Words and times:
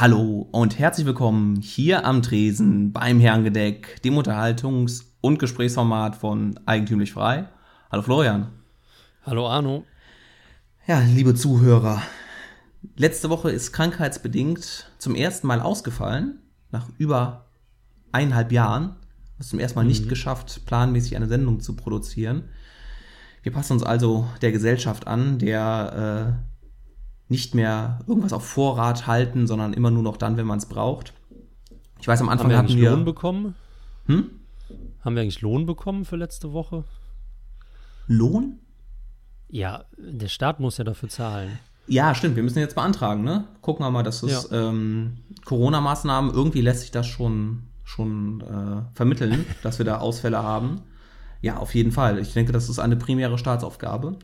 Hallo 0.00 0.46
und 0.52 0.78
herzlich 0.78 1.06
willkommen 1.06 1.56
hier 1.56 2.04
am 2.04 2.22
Tresen 2.22 2.92
beim 2.92 3.18
Herrengedeck, 3.18 4.00
dem 4.02 4.16
Unterhaltungs- 4.16 5.06
und 5.20 5.40
Gesprächsformat 5.40 6.14
von 6.14 6.60
Eigentümlich 6.66 7.12
Frei. 7.12 7.48
Hallo 7.90 8.02
Florian. 8.02 8.52
Hallo 9.26 9.48
Arno. 9.48 9.82
Ja, 10.86 11.00
liebe 11.00 11.34
Zuhörer, 11.34 12.00
letzte 12.94 13.28
Woche 13.28 13.50
ist 13.50 13.72
krankheitsbedingt 13.72 14.88
zum 14.98 15.16
ersten 15.16 15.48
Mal 15.48 15.60
ausgefallen, 15.60 16.42
nach 16.70 16.86
über 16.98 17.46
eineinhalb 18.12 18.52
Jahren. 18.52 18.94
Es 19.40 19.48
zum 19.48 19.58
ersten 19.58 19.80
Mal 19.80 19.84
nicht 19.84 20.08
geschafft, 20.08 20.64
planmäßig 20.64 21.16
eine 21.16 21.26
Sendung 21.26 21.58
zu 21.58 21.74
produzieren. 21.74 22.44
Wir 23.42 23.50
passen 23.50 23.72
uns 23.72 23.82
also 23.82 24.28
der 24.42 24.52
Gesellschaft 24.52 25.08
an, 25.08 25.40
der 25.40 26.38
äh, 26.46 26.57
nicht 27.28 27.54
mehr 27.54 28.00
irgendwas 28.06 28.32
auf 28.32 28.46
Vorrat 28.46 29.06
halten, 29.06 29.46
sondern 29.46 29.72
immer 29.72 29.90
nur 29.90 30.02
noch 30.02 30.16
dann, 30.16 30.36
wenn 30.36 30.46
man 30.46 30.58
es 30.58 30.66
braucht. 30.66 31.12
Ich 32.00 32.08
weiß, 32.08 32.20
am 32.20 32.28
Anfang 32.28 32.46
Haben 32.46 32.50
wir 32.50 32.58
hatten 32.58 32.66
eigentlich 32.66 32.80
wir. 32.80 32.90
Lohn 32.90 33.04
bekommen? 33.04 33.54
Hm? 34.06 34.30
Haben 35.04 35.14
wir 35.14 35.22
eigentlich 35.22 35.40
Lohn 35.42 35.66
bekommen 35.66 36.04
für 36.04 36.16
letzte 36.16 36.52
Woche? 36.52 36.84
Lohn? 38.06 38.58
Ja, 39.48 39.84
der 39.96 40.28
Staat 40.28 40.60
muss 40.60 40.78
ja 40.78 40.84
dafür 40.84 41.08
zahlen. 41.08 41.58
Ja, 41.86 42.14
stimmt. 42.14 42.36
Wir 42.36 42.42
müssen 42.42 42.58
jetzt 42.58 42.74
beantragen, 42.74 43.24
ne? 43.24 43.44
Gucken 43.62 43.84
wir 43.84 43.90
mal, 43.90 44.02
dass 44.02 44.22
es 44.22 44.50
ähm, 44.52 45.18
Corona-Maßnahmen 45.44 46.32
irgendwie 46.32 46.60
lässt 46.60 46.82
sich 46.82 46.90
das 46.90 47.06
schon 47.06 47.62
schon 47.88 48.42
äh, 48.42 48.94
vermitteln, 48.94 49.46
dass 49.62 49.78
wir 49.78 49.86
da 49.86 49.98
Ausfälle 49.98 50.42
haben. 50.42 50.82
Ja, 51.40 51.56
auf 51.56 51.74
jeden 51.74 51.90
Fall. 51.90 52.18
Ich 52.18 52.34
denke, 52.34 52.52
das 52.52 52.68
ist 52.68 52.78
eine 52.78 52.96
primäre 52.96 53.38
Staatsaufgabe. 53.38 54.18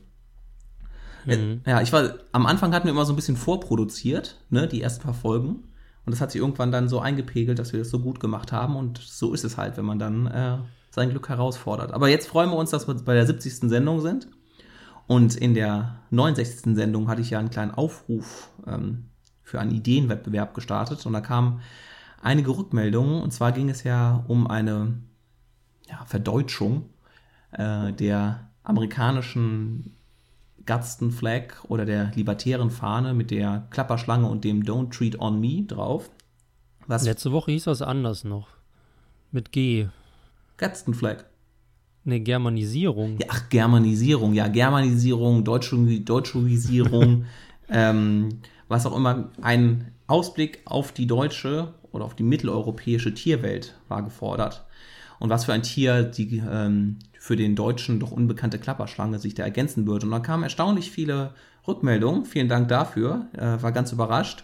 Äh, 1.27 1.59
Ja, 1.65 1.81
ich 1.81 1.91
war, 1.93 2.15
am 2.31 2.45
Anfang 2.45 2.73
hatten 2.73 2.85
wir 2.85 2.91
immer 2.91 3.05
so 3.05 3.13
ein 3.13 3.15
bisschen 3.15 3.37
vorproduziert, 3.37 4.39
ne, 4.49 4.67
die 4.67 4.81
ersten 4.81 5.03
paar 5.03 5.13
Folgen. 5.13 5.63
Und 6.05 6.11
das 6.11 6.21
hat 6.21 6.31
sich 6.31 6.41
irgendwann 6.41 6.71
dann 6.71 6.87
so 6.87 6.99
eingepegelt, 6.99 7.57
dass 7.57 7.73
wir 7.73 7.79
das 7.79 7.89
so 7.89 7.99
gut 7.99 8.19
gemacht 8.19 8.51
haben. 8.51 8.75
Und 8.75 8.99
so 8.99 9.33
ist 9.33 9.43
es 9.43 9.57
halt, 9.57 9.75
wenn 9.77 9.85
man 9.85 9.97
dann 9.97 10.27
äh, 10.27 10.57
sein 10.91 11.09
Glück 11.09 11.29
herausfordert. 11.29 11.93
Aber 11.93 12.09
jetzt 12.09 12.27
freuen 12.27 12.51
wir 12.51 12.57
uns, 12.57 12.69
dass 12.69 12.87
wir 12.87 12.93
bei 12.93 13.15
der 13.15 13.25
70. 13.25 13.69
Sendung 13.69 14.01
sind. 14.01 14.27
Und 15.07 15.35
in 15.35 15.53
der 15.53 15.99
69. 16.11 16.75
Sendung 16.75 17.07
hatte 17.07 17.21
ich 17.21 17.31
ja 17.31 17.39
einen 17.39 17.49
kleinen 17.49 17.71
Aufruf 17.71 18.49
ähm, 18.67 19.09
für 19.41 19.59
einen 19.59 19.71
Ideenwettbewerb 19.71 20.53
gestartet. 20.53 21.05
Und 21.05 21.13
da 21.13 21.21
kamen 21.21 21.61
einige 22.21 22.55
Rückmeldungen. 22.55 23.21
Und 23.21 23.31
zwar 23.31 23.51
ging 23.51 23.69
es 23.69 23.83
ja 23.83 24.23
um 24.27 24.47
eine 24.47 24.97
ja, 25.89 26.05
Verdeutschung 26.05 26.89
äh, 27.51 27.93
der 27.93 28.51
amerikanischen 28.63 29.95
Gadsden 30.65 31.11
Flag 31.11 31.63
oder 31.67 31.85
der 31.85 32.11
libertären 32.15 32.71
Fahne 32.71 33.13
mit 33.13 33.31
der 33.31 33.67
Klapperschlange 33.69 34.27
und 34.27 34.43
dem 34.43 34.63
Don't 34.63 34.91
Treat 34.91 35.19
on 35.19 35.39
Me 35.39 35.63
drauf. 35.63 36.09
Was 36.87 37.05
Letzte 37.05 37.31
Woche 37.31 37.51
hieß 37.51 37.65
das 37.65 37.81
anders 37.81 38.23
noch. 38.23 38.47
Mit 39.31 39.51
G. 39.51 39.87
Gadsden 40.57 40.93
Flag. 40.93 41.25
Ne, 42.03 42.19
Germanisierung. 42.19 43.17
Ja, 43.19 43.27
ach, 43.29 43.49
Germanisierung, 43.49 44.33
ja, 44.33 44.47
Germanisierung, 44.47 45.43
Deutschuisierung, 45.43 47.25
ähm, 47.69 48.29
was 48.67 48.85
auch 48.85 48.95
immer. 48.95 49.31
Ein 49.41 49.91
Ausblick 50.07 50.61
auf 50.65 50.91
die 50.91 51.07
deutsche 51.07 51.73
oder 51.91 52.05
auf 52.05 52.15
die 52.15 52.23
mitteleuropäische 52.23 53.13
Tierwelt 53.13 53.75
war 53.87 54.03
gefordert. 54.03 54.65
Und 55.19 55.29
was 55.29 55.45
für 55.45 55.53
ein 55.53 55.63
Tier 55.63 56.03
die 56.03 56.37
ähm, 56.37 56.99
für 57.17 57.35
den 57.35 57.55
Deutschen 57.55 57.99
doch 57.99 58.11
unbekannte 58.11 58.59
Klapperschlange 58.59 59.19
sich 59.19 59.33
da 59.33 59.43
ergänzen 59.43 59.87
würde. 59.87 60.05
Und 60.05 60.11
da 60.11 60.19
kamen 60.19 60.43
erstaunlich 60.43 60.91
viele 60.91 61.33
Rückmeldungen. 61.67 62.25
Vielen 62.25 62.49
Dank 62.49 62.67
dafür. 62.67 63.27
Äh, 63.33 63.61
war 63.61 63.71
ganz 63.71 63.91
überrascht. 63.91 64.43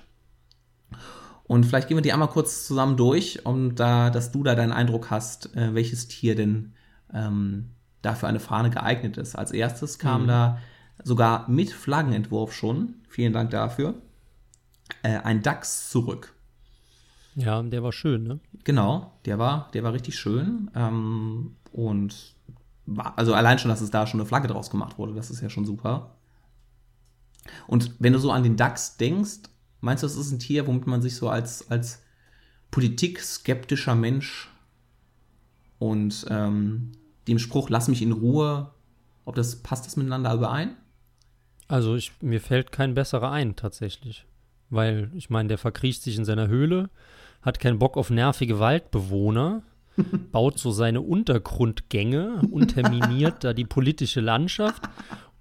Und 1.43 1.65
vielleicht 1.65 1.87
gehen 1.87 1.97
wir 1.97 2.01
die 2.01 2.13
einmal 2.13 2.29
kurz 2.29 2.65
zusammen 2.65 2.97
durch, 2.97 3.45
um 3.45 3.75
da, 3.75 4.09
dass 4.09 4.31
du 4.31 4.41
da 4.41 4.55
deinen 4.55 4.71
Eindruck 4.71 5.11
hast, 5.11 5.55
äh, 5.55 5.75
welches 5.75 6.07
Tier 6.07 6.35
denn 6.35 6.73
ähm, 7.13 7.71
dafür 8.01 8.29
eine 8.29 8.39
Fahne 8.39 8.69
geeignet 8.69 9.17
ist. 9.17 9.35
Als 9.35 9.51
erstes 9.51 9.99
kam 9.99 10.27
da 10.27 10.59
sogar 11.03 11.49
mit 11.49 11.71
Flaggenentwurf 11.71 12.53
schon, 12.53 12.95
vielen 13.09 13.33
Dank 13.33 13.49
dafür, 13.51 13.95
äh, 15.03 15.17
ein 15.17 15.41
Dachs 15.41 15.89
zurück. 15.89 16.33
Ja, 17.35 17.61
der 17.61 17.83
war 17.83 17.91
schön, 17.91 18.23
ne? 18.23 18.39
Genau, 18.63 19.13
der 19.25 19.39
war, 19.39 19.69
der 19.73 19.83
war 19.83 19.93
richtig 19.93 20.19
schön. 20.19 20.69
Ähm, 20.75 21.55
und 21.71 22.35
war, 22.85 23.17
also 23.17 23.33
allein 23.33 23.59
schon, 23.59 23.69
dass 23.69 23.81
es 23.81 23.91
da 23.91 24.05
schon 24.05 24.19
eine 24.19 24.27
Flagge 24.27 24.47
draus 24.47 24.69
gemacht 24.69 24.97
wurde, 24.97 25.13
das 25.13 25.31
ist 25.31 25.41
ja 25.41 25.49
schon 25.49 25.65
super. 25.65 26.15
Und 27.67 27.95
wenn 27.99 28.13
du 28.13 28.19
so 28.19 28.31
an 28.31 28.43
den 28.43 28.57
Dachs 28.57 28.97
denkst, 28.97 29.49
meinst 29.79 30.03
du, 30.03 30.07
das 30.07 30.15
ist 30.15 30.31
ein 30.31 30.39
Tier, 30.39 30.67
womit 30.67 30.87
man 30.87 31.01
sich 31.01 31.15
so 31.15 31.29
als, 31.29 31.69
als 31.71 32.03
politikskeptischer 32.69 33.95
Mensch 33.95 34.49
und 35.79 36.25
ähm, 36.29 36.91
dem 37.27 37.39
Spruch, 37.39 37.69
lass 37.69 37.87
mich 37.87 38.01
in 38.01 38.11
Ruhe, 38.11 38.71
ob 39.25 39.35
das 39.35 39.57
passt 39.63 39.85
das 39.85 39.97
miteinander 39.97 40.33
überein? 40.33 40.75
Also 41.67 41.95
ich, 41.95 42.11
mir 42.21 42.41
fällt 42.41 42.71
kein 42.71 42.93
besserer 42.93 43.31
ein, 43.31 43.55
tatsächlich. 43.55 44.25
Weil, 44.71 45.11
ich 45.13 45.29
meine, 45.29 45.49
der 45.49 45.57
verkriecht 45.59 46.01
sich 46.01 46.17
in 46.17 46.25
seiner 46.25 46.47
Höhle, 46.47 46.89
hat 47.43 47.59
keinen 47.59 47.77
Bock 47.77 47.95
auf 47.97 48.09
nervige 48.09 48.57
Waldbewohner, 48.57 49.61
baut 50.31 50.57
so 50.57 50.71
seine 50.71 51.01
Untergrundgänge, 51.01 52.41
unterminiert 52.51 53.43
da 53.43 53.53
die 53.53 53.65
politische 53.65 54.21
Landschaft 54.21 54.81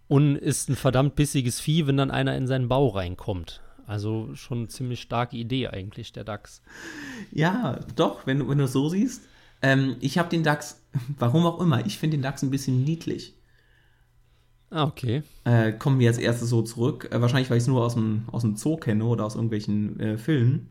und 0.09 0.37
ist 0.37 0.69
ein 0.69 0.77
verdammt 0.77 1.15
bissiges 1.15 1.61
Vieh, 1.61 1.87
wenn 1.87 1.97
dann 1.97 2.11
einer 2.11 2.37
in 2.37 2.47
seinen 2.47 2.69
Bau 2.69 2.89
reinkommt. 2.89 3.63
Also 3.87 4.35
schon 4.35 4.59
eine 4.59 4.69
ziemlich 4.69 5.01
starke 5.01 5.37
Idee 5.37 5.69
eigentlich, 5.69 6.12
der 6.12 6.25
Dachs. 6.25 6.62
Ja, 7.33 7.81
doch, 7.97 8.27
wenn, 8.27 8.41
du- 8.41 8.49
wenn 8.49 8.59
du 8.59 8.65
es 8.65 8.73
so 8.73 8.89
siehst. 8.89 9.23
Ähm, 9.62 9.97
ich 10.01 10.19
habe 10.19 10.29
den 10.29 10.43
Dachs, 10.43 10.83
warum 11.19 11.47
auch 11.47 11.61
immer, 11.61 11.85
ich 11.87 11.99
finde 11.99 12.17
den 12.17 12.23
Dachs 12.23 12.43
ein 12.43 12.51
bisschen 12.51 12.83
niedlich. 12.85 13.35
Ah, 14.70 14.84
okay. 14.84 15.22
äh, 15.44 15.72
kommen 15.72 15.98
wir 15.98 16.08
als 16.08 16.19
erstes 16.19 16.48
so 16.48 16.62
zurück. 16.62 17.08
Äh, 17.10 17.20
wahrscheinlich, 17.20 17.50
weil 17.50 17.56
ich 17.56 17.62
es 17.64 17.69
nur 17.69 17.84
aus 17.84 17.94
dem, 17.94 18.25
aus 18.31 18.42
dem 18.42 18.54
Zoo 18.56 18.76
kenne 18.76 19.04
oder 19.04 19.25
aus 19.25 19.34
irgendwelchen 19.34 19.98
äh, 19.98 20.16
Filmen. 20.19 20.69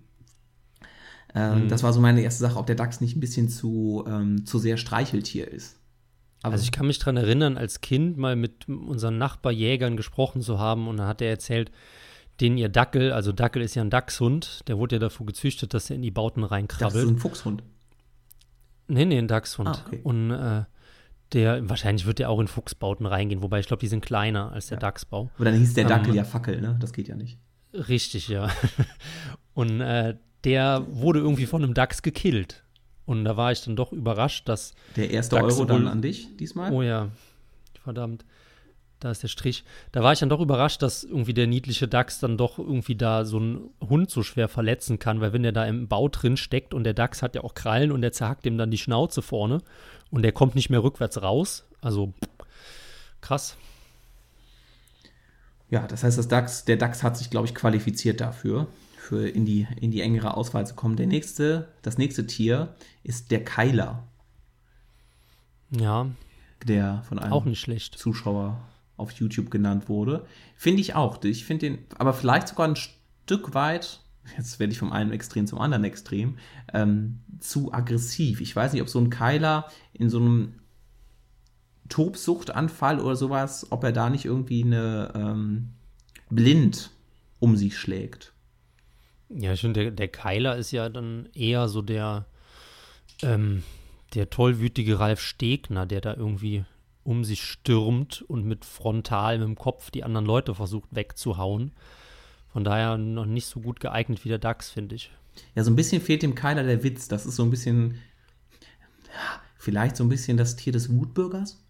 Ähm, 1.36 1.68
Das 1.68 1.84
war 1.84 1.94
so 1.94 2.00
meine 2.00 2.22
erste 2.22 2.42
Sache, 2.42 2.58
ob 2.58 2.66
der 2.66 2.76
Dachs 2.76 3.02
nicht 3.02 3.16
ein 3.16 3.20
bisschen 3.20 3.50
zu, 3.50 4.04
ähm, 4.08 4.46
zu 4.46 4.58
sehr 4.58 4.78
Streicheltier 4.78 5.48
ist. 5.52 5.78
Aber 6.42 6.54
Also 6.54 6.64
ich 6.64 6.72
kann 6.72 6.88
mich 6.88 7.00
dran 7.00 7.18
erinnern, 7.18 7.58
als 7.58 7.82
Kind 7.82 8.18
mal 8.18 8.36
mit 8.38 8.70
unseren 8.70 9.18
Nachbarjägern 9.18 9.98
gesprochen 9.98 10.42
zu 10.42 10.58
haben 10.60 10.88
und 10.88 10.98
dann 10.98 11.08
hat 11.08 11.22
er 11.22 11.30
erzählt, 11.30 11.70
den 12.40 12.58
ihr 12.58 12.70
Dackel, 12.70 13.12
also 13.12 13.34
Dackel 13.34 13.62
ist 13.62 13.76
ja 13.76 13.84
ein 13.84 13.90
Dachshund, 13.90 14.62
der 14.68 14.78
wurde 14.78 14.96
ja 14.96 15.00
dafür 15.00 15.26
gezüchtet, 15.26 15.74
dass 15.74 15.90
er 15.90 15.98
in 15.98 16.02
die 16.02 16.12
Bauten 16.12 16.40
das 16.42 16.48
ist 16.48 16.52
reinkrabbelt. 16.54 17.08
ein 17.10 17.18
Fuchshund. 17.18 17.64
Nee, 18.88 19.04
nee, 19.06 19.18
ein 19.18 19.28
Dachshund. 19.28 19.68
Ah, 19.68 19.84
okay. 19.86 20.00
Und 20.04 20.32
äh, 20.32 20.64
der, 21.34 21.70
wahrscheinlich 21.70 22.06
wird 22.06 22.20
der 22.20 22.30
auch 22.30 22.40
in 22.40 22.48
Fuchsbauten 22.48 23.06
reingehen, 23.06 23.42
wobei 23.42 23.60
ich 23.60 23.68
glaube, 23.68 23.82
die 23.82 23.88
sind 23.88 24.04
kleiner 24.04 24.52
als 24.52 24.68
der 24.68 24.78
Dachsbau. 24.78 25.30
Aber 25.36 25.46
dann 25.46 25.56
hieß 25.56 25.74
der 25.74 25.84
Ähm, 25.84 25.90
Dackel 25.90 26.16
ja 26.16 26.24
Fackel, 26.24 26.62
ne? 26.62 26.78
Das 26.80 26.94
geht 26.94 27.08
ja 27.08 27.16
nicht. 27.16 27.38
Richtig, 27.74 28.28
ja. 28.30 28.50
Und 29.54 29.82
äh, 29.82 30.16
der 30.44 30.86
wurde 30.90 31.20
irgendwie 31.20 31.46
von 31.46 31.64
einem 31.64 31.74
Dachs 31.74 32.02
gekillt. 32.02 32.64
Und 33.06 33.26
da 33.26 33.38
war 33.38 33.52
ich 33.52 33.64
dann 33.64 33.76
doch 33.76 33.92
überrascht, 33.92 34.48
dass 34.48 34.74
Der 34.96 35.10
erste 35.12 35.36
Dachs 35.36 35.56
Euro 35.56 35.66
dann 35.66 35.88
an 35.88 36.02
dich 36.02 36.36
diesmal. 36.38 36.72
Oh 36.72 36.82
ja, 36.82 37.10
verdammt. 37.84 38.26
Da 39.00 39.12
ist 39.12 39.24
der 39.24 39.30
Strich. 39.30 39.64
Da 39.94 40.04
war 40.04 40.12
ich 40.12 40.20
dann 40.20 40.28
doch 40.28 40.42
überrascht, 40.42 40.82
dass 40.82 41.06
irgendwie 41.06 41.34
der 41.34 41.48
niedliche 41.48 41.88
Dachs 41.88 42.20
dann 42.20 42.38
doch 42.38 42.60
irgendwie 42.60 42.96
da 42.96 43.24
so 43.24 43.38
einen 43.38 43.70
Hund 43.80 44.12
so 44.12 44.24
schwer 44.24 44.50
verletzen 44.50 45.00
kann, 45.00 45.22
weil 45.22 45.32
wenn 45.32 45.44
der 45.44 45.54
da 45.54 45.66
im 45.66 45.88
Bau 45.88 46.10
drin 46.10 46.36
steckt 46.36 46.74
und 46.74 46.84
der 46.84 46.94
Dachs 46.94 47.22
hat 47.22 47.36
ja 47.36 47.44
auch 47.44 47.54
Krallen 47.54 47.94
und 47.94 48.02
der 48.02 48.12
zerhackt 48.12 48.46
ihm 48.46 48.58
dann 48.58 48.72
die 48.72 48.78
Schnauze 48.78 49.22
vorne 49.22 49.60
und 50.12 50.24
der 50.24 50.34
kommt 50.34 50.56
nicht 50.56 50.70
mehr 50.70 50.84
rückwärts 50.84 51.22
raus. 51.22 51.66
Also 51.82 52.14
krass. 53.22 53.56
Ja, 55.70 55.88
das 55.88 56.04
heißt, 56.04 56.18
das 56.18 56.28
Dachs, 56.28 56.66
der 56.66 56.78
Dachs 56.78 57.02
hat 57.02 57.16
sich, 57.16 57.30
glaube 57.30 57.48
ich, 57.48 57.56
qualifiziert 57.56 58.20
dafür, 58.20 58.68
für 58.98 59.28
in 59.30 59.46
die, 59.46 59.66
in 59.80 59.92
die 59.92 60.02
engere 60.02 60.36
Auswahl 60.36 60.68
zu 60.68 60.76
kommen. 60.76 60.98
Der 60.98 61.08
nächste, 61.08 61.70
das 61.84 61.98
nächste 61.98 62.28
Tier 62.28 62.76
ist 63.04 63.32
der 63.32 63.46
Keiler, 63.46 64.04
Ja, 65.72 66.08
der 66.66 67.04
von 67.08 67.20
einem 67.20 67.32
auch 67.32 67.46
nicht 67.46 67.62
schlecht. 67.62 67.98
Zuschauer 67.98 68.60
auf 69.00 69.12
YouTube 69.12 69.50
genannt 69.50 69.90
wurde. 69.90 70.26
Finde 70.56 70.82
ich 70.82 70.96
auch. 70.96 71.24
Ich 71.24 71.46
finde 71.46 71.70
den, 71.70 71.80
aber 71.98 72.14
vielleicht 72.14 72.50
sogar 72.50 72.68
ein 72.68 72.76
Stück 72.76 73.54
weit, 73.54 74.02
jetzt 74.38 74.60
werde 74.60 74.74
ich 74.74 74.80
vom 74.80 74.92
einen 74.92 75.12
Extrem 75.12 75.48
zum 75.48 75.60
anderen 75.60 75.84
Extrem, 75.84 76.38
ähm, 76.74 77.22
zu 77.40 77.74
aggressiv. 77.74 78.42
Ich 78.42 78.56
weiß 78.56 78.74
nicht, 78.74 78.82
ob 78.82 78.90
so 78.90 79.00
ein 79.00 79.10
Keiler 79.10 79.70
in 79.94 80.10
so 80.10 80.20
einem 80.20 80.54
Tobsuchtanfall 81.90 83.00
oder 83.00 83.16
sowas, 83.16 83.68
ob 83.72 83.84
er 83.84 83.92
da 83.92 84.10
nicht 84.10 84.26
irgendwie 84.26 84.64
eine 84.64 85.12
ähm, 85.16 85.70
blind 86.30 86.92
um 87.40 87.56
sich 87.56 87.78
schlägt. 87.78 88.34
Ja, 89.30 89.54
ich 89.54 89.62
finde, 89.62 89.82
der, 89.82 89.92
der 89.92 90.08
Keiler 90.08 90.58
ist 90.58 90.72
ja 90.72 90.90
dann 90.90 91.30
eher 91.34 91.68
so 91.68 91.82
der, 91.82 92.26
ähm, 93.22 93.64
der 94.14 94.30
tollwütige 94.30 95.00
Ralf 95.00 95.22
Stegner, 95.22 95.86
der 95.86 96.02
da 96.02 96.16
irgendwie 96.16 96.66
um 97.04 97.24
sich 97.24 97.44
stürmt 97.44 98.24
und 98.24 98.46
mit 98.46 98.66
frontal 98.66 99.40
mit 99.40 99.48
dem 99.48 99.56
Kopf 99.56 99.92
die 99.92 100.04
anderen 100.04 100.26
Leute 100.26 100.56
versucht 100.56 100.90
wegzuhauen. 100.92 101.72
Von 102.52 102.64
daher 102.64 102.98
noch 102.98 103.26
nicht 103.26 103.46
so 103.46 103.62
gut 103.62 103.80
geeignet 103.80 104.26
wie 104.26 104.30
der 104.30 104.40
DAX, 104.40 104.70
finde 104.70 104.96
ich. 104.96 105.12
Ja, 105.56 105.64
so 105.64 105.72
ein 105.72 105.76
bisschen 105.76 106.02
fehlt 106.02 106.24
dem 106.24 106.36
Keiler 106.36 106.64
der 106.64 106.84
Witz. 106.84 107.08
Das 107.08 107.26
ist 107.26 107.36
so 107.36 107.44
ein 107.44 107.52
bisschen, 107.52 108.00
vielleicht 109.58 109.96
so 109.96 110.04
ein 110.04 110.10
bisschen 110.10 110.38
das 110.38 110.56
Tier 110.56 110.74
des 110.74 110.92
Wutbürgers. 110.92 111.64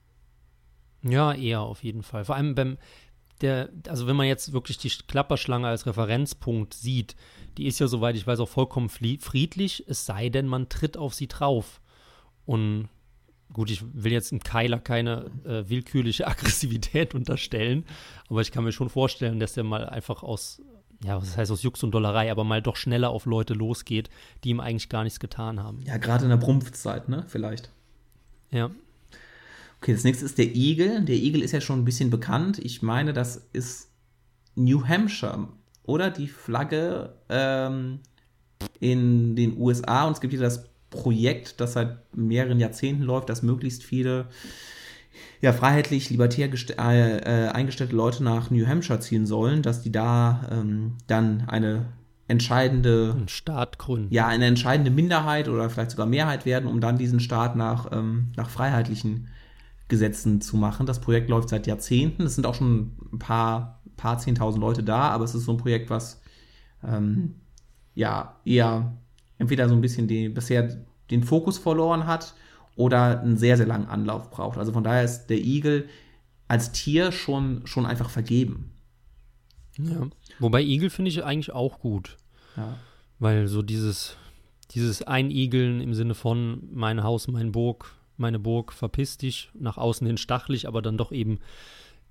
Ja, 1.04 1.34
eher 1.34 1.62
auf 1.62 1.84
jeden 1.84 2.04
Fall. 2.04 2.26
Vor 2.26 2.36
allem 2.36 2.56
beim, 2.56 2.78
der, 3.42 3.70
also 3.88 4.08
wenn 4.08 4.16
man 4.16 4.28
jetzt 4.28 4.52
wirklich 4.52 4.78
die 4.78 4.90
Klapperschlange 4.90 5.68
als 5.68 5.86
Referenzpunkt 5.86 6.74
sieht, 6.74 7.16
die 7.58 7.68
ist 7.68 7.80
ja, 7.80 7.88
soweit 7.88 8.16
ich 8.16 8.28
weiß, 8.28 8.40
auch 8.40 8.50
vollkommen 8.50 8.90
friedlich, 8.90 9.86
es 9.88 10.06
sei 10.06 10.30
denn, 10.30 10.48
man 10.48 10.70
tritt 10.70 10.98
auf 10.98 11.14
sie 11.14 11.28
drauf. 11.28 11.82
Und 12.46 12.90
gut, 13.54 13.72
ich 13.72 13.84
will 13.94 14.12
jetzt 14.12 14.32
im 14.32 14.40
Keiler 14.40 14.80
keine 14.80 15.32
äh, 15.44 15.70
willkürliche 15.70 16.28
Aggressivität 16.28 17.16
unterstellen, 17.16 17.86
aber 18.30 18.42
ich 18.42 18.52
kann 18.52 18.64
mir 18.64 18.72
schon 18.72 18.90
vorstellen, 18.90 19.40
dass 19.40 19.54
der 19.54 19.64
mal 19.64 19.88
einfach 19.88 20.24
aus, 20.24 20.62
ja, 21.04 21.22
was 21.22 21.38
heißt 21.38 21.52
aus 21.52 21.64
Jux 21.64 21.84
und 21.84 21.92
Dollerei, 21.92 22.32
aber 22.32 22.44
mal 22.44 22.62
doch 22.62 22.76
schneller 22.76 23.10
auf 23.10 23.26
Leute 23.26 23.54
losgeht, 23.54 24.10
die 24.44 24.50
ihm 24.50 24.60
eigentlich 24.60 24.90
gar 24.90 25.04
nichts 25.04 25.20
getan 25.20 25.62
haben. 25.62 25.82
Ja, 25.84 25.98
gerade 25.98 26.24
in 26.26 26.30
der 26.30 26.38
Prumpfzeit, 26.38 27.10
ne? 27.10 27.26
Vielleicht. 27.28 27.72
Ja. 28.52 28.72
Okay, 29.82 29.94
das 29.94 30.04
nächste 30.04 30.26
ist 30.26 30.38
der 30.38 30.54
Igel. 30.56 31.06
Der 31.06 31.16
Igel 31.16 31.42
ist 31.42 31.52
ja 31.52 31.62
schon 31.62 31.80
ein 31.80 31.86
bisschen 31.86 32.10
bekannt. 32.10 32.60
Ich 32.60 32.82
meine, 32.82 33.14
das 33.14 33.48
ist 33.54 33.90
New 34.56 34.86
Hampshire, 34.86 35.48
oder? 35.84 36.10
Die 36.10 36.28
Flagge 36.28 37.14
ähm, 37.30 38.02
in 38.82 39.38
den 39.38 39.58
USA. 39.58 40.06
Und 40.06 40.14
es 40.14 40.22
gibt 40.22 40.34
hier 40.34 40.42
das 40.42 40.70
Projekt, 40.90 41.60
das 41.60 41.74
seit 41.74 41.98
mehreren 42.16 42.60
Jahrzehnten 42.60 43.04
läuft, 43.04 43.30
dass 43.30 43.44
möglichst 43.44 43.84
viele 43.84 44.28
ja, 45.42 45.54
freiheitlich, 45.54 46.10
libertär 46.10 46.50
äh, 46.50 47.48
eingestellte 47.50 47.96
Leute 47.96 48.24
nach 48.24 48.50
New 48.52 48.66
Hampshire 48.68 49.00
ziehen 49.00 49.26
sollen, 49.26 49.62
dass 49.62 49.82
die 49.82 49.92
da 49.92 50.48
ähm, 50.52 50.98
dann 51.08 51.48
eine 51.48 51.86
entscheidende 52.28 53.16
Ein 53.18 53.28
Staat 53.28 53.80
gründen. 53.80 54.14
Ja, 54.14 54.28
eine 54.28 54.46
entscheidende 54.46 54.92
Minderheit 54.92 55.50
oder 55.50 55.70
vielleicht 55.70 55.92
sogar 55.92 56.06
Mehrheit 56.06 56.46
werden, 56.46 56.70
um 56.70 56.80
dann 56.80 56.98
diesen 56.98 57.20
Staat 57.20 57.56
nach, 57.56 57.92
ähm, 57.92 58.32
nach 58.36 58.50
freiheitlichen 58.50 59.30
Gesetzen 59.88 60.40
zu 60.40 60.56
machen. 60.56 60.86
Das 60.86 61.02
Projekt 61.02 61.30
läuft 61.30 61.50
seit 61.50 61.66
Jahrzehnten. 61.66 62.24
Es 62.24 62.36
sind 62.36 62.46
auch 62.46 62.54
schon 62.54 62.92
ein 63.12 63.20
paar, 63.20 63.82
paar 63.98 64.20
zehntausend 64.20 64.62
Leute 64.62 64.84
da, 64.84 65.10
aber 65.10 65.24
es 65.24 65.34
ist 65.34 65.46
so 65.46 65.54
ein 65.54 65.58
Projekt, 65.58 65.90
was 65.90 66.22
ähm, 66.84 67.36
ja 67.96 68.36
eher 68.46 68.96
entweder 69.40 69.68
so 69.68 69.74
ein 69.74 69.82
bisschen 69.82 70.08
die, 70.08 70.30
bisher 70.30 70.78
den 71.10 71.24
Fokus 71.24 71.58
verloren 71.58 72.06
hat 72.06 72.36
oder 72.76 73.22
einen 73.22 73.38
sehr, 73.38 73.58
sehr 73.58 73.66
langen 73.66 73.88
Anlauf 73.88 74.30
braucht. 74.30 74.58
Also 74.58 74.72
von 74.72 74.84
daher 74.84 75.04
ist 75.04 75.28
der 75.28 75.40
Igel 75.40 75.90
als 76.48 76.72
Tier 76.72 77.12
schon, 77.12 77.66
schon 77.66 77.86
einfach 77.86 78.10
vergeben. 78.10 78.72
Ja. 79.78 80.08
Wobei 80.40 80.62
Igel 80.62 80.90
finde 80.90 81.10
ich 81.10 81.24
eigentlich 81.24 81.52
auch 81.52 81.80
gut. 81.80 82.18
Ja. 82.56 82.78
Weil 83.18 83.48
so 83.48 83.62
dieses, 83.62 84.18
dieses 84.72 85.02
Einigeln 85.02 85.82
im 85.82 85.94
Sinne 85.94 86.16
von 86.16 86.70
mein 86.72 87.04
Haus, 87.04 87.28
mein 87.28 87.52
Burg, 87.52 87.96
meine 88.18 88.40
Burg, 88.40 88.74
verpiss 88.74 89.18
dich, 89.18 89.50
nach 89.54 89.78
außen 89.78 90.06
hin 90.06 90.18
stachelig, 90.18 90.68
aber 90.68 90.82
dann 90.82 90.98
doch 90.98 91.12
eben 91.12 91.40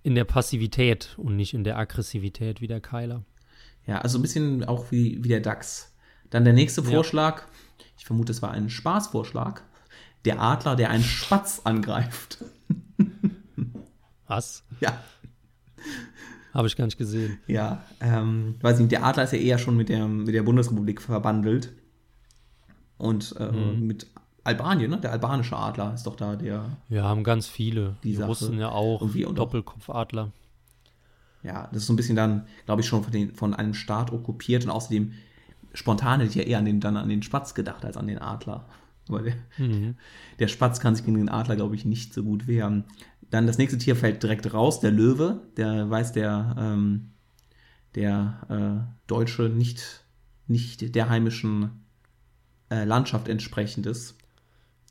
in 0.03 0.15
der 0.15 0.25
Passivität 0.25 1.15
und 1.19 1.37
nicht 1.37 1.55
in 1.55 1.65
der 1.65 1.79
Aggressivität 1.79 2.61
wie 2.61 2.67
der 2.67 2.81
Keiler. 2.81 3.25
Ja, 3.87 4.01
also 4.01 4.19
ein 4.19 4.23
bisschen 4.23 4.65
auch 4.65 4.91
wie, 4.91 5.23
wie 5.25 5.29
der 5.29 5.41
DAX. 5.41 5.95
Dann 6.31 6.45
der 6.45 6.53
nächste 6.53 6.83
Vorschlag, 6.83 7.43
ja. 7.43 7.85
ich 7.97 8.05
vermute, 8.05 8.33
es 8.33 8.43
war 8.43 8.51
ein 8.51 8.71
Spaßvorschlag, 8.71 9.63
der 10.25 10.41
Adler, 10.41 10.77
der 10.77 10.91
einen 10.91 11.05
Spatz 11.05 11.63
angreift. 11.65 12.45
Was? 14.27 14.65
Ja. 14.81 15.03
Habe 16.53 16.67
ich 16.67 16.77
gar 16.77 16.85
nicht 16.85 16.99
gesehen. 16.99 17.39
Ja, 17.47 17.83
ähm, 18.01 18.57
weiß 18.61 18.79
nicht, 18.79 18.93
der 18.93 19.05
Adler 19.05 19.25
ist 19.25 19.33
ja 19.33 19.39
eher 19.39 19.59
schon 19.59 19.77
mit 19.77 19.89
der, 19.89 20.07
mit 20.07 20.35
der 20.35 20.43
Bundesrepublik 20.43 21.01
verbandelt. 21.01 21.73
Und 22.97 23.35
äh, 23.39 23.53
mhm. 23.53 23.87
mit 23.87 24.09
Albanien, 24.43 24.91
ne? 24.91 24.99
Der 24.99 25.13
albanische 25.13 25.57
Adler 25.57 25.95
ist 25.95 26.05
doch 26.05 26.17
da 26.17 26.35
der. 26.35 26.65
Wir 26.89 27.05
haben 27.05 27.23
ganz 27.23 27.47
viele. 27.47 27.97
Die, 28.03 28.17
die 28.17 28.23
Russen 28.23 28.59
ja 28.59 28.71
auch. 28.71 29.03
Und 29.03 29.39
Doppelkopfadler. 29.39 30.33
Ja, 31.43 31.69
das 31.69 31.83
ist 31.83 31.87
so 31.87 31.93
ein 31.93 31.97
bisschen 31.97 32.17
dann, 32.17 32.47
glaube 32.65 32.81
ich, 32.81 32.89
schon 32.89 33.05
von, 33.05 33.13
den, 33.13 33.35
von 33.35 33.55
einem 33.55 33.75
Staat 33.75 34.13
okkupiert 34.13 34.65
und 34.65 34.71
außerdem 34.71 35.13
spontan 35.75 36.20
hätte 36.20 36.31
ich 36.31 36.37
ja 36.37 36.43
eher 36.43 36.59
an 36.59 36.65
den, 36.65 36.81
dann 36.81 36.97
an 36.97 37.09
den 37.09 37.23
Spatz 37.23 37.55
gedacht 37.55 37.85
als 37.85 37.97
an 37.97 38.06
den 38.06 38.19
Adler. 38.19 38.67
Aber 39.09 39.23
der, 39.23 39.35
mhm. 39.56 39.97
der 40.38 40.49
Spatz 40.49 40.81
kann 40.81 40.94
sich 40.94 41.05
gegen 41.05 41.17
den 41.17 41.29
Adler, 41.29 41.56
glaube 41.56 41.75
ich, 41.75 41.85
nicht 41.85 42.12
so 42.12 42.23
gut 42.23 42.47
wehren. 42.47 42.85
Dann 43.31 43.47
das 43.47 43.59
nächste 43.59 43.79
Tier 43.79 43.97
fällt 43.97 44.23
direkt 44.23 44.53
raus, 44.53 44.81
der 44.81 44.91
Löwe. 44.91 45.43
Der 45.56 45.88
weiß 45.88 46.12
der, 46.12 46.56
ähm, 46.59 47.11
der 47.94 48.87
äh, 48.88 49.06
Deutsche 49.06 49.49
nicht, 49.49 50.05
nicht 50.47 50.94
der 50.94 51.09
heimischen 51.09 51.85
äh, 52.71 52.85
Landschaft 52.85 53.29
entsprechend 53.29 53.87
ist. 53.87 54.17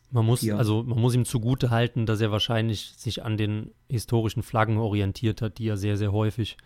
Man 0.09 0.25
muss, 0.25 0.39
Hier. 0.39 0.57
also 0.57 0.83
man 0.83 0.99
muss 0.99 1.15
ihm 1.15 1.25
zugute 1.25 1.69
halten, 1.69 2.05
dass 2.05 2.21
er 2.21 2.31
wahrscheinlich 2.31 2.93
sich 2.95 3.23
an 3.23 3.35
den 3.37 3.71
historischen 3.89 4.41
Flaggen 4.41 4.77
orientiert 4.77 5.41
hat, 5.41 5.57
die 5.57 5.65
ja 5.65 5.75
sehr, 5.75 5.97
sehr 5.97 6.13
häufig 6.13 6.57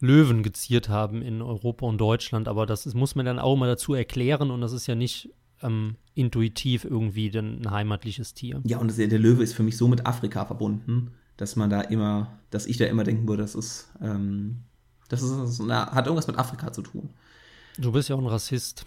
Löwen 0.00 0.42
geziert 0.42 0.88
haben 0.88 1.22
in 1.22 1.42
Europa 1.42 1.86
und 1.86 1.98
Deutschland. 1.98 2.48
Aber 2.48 2.66
das 2.66 2.86
ist, 2.86 2.94
muss 2.94 3.14
man 3.14 3.26
dann 3.26 3.38
auch 3.38 3.56
mal 3.56 3.66
dazu 3.66 3.94
erklären 3.94 4.50
und 4.50 4.60
das 4.60 4.72
ist 4.72 4.86
ja 4.86 4.94
nicht 4.94 5.30
ähm, 5.62 5.96
intuitiv 6.14 6.84
irgendwie 6.84 7.28
ein 7.36 7.70
heimatliches 7.70 8.34
Tier. 8.34 8.60
Ja, 8.64 8.78
und 8.78 8.96
der 8.96 9.18
Löwe 9.18 9.42
ist 9.42 9.54
für 9.54 9.62
mich 9.62 9.76
so 9.76 9.88
mit 9.88 10.06
Afrika 10.06 10.44
verbunden, 10.44 11.12
dass 11.36 11.56
man 11.56 11.70
da 11.70 11.80
immer, 11.80 12.38
dass 12.50 12.66
ich 12.66 12.76
da 12.76 12.86
immer 12.86 13.04
denken 13.04 13.26
würde, 13.28 13.42
das 13.42 13.54
ist, 13.54 13.88
ähm, 14.00 14.60
das 15.08 15.22
ist, 15.22 15.32
das 15.32 15.58
hat 15.60 16.06
irgendwas 16.06 16.26
mit 16.26 16.38
Afrika 16.38 16.72
zu 16.72 16.82
tun. 16.82 17.10
Du 17.78 17.92
bist 17.92 18.08
ja 18.08 18.16
auch 18.16 18.20
ein 18.20 18.26
Rassist. 18.26 18.86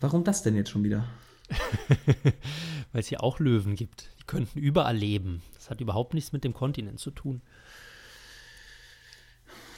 Warum 0.00 0.24
das 0.24 0.42
denn 0.42 0.56
jetzt 0.56 0.70
schon 0.70 0.82
wieder? 0.82 1.04
Weil 2.92 3.00
es 3.00 3.08
hier 3.08 3.22
auch 3.22 3.38
Löwen 3.38 3.74
gibt. 3.74 4.10
Die 4.20 4.24
könnten 4.24 4.58
überall 4.58 4.96
leben. 4.96 5.42
Das 5.54 5.70
hat 5.70 5.80
überhaupt 5.80 6.14
nichts 6.14 6.32
mit 6.32 6.44
dem 6.44 6.54
Kontinent 6.54 6.98
zu 6.98 7.10
tun. 7.10 7.42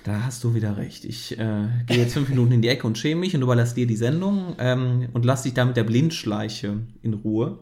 Da 0.04 0.24
hast 0.24 0.42
du 0.42 0.54
wieder 0.54 0.76
recht. 0.76 1.04
Ich 1.04 1.38
äh, 1.38 1.68
gehe 1.86 1.98
jetzt 1.98 2.14
fünf 2.14 2.28
Minuten 2.28 2.52
in 2.52 2.62
die 2.62 2.68
Ecke 2.68 2.86
und 2.86 2.98
schäme 2.98 3.20
mich 3.20 3.36
und 3.36 3.42
überlasse 3.42 3.74
dir 3.74 3.86
die 3.86 3.96
Sendung 3.96 4.56
ähm, 4.58 5.08
und 5.12 5.24
lass 5.24 5.44
dich 5.44 5.54
da 5.54 5.64
mit 5.64 5.76
der 5.76 5.84
Blindschleiche 5.84 6.78
in 7.02 7.14
Ruhe. 7.14 7.58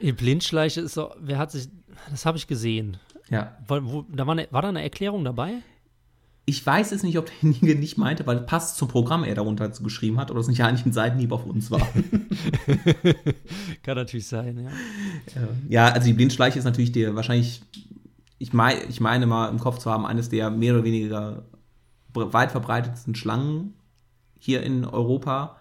Die 0.00 0.12
Blindschleiche 0.12 0.82
ist 0.82 0.94
so, 0.94 1.14
wer 1.18 1.38
hat 1.38 1.50
sich, 1.50 1.68
das 2.10 2.26
habe 2.26 2.36
ich 2.36 2.46
gesehen. 2.46 2.98
Ja. 3.30 3.56
War, 3.66 3.90
wo, 3.90 4.02
da 4.02 4.26
war, 4.26 4.32
eine, 4.32 4.48
war 4.50 4.60
da 4.60 4.68
eine 4.68 4.82
Erklärung 4.82 5.24
dabei? 5.24 5.62
Ich 6.46 6.64
weiß 6.64 6.92
es 6.92 7.02
nicht, 7.02 7.16
ob 7.16 7.26
derjenige 7.26 7.74
nicht 7.74 7.96
meinte, 7.96 8.26
weil 8.26 8.40
passt 8.40 8.76
zum 8.76 8.88
Programm 8.88 9.24
er 9.24 9.34
darunter 9.34 9.70
geschrieben 9.70 10.20
hat 10.20 10.30
oder 10.30 10.40
es 10.40 10.48
nicht 10.48 10.62
eigentlich 10.62 10.84
ein 10.84 10.92
Seitenhieb 10.92 11.32
auf 11.32 11.46
uns 11.46 11.70
war. 11.70 11.80
Kann 13.82 13.96
natürlich 13.96 14.26
sein, 14.26 14.58
ja. 14.62 14.70
Ja, 15.70 15.88
also 15.88 16.06
die 16.06 16.12
Blindschleiche 16.12 16.58
ist 16.58 16.66
natürlich 16.66 16.92
der 16.92 17.14
wahrscheinlich, 17.14 17.62
ich, 18.38 18.52
mein, 18.52 18.78
ich 18.88 19.00
meine 19.00 19.26
mal 19.26 19.48
im 19.48 19.58
Kopf 19.58 19.78
zu 19.78 19.90
haben, 19.90 20.06
eines 20.06 20.28
der 20.28 20.50
mehr 20.50 20.74
oder 20.74 20.84
weniger 20.84 21.44
weit 22.12 22.52
verbreitetsten 22.52 23.14
Schlangen 23.14 23.74
hier 24.38 24.62
in 24.62 24.84
Europa. 24.84 25.56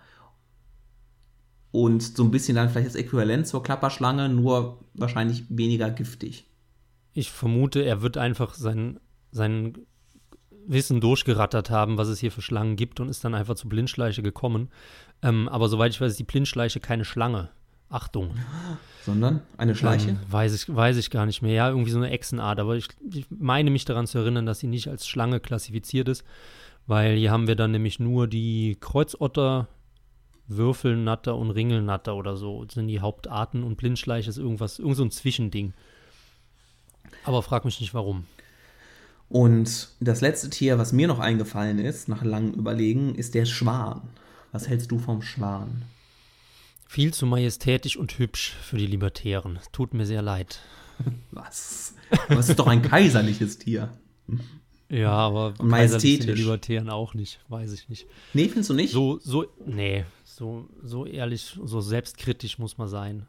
Und 1.72 2.04
so 2.04 2.24
ein 2.24 2.32
bisschen 2.32 2.56
dann 2.56 2.70
vielleicht 2.70 2.88
das 2.88 2.96
Äquivalent 2.96 3.48
zur 3.48 3.64
Klapperschlange, 3.64 4.30
nur 4.30 4.80
wahrscheinlich 4.94 5.46
weniger 5.50 5.90
giftig. 5.90 6.46
Ich 7.14 7.32
vermute, 7.32 7.82
er 7.82 8.02
wird 8.02 8.18
einfach 8.18 8.54
seinen, 8.54 9.00
seinen 9.32 9.86
Wissen 10.68 11.02
durchgerattert 11.02 11.70
haben, 11.70 11.98
was 11.98 12.08
es 12.08 12.20
hier 12.20 12.32
für 12.32 12.42
Schlangen 12.42 12.76
gibt 12.76 13.00
und 13.00 13.10
ist 13.10 13.24
dann 13.24 13.34
einfach 13.34 13.56
zur 13.56 13.70
Blindschleiche 13.70 14.22
gekommen. 14.22 14.70
Ähm, 15.22 15.50
aber 15.50 15.68
soweit 15.68 15.94
ich 15.94 16.02
weiß, 16.02 16.12
ist 16.12 16.20
die 16.20 16.24
Blindschleiche 16.24 16.80
keine 16.80 17.06
Schlange. 17.06 17.50
Achtung. 17.90 18.36
Sondern 19.06 19.42
eine 19.58 19.76
Schleiche? 19.76 20.10
Ähm, 20.10 20.20
weiß, 20.30 20.54
ich, 20.54 20.74
weiß 20.74 20.98
ich 20.98 21.10
gar 21.10 21.26
nicht 21.26 21.42
mehr. 21.42 21.54
Ja, 21.54 21.70
irgendwie 21.70 21.92
so 21.92 21.98
eine 21.98 22.10
Echsenart. 22.10 22.60
Aber 22.60 22.76
ich, 22.76 22.88
ich 23.12 23.26
meine 23.30 23.70
mich 23.70 23.86
daran 23.86 24.08
zu 24.08 24.18
erinnern, 24.18 24.46
dass 24.46 24.60
sie 24.60 24.68
nicht 24.68 24.88
als 24.88 25.08
Schlange 25.08 25.40
klassifiziert 25.40 26.08
ist, 26.08 26.24
weil 26.88 27.18
hier 27.18 27.32
haben 27.32 27.48
wir 27.48 27.56
dann 27.56 27.72
nämlich 27.72 28.00
nur 28.00 28.28
die 28.28 28.78
Kreuzotter, 28.80 29.68
Würfelnatter 30.48 31.36
und 31.36 31.52
Ringelnatter 31.52 32.16
oder 32.16 32.38
so. 32.38 32.64
Das 32.64 32.76
sind 32.76 32.88
die 32.88 33.02
Hauptarten 33.02 33.64
und 33.64 33.76
Blindschleiche 33.76 34.30
ist 34.30 34.38
irgendwas, 34.38 34.80
irgend 34.80 34.98
so 34.98 35.04
ein 35.04 35.12
Zwischending. 35.12 35.74
Aber 37.26 37.44
frag 37.44 37.66
mich 37.66 37.80
nicht 37.80 37.94
warum. 37.94 38.26
Und 39.30 39.90
das 40.00 40.22
letzte 40.22 40.50
Tier, 40.50 40.78
was 40.78 40.94
mir 40.94 41.08
noch 41.08 41.20
eingefallen 41.20 41.80
ist, 41.80 42.08
nach 42.08 42.24
langem 42.24 42.54
Überlegen, 42.54 43.16
ist 43.16 43.34
der 43.34 43.46
Schwan. 43.46 44.02
Was 44.52 44.68
hältst 44.68 44.92
du 44.92 45.00
vom 45.00 45.22
Schwan? 45.22 45.84
Viel 46.94 47.12
zu 47.12 47.26
majestätisch 47.26 47.98
und 47.98 48.20
hübsch 48.20 48.54
für 48.62 48.78
die 48.78 48.86
Libertären. 48.86 49.58
Tut 49.72 49.96
mir 49.96 50.06
sehr 50.06 50.22
leid. 50.22 50.60
Was? 51.32 51.96
Aber 52.30 52.40
es 52.40 52.50
ist 52.50 52.60
doch 52.60 52.68
ein 52.68 52.84
kaiserliches 52.84 53.58
Tier. 53.58 53.98
Ja, 54.90 55.10
aber 55.10 55.56
majestätisch. 55.60 56.28
die 56.28 56.44
Libertären 56.44 56.92
auch 56.92 57.16
nicht, 57.16 57.40
weiß 57.50 57.74
ich 57.74 57.90
nicht. 57.90 58.06
Nee, 58.36 58.48
findest 58.48 58.70
du 58.70 58.76
nicht? 58.76 58.94
So, 58.94 59.18
so, 59.24 59.48
nee, 59.66 60.06
so, 60.24 60.70
so 60.84 61.08
ehrlich, 61.08 61.58
so 61.66 61.82
selbstkritisch 61.82 62.60
muss 62.60 62.78
man 62.78 62.88
sein. 62.88 63.26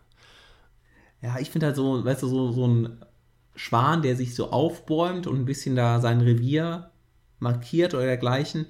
Ja, 1.22 1.38
ich 1.38 1.48
finde 1.48 1.68
halt 1.68 1.76
so, 1.76 2.04
weißt 2.04 2.22
du, 2.22 2.28
so, 2.28 2.52
so 2.52 2.66
ein 2.66 2.98
Schwan, 3.54 4.02
der 4.02 4.14
sich 4.14 4.34
so 4.34 4.50
aufbäumt 4.50 5.26
und 5.26 5.38
ein 5.38 5.46
bisschen 5.46 5.74
da 5.74 6.02
sein 6.02 6.20
Revier 6.20 6.90
markiert 7.38 7.94
oder 7.94 8.04
dergleichen. 8.04 8.66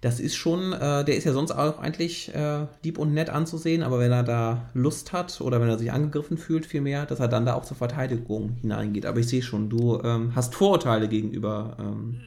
Das 0.00 0.20
ist 0.20 0.36
schon, 0.36 0.72
äh, 0.72 1.04
der 1.04 1.16
ist 1.16 1.24
ja 1.24 1.32
sonst 1.32 1.52
auch 1.52 1.78
eigentlich 1.78 2.32
äh, 2.34 2.66
lieb 2.82 2.98
und 2.98 3.14
nett 3.14 3.30
anzusehen, 3.30 3.82
aber 3.82 3.98
wenn 3.98 4.12
er 4.12 4.22
da 4.22 4.68
Lust 4.74 5.12
hat 5.12 5.40
oder 5.40 5.60
wenn 5.60 5.68
er 5.68 5.78
sich 5.78 5.90
angegriffen 5.90 6.36
fühlt, 6.36 6.66
vielmehr, 6.66 7.06
dass 7.06 7.18
er 7.18 7.28
dann 7.28 7.46
da 7.46 7.54
auch 7.54 7.64
zur 7.64 7.76
Verteidigung 7.76 8.56
hineingeht. 8.60 9.06
Aber 9.06 9.20
ich 9.20 9.28
sehe 9.28 9.42
schon, 9.42 9.70
du 9.70 10.00
ähm, 10.02 10.32
hast 10.34 10.54
Vorurteile 10.54 11.08
gegenüber 11.08 11.76
ähm, 11.80 12.20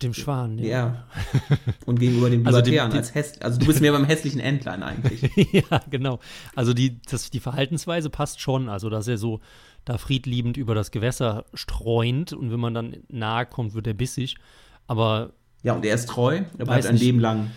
dem 0.00 0.14
Schwan, 0.14 0.58
ja. 0.58 0.68
ja. 0.68 1.04
Und 1.84 1.98
gegenüber 1.98 2.30
dem 2.30 2.44
Libertären 2.44 2.92
also, 2.92 3.12
dem, 3.12 3.16
als 3.16 3.42
also 3.42 3.58
du 3.58 3.66
bist 3.66 3.80
mehr 3.80 3.90
beim 3.90 4.04
hässlichen 4.04 4.40
Entlein 4.40 4.84
eigentlich. 4.84 5.22
ja, 5.52 5.80
genau. 5.90 6.20
Also 6.54 6.72
die, 6.72 7.02
das, 7.02 7.30
die 7.30 7.40
Verhaltensweise 7.40 8.08
passt 8.08 8.40
schon, 8.40 8.68
also 8.68 8.90
dass 8.90 9.08
er 9.08 9.18
so 9.18 9.40
da 9.84 9.98
friedliebend 9.98 10.56
über 10.56 10.76
das 10.76 10.92
Gewässer 10.92 11.46
streunt 11.52 12.32
und 12.32 12.52
wenn 12.52 12.60
man 12.60 12.74
dann 12.74 12.96
nahe 13.08 13.46
kommt, 13.46 13.74
wird 13.74 13.88
er 13.88 13.94
bissig. 13.94 14.36
Aber 14.86 15.32
ja, 15.62 15.74
und 15.74 15.84
er 15.84 15.94
ist 15.94 16.08
treu. 16.08 16.42
Er 16.56 16.64
bleibt 16.64 16.86
ein 16.86 16.96
Leben 16.96 17.20
lang 17.20 17.50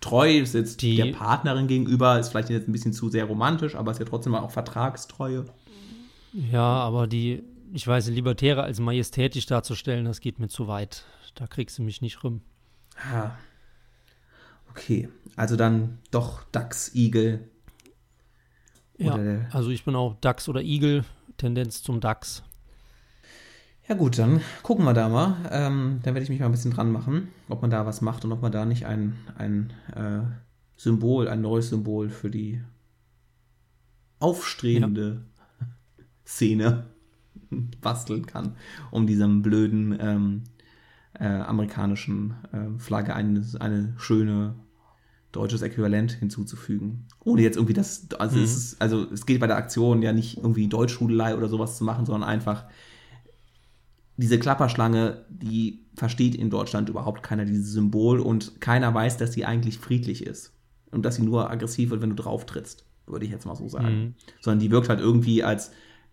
treu. 0.00 0.38
Ist 0.38 0.54
jetzt 0.54 0.82
die, 0.82 0.96
der 0.96 1.12
Partnerin 1.12 1.66
gegenüber. 1.66 2.18
Ist 2.18 2.30
vielleicht 2.30 2.50
jetzt 2.50 2.68
ein 2.68 2.72
bisschen 2.72 2.92
zu 2.92 3.08
sehr 3.08 3.24
romantisch, 3.24 3.74
aber 3.74 3.92
ist 3.92 3.98
ja 3.98 4.04
trotzdem 4.04 4.34
auch 4.34 4.50
Vertragstreue. 4.50 5.44
Ja, 6.32 6.62
aber 6.62 7.06
die, 7.06 7.44
ich 7.72 7.86
weiß, 7.86 8.08
Libertäre 8.08 8.62
als 8.64 8.80
majestätisch 8.80 9.46
darzustellen, 9.46 10.04
das 10.04 10.20
geht 10.20 10.38
mir 10.38 10.48
zu 10.48 10.66
weit. 10.66 11.04
Da 11.36 11.46
kriegst 11.46 11.78
du 11.78 11.82
mich 11.82 12.02
nicht 12.02 12.22
rum. 12.24 12.40
Ah. 12.96 13.32
Okay, 14.70 15.08
also 15.36 15.54
dann 15.54 15.98
doch 16.10 16.42
Dachs, 16.50 16.94
Igel. 16.94 17.48
Ja, 18.98 19.16
also 19.50 19.70
ich 19.70 19.84
bin 19.84 19.94
auch 19.94 20.14
Dachs 20.20 20.48
oder 20.48 20.62
Igel, 20.62 21.04
Tendenz 21.36 21.82
zum 21.82 22.00
Dachs. 22.00 22.42
Ja 23.86 23.94
gut, 23.94 24.18
dann 24.18 24.40
gucken 24.62 24.84
wir 24.84 24.94
da 24.94 25.08
mal. 25.08 25.36
Ähm, 25.50 26.00
dann 26.02 26.14
werde 26.14 26.22
ich 26.22 26.30
mich 26.30 26.40
mal 26.40 26.46
ein 26.46 26.52
bisschen 26.52 26.70
dran 26.70 26.90
machen, 26.90 27.28
ob 27.48 27.60
man 27.60 27.70
da 27.70 27.84
was 27.84 28.00
macht 28.00 28.24
und 28.24 28.32
ob 28.32 28.40
man 28.40 28.50
da 28.50 28.64
nicht 28.64 28.86
ein, 28.86 29.14
ein 29.36 29.72
äh, 29.94 30.20
Symbol, 30.76 31.28
ein 31.28 31.42
neues 31.42 31.68
Symbol 31.68 32.08
für 32.08 32.30
die 32.30 32.62
aufstrebende 34.20 35.20
ja. 35.60 35.66
Szene 36.24 36.86
basteln 37.82 38.24
kann, 38.24 38.56
um 38.90 39.06
diesem 39.06 39.42
blöden 39.42 39.96
ähm, 40.00 40.44
äh, 41.20 41.26
amerikanischen 41.26 42.34
äh, 42.52 42.78
Flagge 42.78 43.14
eine, 43.14 43.44
eine 43.60 43.94
schöne 43.98 44.54
deutsches 45.30 45.60
Äquivalent 45.60 46.12
hinzuzufügen. 46.12 47.06
Ohne 47.22 47.42
jetzt 47.42 47.56
irgendwie 47.56 47.74
das, 47.74 48.06
also, 48.18 48.38
mhm. 48.38 48.44
es 48.44 48.56
ist, 48.56 48.80
also 48.80 49.10
es 49.12 49.26
geht 49.26 49.40
bei 49.40 49.46
der 49.46 49.56
Aktion 49.56 50.00
ja 50.00 50.12
nicht 50.12 50.38
irgendwie 50.38 50.68
Deutschhudelei 50.68 51.36
oder 51.36 51.48
sowas 51.48 51.76
zu 51.76 51.84
machen, 51.84 52.06
sondern 52.06 52.28
einfach 52.28 52.64
diese 54.16 54.38
Klapperschlange, 54.38 55.24
die 55.28 55.84
versteht 55.94 56.34
in 56.34 56.50
Deutschland 56.50 56.88
überhaupt 56.88 57.22
keiner 57.22 57.44
dieses 57.44 57.72
Symbol 57.72 58.20
und 58.20 58.60
keiner 58.60 58.92
weiß, 58.94 59.16
dass 59.16 59.32
sie 59.32 59.44
eigentlich 59.44 59.78
friedlich 59.78 60.26
ist. 60.26 60.52
Und 60.90 61.04
dass 61.04 61.16
sie 61.16 61.22
nur 61.22 61.50
aggressiv 61.50 61.90
wird, 61.90 62.02
wenn 62.02 62.10
du 62.10 62.22
drauf 62.22 62.46
trittst, 62.46 62.86
würde 63.06 63.24
ich 63.24 63.32
jetzt 63.32 63.46
mal 63.46 63.56
so 63.56 63.68
sagen. 63.68 63.98
Mhm. 63.98 64.14
Sondern 64.40 64.60
die 64.60 64.70
wirkt 64.70 64.88
halt 64.88 65.00
irgendwie 65.00 65.42
als 65.42 65.72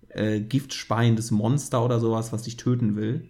äh, 0.10 0.42
giftspeiendes 0.42 1.30
Monster 1.30 1.86
oder 1.86 2.00
sowas, 2.00 2.34
was 2.34 2.44
dich 2.44 2.58
töten 2.58 2.96
will. 2.96 3.30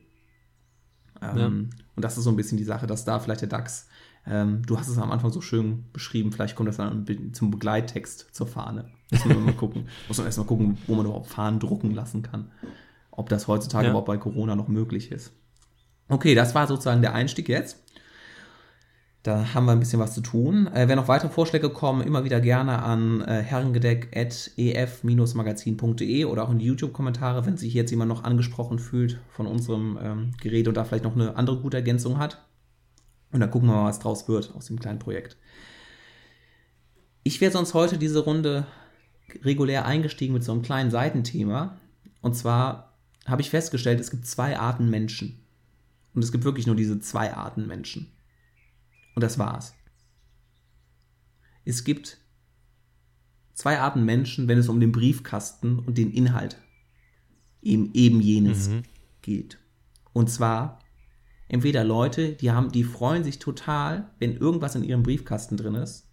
Ähm, 1.22 1.38
ja. 1.38 1.48
Und 1.96 2.06
das 2.06 2.18
ist 2.18 2.24
so 2.24 2.30
ein 2.30 2.38
bisschen 2.38 2.58
die 2.58 2.64
Sache, 2.64 2.88
dass 2.88 3.04
da 3.04 3.20
vielleicht 3.20 3.42
der 3.42 3.50
DAX, 3.50 3.90
ähm, 4.26 4.62
du 4.66 4.80
hast 4.80 4.88
es 4.88 4.98
am 4.98 5.12
Anfang 5.12 5.32
so 5.32 5.42
schön 5.42 5.86
beschrieben, 5.92 6.32
vielleicht 6.32 6.56
kommt 6.56 6.70
das 6.70 6.78
dann 6.78 7.06
zum 7.34 7.52
Begleittext 7.52 8.30
zur 8.32 8.48
Fahne. 8.48 8.90
Muss 9.12 9.26
man 9.26 9.44
mal 9.44 9.54
gucken. 9.54 9.90
Muss 10.08 10.18
man 10.18 10.28
erstmal 10.28 10.48
gucken, 10.48 10.78
wo 10.88 10.96
man 10.96 11.06
überhaupt 11.06 11.28
Fahnen 11.28 11.60
drucken 11.60 11.92
lassen 11.92 12.22
kann 12.22 12.50
ob 13.12 13.30
das 13.30 13.48
heutzutage 13.48 13.86
ja. 13.86 13.92
überhaupt 13.92 14.08
bei 14.08 14.18
Corona 14.18 14.56
noch 14.56 14.68
möglich 14.68 15.12
ist. 15.12 15.32
Okay, 16.08 16.36
das 16.36 16.56
war 16.56 16.68
sozusagen 16.68 17.02
der 17.02 17.14
Einstieg 17.14 17.48
jetzt. 17.48 17.78
Da 19.24 19.54
haben 19.54 19.66
wir 19.66 19.74
ein 19.74 19.80
bisschen 19.80 20.00
was 20.00 20.16
zu 20.16 20.22
tun. 20.22 20.66
Äh, 20.74 20.88
wenn 20.88 20.96
noch 20.96 21.08
weitere 21.08 21.30
Vorschläge 21.30 21.70
kommen, 21.70 22.02
immer 22.02 22.24
wieder 22.24 22.42
gerne 22.42 22.82
an 22.82 23.22
äh, 23.22 23.44
herrengedeck.ef-magazin.de 23.44 26.26
oder 26.26 26.44
auch 26.44 26.50
in 26.50 26.58
die 26.58 26.66
YouTube-Kommentare, 26.66 27.46
wenn 27.46 27.56
sich 27.56 27.76
jetzt 27.76 27.92
jemand 27.92 28.10
noch 28.10 28.24
angesprochen 28.24 28.80
fühlt 28.80 29.20
von 29.30 29.46
unserem 29.46 30.00
ähm, 30.02 30.32
Gerät 30.42 30.68
und 30.68 30.76
da 30.76 30.86
vielleicht 30.86 31.04
noch 31.04 31.14
eine 31.16 31.36
andere 31.36 31.58
gute 31.58 31.78
Ergänzung 31.78 32.18
hat. 32.18 32.44
Und 33.32 33.42
dann 33.42 33.52
gucken 33.52 33.70
wir 33.70 33.76
mal, 33.76 33.86
was 33.86 34.00
draus 34.00 34.28
wird 34.28 34.56
aus 34.56 34.66
dem 34.66 34.80
kleinen 34.80 34.98
Projekt. 34.98 35.38
Ich 37.24 37.42
wäre 37.42 37.52
sonst 37.52 37.76
heute 37.76 38.00
diese 38.00 38.18
Runde 38.20 38.66
regulär 39.44 39.86
eingestiegen 39.86 40.34
mit 40.34 40.44
so 40.44 40.52
einem 40.52 40.64
kleinen 40.64 40.90
Seitenthema. 40.90 41.78
Und 42.22 42.36
zwar 42.36 42.91
habe 43.26 43.42
ich 43.42 43.50
festgestellt, 43.50 44.00
es 44.00 44.12
gibt 44.12 44.26
zwei 44.26 44.58
Arten 44.58 44.90
Menschen. 44.90 45.40
Und 46.14 46.24
es 46.24 46.32
gibt 46.32 46.44
wirklich 46.44 46.68
nur 46.68 46.76
diese 46.76 47.00
zwei 47.00 47.34
Arten 47.34 47.68
Menschen. 47.68 48.12
Und 49.16 49.24
das 49.24 49.38
war's. 49.38 49.74
Es 51.64 51.84
gibt 51.84 52.18
zwei 53.54 53.80
Arten 53.80 54.04
Menschen, 54.04 54.48
wenn 54.48 54.58
es 54.58 54.70
um 54.70 54.80
den 54.80 54.92
Briefkasten 54.92 55.80
und 55.80 55.98
den 55.98 56.12
Inhalt 56.12 56.58
eben, 57.62 57.94
eben 57.94 58.22
jenes 58.22 58.70
mhm. 58.70 58.84
geht. 59.22 59.60
Und 60.14 60.30
zwar 60.30 60.80
entweder 61.48 61.84
Leute, 61.84 62.34
die 62.34 62.52
haben, 62.52 62.72
die 62.72 62.84
freuen 62.84 63.24
sich 63.24 63.40
total, 63.40 64.10
wenn 64.20 64.36
irgendwas 64.36 64.76
in 64.76 64.84
ihrem 64.84 65.04
Briefkasten 65.04 65.58
drin 65.58 65.76
ist, 65.76 66.08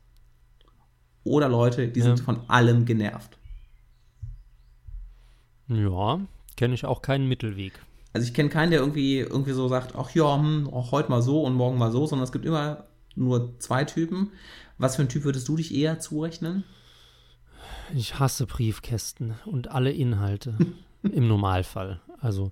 oder 1.24 1.48
Leute, 1.48 1.88
die 1.88 2.00
ja. 2.00 2.06
sind 2.06 2.20
von 2.20 2.48
allem 2.48 2.84
genervt. 2.84 3.38
Ja, 5.68 6.20
Kenne 6.58 6.74
ich 6.74 6.84
auch 6.84 7.02
keinen 7.02 7.28
Mittelweg. 7.28 7.78
Also 8.12 8.26
ich 8.26 8.34
kenne 8.34 8.48
keinen, 8.48 8.72
der 8.72 8.80
irgendwie, 8.80 9.18
irgendwie 9.20 9.52
so 9.52 9.68
sagt, 9.68 9.94
ach 9.94 10.10
ja, 10.10 10.36
hm, 10.36 10.68
auch 10.72 10.90
heute 10.90 11.08
mal 11.08 11.22
so 11.22 11.42
und 11.44 11.54
morgen 11.54 11.78
mal 11.78 11.92
so, 11.92 12.04
sondern 12.04 12.24
es 12.24 12.32
gibt 12.32 12.44
immer 12.44 12.88
nur 13.14 13.56
zwei 13.60 13.84
Typen. 13.84 14.32
Was 14.76 14.96
für 14.96 15.02
ein 15.02 15.08
Typ 15.08 15.22
würdest 15.22 15.46
du 15.46 15.54
dich 15.54 15.72
eher 15.72 16.00
zurechnen? 16.00 16.64
Ich 17.94 18.18
hasse 18.18 18.44
Briefkästen 18.44 19.34
und 19.44 19.70
alle 19.70 19.92
Inhalte 19.92 20.56
im 21.04 21.28
Normalfall. 21.28 22.00
Also 22.18 22.50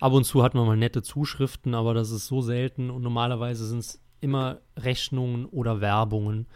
ab 0.00 0.14
und 0.14 0.24
zu 0.24 0.42
hat 0.42 0.54
man 0.54 0.66
mal 0.66 0.78
nette 0.78 1.02
Zuschriften, 1.02 1.74
aber 1.74 1.92
das 1.92 2.10
ist 2.10 2.28
so 2.28 2.40
selten 2.40 2.88
und 2.88 3.02
normalerweise 3.02 3.66
sind 3.66 3.80
es 3.80 4.00
immer 4.22 4.62
Rechnungen 4.78 5.44
oder 5.44 5.82
Werbungen. 5.82 6.46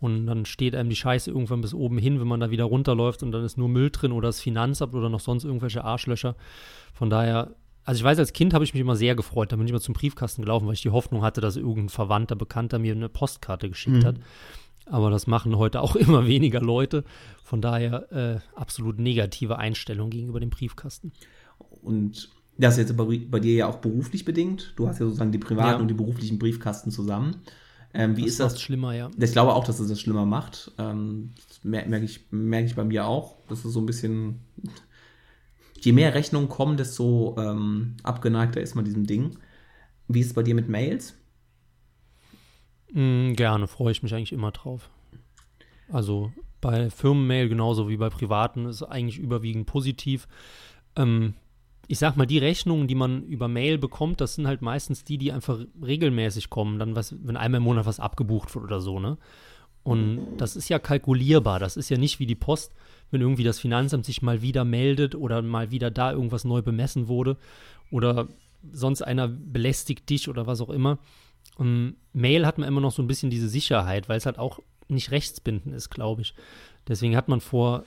Und 0.00 0.26
dann 0.26 0.44
steht 0.44 0.74
einem 0.74 0.90
die 0.90 0.96
Scheiße 0.96 1.30
irgendwann 1.30 1.60
bis 1.60 1.72
oben 1.72 1.98
hin, 1.98 2.20
wenn 2.20 2.26
man 2.26 2.40
da 2.40 2.50
wieder 2.50 2.64
runterläuft 2.64 3.22
und 3.22 3.32
dann 3.32 3.44
ist 3.44 3.56
nur 3.56 3.68
Müll 3.68 3.90
drin 3.90 4.12
oder 4.12 4.28
das 4.28 4.40
Finanzamt 4.40 4.94
oder 4.94 5.08
noch 5.08 5.20
sonst 5.20 5.44
irgendwelche 5.44 5.84
Arschlöcher. 5.84 6.36
Von 6.92 7.10
daher, 7.10 7.54
also 7.84 7.98
ich 7.98 8.04
weiß, 8.04 8.18
als 8.18 8.32
Kind 8.32 8.54
habe 8.54 8.64
ich 8.64 8.74
mich 8.74 8.80
immer 8.80 8.96
sehr 8.96 9.14
gefreut. 9.14 9.52
Da 9.52 9.56
bin 9.56 9.66
ich 9.66 9.70
immer 9.70 9.80
zum 9.80 9.94
Briefkasten 9.94 10.42
gelaufen, 10.42 10.66
weil 10.66 10.74
ich 10.74 10.82
die 10.82 10.90
Hoffnung 10.90 11.22
hatte, 11.22 11.40
dass 11.40 11.56
irgendein 11.56 11.88
Verwandter, 11.88 12.36
Bekannter 12.36 12.78
mir 12.78 12.94
eine 12.94 13.08
Postkarte 13.08 13.68
geschickt 13.68 14.02
mhm. 14.02 14.04
hat. 14.04 14.16
Aber 14.86 15.10
das 15.10 15.26
machen 15.26 15.56
heute 15.56 15.80
auch 15.80 15.96
immer 15.96 16.26
weniger 16.26 16.60
Leute. 16.60 17.04
Von 17.42 17.60
daher 17.60 18.12
äh, 18.12 18.58
absolut 18.58 18.98
negative 18.98 19.58
Einstellung 19.58 20.10
gegenüber 20.10 20.40
dem 20.40 20.50
Briefkasten. 20.50 21.12
Und 21.82 22.30
das 22.58 22.74
ist 22.74 22.88
jetzt 22.88 22.96
bei, 22.96 23.20
bei 23.28 23.40
dir 23.40 23.54
ja 23.54 23.66
auch 23.68 23.76
beruflich 23.76 24.24
bedingt. 24.24 24.74
Du 24.76 24.86
hast 24.86 24.98
ja 24.98 25.06
sozusagen 25.06 25.32
die 25.32 25.38
privaten 25.38 25.70
ja. 25.70 25.78
und 25.78 25.88
die 25.88 25.94
beruflichen 25.94 26.38
Briefkasten 26.38 26.90
zusammen. 26.90 27.36
Ähm, 27.94 28.16
wie 28.16 28.22
das 28.22 28.32
ist 28.32 28.40
das? 28.40 28.60
schlimmer, 28.60 28.92
ja. 28.92 29.10
Ich 29.16 29.32
glaube 29.32 29.54
auch, 29.54 29.64
dass 29.64 29.78
es 29.78 29.88
das 29.88 30.00
schlimmer 30.00 30.26
macht. 30.26 30.72
Ähm, 30.78 31.34
merke 31.62 32.04
ich, 32.04 32.26
merk 32.30 32.66
ich 32.66 32.74
bei 32.74 32.84
mir 32.84 33.06
auch. 33.06 33.36
Das 33.48 33.64
ist 33.64 33.72
so 33.72 33.80
ein 33.80 33.86
bisschen. 33.86 34.40
Je 35.80 35.92
mehr 35.92 36.14
Rechnungen 36.14 36.48
kommen, 36.48 36.76
desto 36.76 37.36
ähm, 37.38 37.96
abgeneigter 38.02 38.60
ist 38.60 38.74
man 38.74 38.84
diesem 38.84 39.06
Ding. 39.06 39.38
Wie 40.08 40.20
ist 40.20 40.28
es 40.28 40.34
bei 40.34 40.42
dir 40.42 40.54
mit 40.54 40.68
Mails? 40.68 41.14
Mm, 42.90 43.34
gerne, 43.34 43.66
freue 43.66 43.92
ich 43.92 44.02
mich 44.02 44.14
eigentlich 44.14 44.32
immer 44.32 44.50
drauf. 44.50 44.90
Also 45.88 46.32
bei 46.60 46.88
Firmenmail 46.88 47.48
genauso 47.48 47.88
wie 47.88 47.98
bei 47.98 48.08
privaten 48.08 48.66
ist 48.66 48.82
eigentlich 48.82 49.18
überwiegend 49.18 49.66
positiv. 49.66 50.26
Ähm, 50.96 51.34
ich 51.88 51.98
sag 51.98 52.16
mal, 52.16 52.26
die 52.26 52.38
Rechnungen, 52.38 52.88
die 52.88 52.94
man 52.94 53.24
über 53.24 53.48
Mail 53.48 53.78
bekommt, 53.78 54.20
das 54.20 54.34
sind 54.34 54.46
halt 54.46 54.62
meistens 54.62 55.04
die, 55.04 55.18
die 55.18 55.32
einfach 55.32 55.58
regelmäßig 55.82 56.50
kommen, 56.50 56.78
dann 56.78 56.96
was, 56.96 57.14
wenn 57.22 57.36
einmal 57.36 57.58
im 57.58 57.64
Monat 57.64 57.86
was 57.86 58.00
abgebucht 58.00 58.54
wird 58.54 58.64
oder 58.64 58.80
so, 58.80 59.00
ne? 59.00 59.18
Und 59.82 60.38
das 60.38 60.56
ist 60.56 60.70
ja 60.70 60.78
kalkulierbar, 60.78 61.58
das 61.58 61.76
ist 61.76 61.90
ja 61.90 61.98
nicht 61.98 62.18
wie 62.18 62.24
die 62.24 62.34
Post, 62.34 62.72
wenn 63.10 63.20
irgendwie 63.20 63.44
das 63.44 63.60
Finanzamt 63.60 64.06
sich 64.06 64.22
mal 64.22 64.40
wieder 64.40 64.64
meldet 64.64 65.14
oder 65.14 65.42
mal 65.42 65.70
wieder 65.70 65.90
da 65.90 66.10
irgendwas 66.10 66.44
neu 66.44 66.62
bemessen 66.62 67.06
wurde 67.06 67.36
oder 67.90 68.28
sonst 68.72 69.02
einer 69.02 69.28
belästigt 69.28 70.08
dich 70.08 70.30
oder 70.30 70.46
was 70.46 70.62
auch 70.62 70.70
immer. 70.70 70.98
Und 71.56 71.96
Mail 72.14 72.46
hat 72.46 72.56
man 72.56 72.66
immer 72.66 72.80
noch 72.80 72.92
so 72.92 73.02
ein 73.02 73.06
bisschen 73.06 73.28
diese 73.28 73.48
Sicherheit, 73.48 74.08
weil 74.08 74.16
es 74.16 74.24
halt 74.24 74.38
auch 74.38 74.58
nicht 74.88 75.10
rechtsbindend 75.10 75.74
ist, 75.74 75.90
glaube 75.90 76.22
ich. 76.22 76.34
Deswegen 76.88 77.14
hat 77.14 77.28
man 77.28 77.40
vor, 77.40 77.84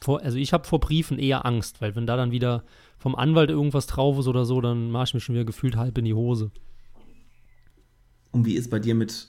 vor 0.00 0.22
also 0.22 0.38
ich 0.38 0.52
habe 0.52 0.66
vor 0.66 0.80
Briefen 0.80 1.18
eher 1.18 1.46
Angst, 1.46 1.80
weil 1.80 1.94
wenn 1.94 2.06
da 2.06 2.16
dann 2.16 2.32
wieder 2.32 2.64
vom 3.06 3.14
Anwalt 3.14 3.50
irgendwas 3.50 3.86
drauf 3.86 4.18
ist 4.18 4.26
oder 4.26 4.44
so, 4.44 4.60
dann 4.60 4.90
mache 4.90 5.04
ich 5.04 5.14
mich 5.14 5.22
schon 5.22 5.36
wieder 5.36 5.44
gefühlt 5.44 5.76
halb 5.76 5.96
in 5.96 6.04
die 6.04 6.14
Hose. 6.14 6.50
Und 8.32 8.44
wie 8.46 8.54
ist 8.54 8.68
bei 8.68 8.80
dir 8.80 8.96
mit. 8.96 9.28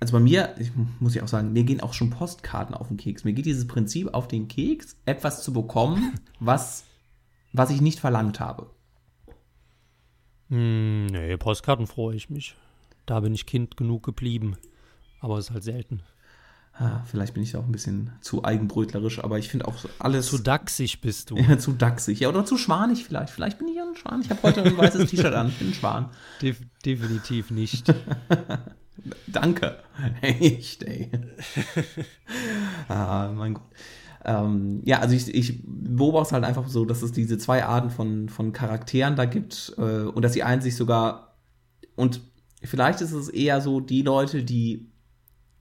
Also 0.00 0.14
bei 0.14 0.20
mir, 0.20 0.54
ich 0.58 0.72
muss 0.98 1.14
ja 1.14 1.22
auch 1.22 1.28
sagen, 1.28 1.52
mir 1.52 1.64
gehen 1.64 1.82
auch 1.82 1.92
schon 1.92 2.08
Postkarten 2.08 2.74
auf 2.74 2.88
den 2.88 2.96
Keks. 2.96 3.22
Mir 3.24 3.34
geht 3.34 3.44
dieses 3.44 3.66
Prinzip 3.66 4.14
auf 4.14 4.28
den 4.28 4.48
Keks, 4.48 4.96
etwas 5.04 5.44
zu 5.44 5.52
bekommen, 5.52 6.14
was, 6.40 6.84
was 7.52 7.68
ich 7.68 7.82
nicht 7.82 8.00
verlangt 8.00 8.40
habe. 8.40 8.70
Hm, 10.48 11.04
nee, 11.08 11.36
Postkarten 11.36 11.86
freue 11.86 12.16
ich 12.16 12.30
mich. 12.30 12.56
Da 13.04 13.20
bin 13.20 13.34
ich 13.34 13.44
Kind 13.44 13.76
genug 13.76 14.04
geblieben. 14.04 14.56
Aber 15.20 15.36
es 15.36 15.48
ist 15.48 15.52
halt 15.52 15.64
selten. 15.64 16.00
Ah, 16.80 17.02
vielleicht 17.04 17.34
bin 17.34 17.42
ich 17.42 17.54
auch 17.56 17.66
ein 17.66 17.72
bisschen 17.72 18.10
zu 18.22 18.42
eigenbrötlerisch, 18.42 19.22
aber 19.22 19.38
ich 19.38 19.50
finde 19.50 19.68
auch 19.68 19.74
alles. 19.98 20.28
Zu 20.28 20.38
dachsig 20.38 21.02
bist 21.02 21.30
du. 21.30 21.36
Ja, 21.50 21.58
zu 21.58 21.72
dachsig. 21.72 22.20
Ja, 22.20 22.30
oder 22.30 22.46
zu 22.46 22.56
schwanig 22.56 23.04
vielleicht. 23.04 23.34
Vielleicht 23.34 23.58
bin 23.58 23.68
ich 23.68 23.76
ja 23.76 23.84
ein 23.86 23.94
Schwan. 23.96 24.22
Ich 24.22 24.30
habe 24.30 24.42
heute 24.42 24.62
ein 24.62 24.78
weißes 24.78 25.10
T-Shirt 25.10 25.34
an. 25.34 25.48
Ich 25.48 25.58
bin 25.58 25.68
ein 25.68 25.74
Schwan. 25.74 26.08
De 26.40 26.54
definitiv 26.82 27.50
nicht. 27.50 27.94
Danke. 29.26 29.76
Echt, 30.22 30.82
ey. 30.84 31.10
ah, 32.88 33.30
mein 33.34 33.54
Gott. 33.54 33.68
Ähm, 34.24 34.80
ja, 34.86 35.00
also 35.00 35.14
ich, 35.14 35.34
ich 35.34 35.62
beobachte 35.66 36.32
halt 36.32 36.44
einfach 36.44 36.66
so, 36.66 36.86
dass 36.86 37.02
es 37.02 37.12
diese 37.12 37.36
zwei 37.36 37.62
Arten 37.62 37.90
von, 37.90 38.30
von 38.30 38.54
Charakteren 38.54 39.16
da 39.16 39.26
gibt 39.26 39.74
äh, 39.76 40.04
und 40.04 40.22
dass 40.22 40.32
die 40.32 40.44
einen 40.44 40.62
sich 40.62 40.76
sogar 40.76 41.36
und 41.94 42.22
vielleicht 42.62 43.02
ist 43.02 43.12
es 43.12 43.28
eher 43.28 43.60
so 43.60 43.80
die 43.80 44.00
Leute, 44.00 44.44
die 44.44 44.89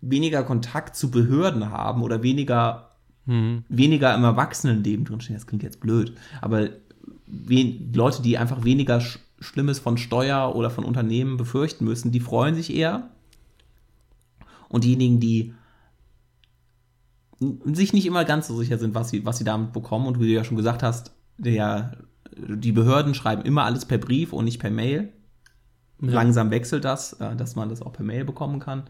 weniger 0.01 0.43
Kontakt 0.43 0.95
zu 0.95 1.11
Behörden 1.11 1.71
haben 1.71 2.01
oder 2.03 2.23
weniger, 2.23 2.91
mhm. 3.25 3.63
weniger 3.69 4.15
im 4.15 4.23
Erwachsenenleben 4.23 5.05
drinstehen. 5.05 5.37
Das 5.37 5.47
klingt 5.47 5.63
jetzt 5.63 5.79
blöd, 5.79 6.13
aber 6.41 6.69
Leute, 7.27 8.21
die 8.21 8.37
einfach 8.37 8.63
weniger 8.63 9.01
Sch 9.01 9.19
Schlimmes 9.41 9.79
von 9.79 9.97
Steuer 9.97 10.53
oder 10.53 10.69
von 10.69 10.83
Unternehmen 10.83 11.37
befürchten 11.37 11.85
müssen, 11.85 12.11
die 12.11 12.19
freuen 12.19 12.55
sich 12.55 12.75
eher. 12.75 13.09
Und 14.67 14.83
diejenigen, 14.83 15.21
die 15.21 15.53
sich 17.63 17.93
nicht 17.93 18.05
immer 18.05 18.25
ganz 18.25 18.47
so 18.47 18.57
sicher 18.57 18.77
sind, 18.77 18.95
was 18.95 19.09
sie, 19.09 19.25
was 19.25 19.37
sie 19.37 19.45
damit 19.45 19.71
bekommen. 19.71 20.07
Und 20.07 20.19
wie 20.19 20.27
du 20.27 20.33
ja 20.33 20.43
schon 20.43 20.57
gesagt 20.57 20.83
hast, 20.83 21.13
der, 21.37 21.97
die 22.37 22.73
Behörden 22.73 23.13
schreiben 23.13 23.43
immer 23.43 23.63
alles 23.63 23.85
per 23.85 23.97
Brief 23.97 24.33
und 24.33 24.45
nicht 24.45 24.59
per 24.59 24.71
Mail. 24.71 25.13
Ja. 26.01 26.11
Langsam 26.11 26.51
wechselt 26.51 26.85
das, 26.85 27.13
äh, 27.13 27.35
dass 27.35 27.55
man 27.55 27.69
das 27.69 27.81
auch 27.81 27.93
per 27.93 28.05
Mail 28.05 28.25
bekommen 28.25 28.59
kann. 28.59 28.83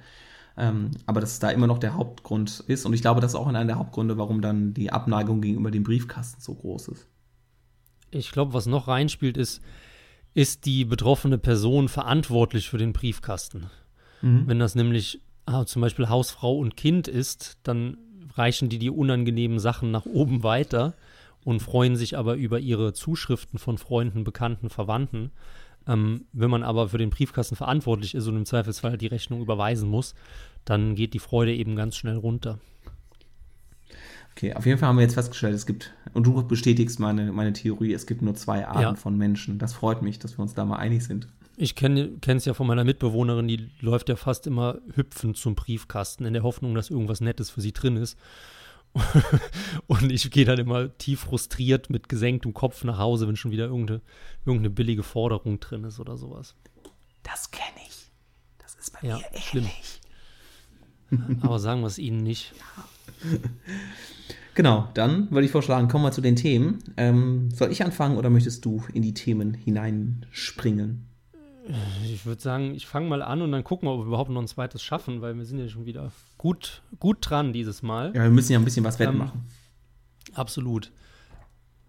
Ähm, 0.60 0.92
aber 1.06 1.22
dass 1.22 1.32
es 1.32 1.40
da 1.40 1.50
immer 1.50 1.68
noch 1.68 1.80
der 1.80 1.96
Hauptgrund 1.96 2.64
ist. 2.68 2.86
Und 2.86 2.94
ich 2.94 3.02
glaube, 3.02 3.22
das 3.22 3.32
ist 3.32 3.36
auch 3.36 3.48
einer 3.48 3.64
der 3.64 3.80
Hauptgründe, 3.80 4.18
warum 4.18 4.42
dann 4.42 4.74
die 4.74 4.92
Abneigung 4.92 5.42
gegenüber 5.42 5.72
dem 5.72 5.84
Briefkasten 5.84 6.42
so 6.42 6.54
groß 6.54 6.90
ist. 6.90 7.08
Ich 8.12 8.32
glaube, 8.32 8.54
was 8.54 8.66
noch 8.66 8.88
reinspielt, 8.88 9.38
ist, 9.38 9.62
ist 10.34 10.66
die 10.66 10.86
betroffene 10.86 11.38
Person 11.38 11.88
verantwortlich 11.88 12.70
für 12.70 12.78
den 12.78 12.94
Briefkasten. 12.94 13.70
Mhm. 14.22 14.48
Wenn 14.48 14.60
das 14.60 14.76
nämlich 14.76 15.22
ah, 15.46 15.66
zum 15.66 15.82
Beispiel 15.82 16.10
Hausfrau 16.10 16.58
und 16.58 16.76
Kind 16.76 17.08
ist, 17.08 17.58
dann 17.64 17.98
reichen 18.36 18.70
die 18.70 18.80
die 18.80 18.90
unangenehmen 18.90 19.60
Sachen 19.60 19.92
nach 19.92 20.06
oben 20.06 20.44
weiter 20.44 20.94
und 21.44 21.62
freuen 21.62 21.96
sich 21.96 22.18
aber 22.18 22.36
über 22.36 22.60
ihre 22.60 22.94
Zuschriften 22.94 23.60
von 23.60 23.78
Freunden, 23.78 24.24
Bekannten, 24.24 24.70
Verwandten. 24.70 25.32
Ähm, 25.90 26.26
wenn 26.34 26.52
man 26.52 26.62
aber 26.62 26.90
für 26.90 27.00
den 27.00 27.10
Briefkasten 27.10 27.56
verantwortlich 27.56 28.14
ist 28.14 28.28
und 28.28 28.38
im 28.38 28.46
Zweifelsfall 28.46 28.98
die 28.98 29.08
Rechnung 29.08 29.42
überweisen 29.42 29.90
muss, 29.90 30.14
dann 30.64 30.94
geht 30.94 31.16
die 31.16 31.20
Freude 31.20 31.54
eben 31.54 31.76
ganz 31.76 31.96
schnell 31.96 32.16
runter. 32.16 32.60
Okay, 34.36 34.54
auf 34.54 34.66
jeden 34.68 34.78
Fall 34.78 34.88
haben 34.88 34.98
wir 34.98 35.04
jetzt 35.04 35.16
festgestellt, 35.16 35.56
es 35.56 35.66
gibt, 35.66 35.92
und 36.14 36.26
du 36.26 36.44
bestätigst 36.44 37.00
meine, 37.00 37.32
meine 37.32 37.54
Theorie, 37.54 37.92
es 37.92 38.06
gibt 38.06 38.22
nur 38.22 38.36
zwei 38.36 38.68
Arten 38.68 38.82
ja. 38.82 38.96
von 38.96 39.18
Menschen. 39.18 39.58
Das 39.58 39.74
freut 39.74 40.02
mich, 40.02 40.20
dass 40.20 40.38
wir 40.38 40.44
uns 40.44 40.54
da 40.54 40.64
mal 40.64 40.78
einig 40.78 41.04
sind. 41.04 41.28
Ich 41.58 41.76
kenne 41.76 42.12
es 42.24 42.46
ja 42.46 42.54
von 42.54 42.68
meiner 42.68 42.86
Mitbewohnerin, 42.86 43.48
die 43.50 43.70
läuft 43.82 44.08
ja 44.08 44.16
fast 44.16 44.48
immer 44.48 44.78
hüpfend 44.96 45.36
zum 45.36 45.56
Briefkasten, 45.56 46.24
in 46.24 46.34
der 46.34 46.44
Hoffnung, 46.44 46.74
dass 46.74 46.90
irgendwas 46.90 47.20
Nettes 47.20 47.50
für 47.50 47.60
sie 47.60 47.74
drin 47.74 47.98
ist. 47.98 48.18
und 49.88 50.12
ich 50.12 50.30
gehe 50.32 50.46
dann 50.46 50.60
immer 50.60 50.98
tief 50.98 51.22
frustriert 51.22 51.90
mit 51.90 52.10
gesenktem 52.10 52.54
Kopf 52.54 52.84
nach 52.84 52.98
Hause, 52.98 53.28
wenn 53.28 53.36
schon 53.36 53.52
wieder 53.52 53.66
irgendeine, 53.66 54.02
irgendeine 54.46 54.70
billige 54.72 55.04
Forderung 55.04 55.60
drin 55.60 55.84
ist 55.84 56.00
oder 56.00 56.18
sowas. 56.18 56.56
Das 57.24 57.52
kenne 57.52 57.80
ich. 57.88 58.12
Das 58.58 58.76
ist 58.76 58.94
bei 58.94 59.08
ja, 59.08 59.18
mir 59.18 59.26
ähnlich. 59.26 59.44
Schlimm. 59.46 59.70
Aber 61.42 61.60
sagen 61.60 61.82
wir 61.82 61.88
es 61.88 61.98
Ihnen 61.98 62.24
nicht. 62.24 62.54
Genau, 64.56 64.90
dann 64.94 65.32
würde 65.32 65.46
ich 65.46 65.52
vorschlagen, 65.52 65.88
kommen 65.88 66.04
wir 66.04 66.12
zu 66.12 66.22
den 66.22 66.36
Themen. 66.36 66.80
Ähm, 66.98 67.50
soll 67.52 67.72
ich 67.72 67.84
anfangen 67.84 68.18
oder 68.18 68.30
möchtest 68.30 68.66
du 68.66 68.84
in 68.94 69.02
die 69.02 69.14
Themen 69.14 69.54
hineinspringen? 69.54 71.09
Ich 72.04 72.26
würde 72.26 72.42
sagen, 72.42 72.74
ich 72.74 72.88
fange 72.88 73.08
mal 73.08 73.22
an 73.22 73.42
und 73.42 73.52
dann 73.52 73.64
gucken 73.64 73.88
wir, 73.88 73.94
ob 73.94 74.00
wir 74.02 74.08
überhaupt 74.08 74.32
noch 74.32 74.42
ein 74.42 74.48
zweites 74.48 74.82
schaffen, 74.82 75.22
weil 75.22 75.38
wir 75.38 75.46
sind 75.46 75.60
ja 75.60 75.68
schon 75.68 75.86
wieder 75.86 76.12
gut, 76.38 76.82
gut 77.00 77.18
dran 77.22 77.54
dieses 77.54 77.84
Mal. 77.84 78.08
Ja, 78.16 78.24
wir 78.24 78.30
müssen 78.32 78.54
ja 78.54 78.60
ein 78.60 78.66
bisschen 78.66 78.84
was 78.84 78.98
wettmachen. 78.98 79.46
Ähm, 80.30 80.36
absolut. 80.36 80.92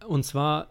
Und 0.06 0.24
zwar, 0.24 0.68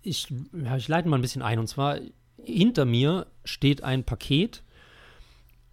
ich, 0.00 0.32
ja, 0.52 0.76
ich 0.76 0.88
leite 0.88 1.08
mal 1.08 1.18
ein 1.18 1.22
bisschen 1.22 1.42
ein. 1.42 1.58
Und 1.58 1.66
zwar, 1.66 1.98
hinter 2.42 2.86
mir 2.86 3.26
steht 3.44 3.84
ein 3.84 4.04
Paket 4.04 4.62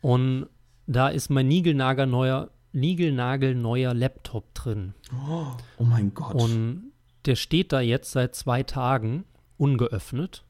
und 0.01 0.47
da 0.87 1.07
ist 1.07 1.29
mein 1.29 1.47
niegelnagelneuer, 1.47 2.49
niegelnagelneuer 2.73 3.93
Laptop 3.93 4.53
drin. 4.53 4.93
Oh, 5.29 5.45
oh 5.77 5.83
mein 5.83 6.13
Gott. 6.13 6.35
Und 6.35 6.91
der 7.25 7.35
steht 7.35 7.71
da 7.71 7.79
jetzt 7.79 8.11
seit 8.11 8.35
zwei 8.35 8.63
Tagen 8.63 9.23
ungeöffnet 9.57 10.43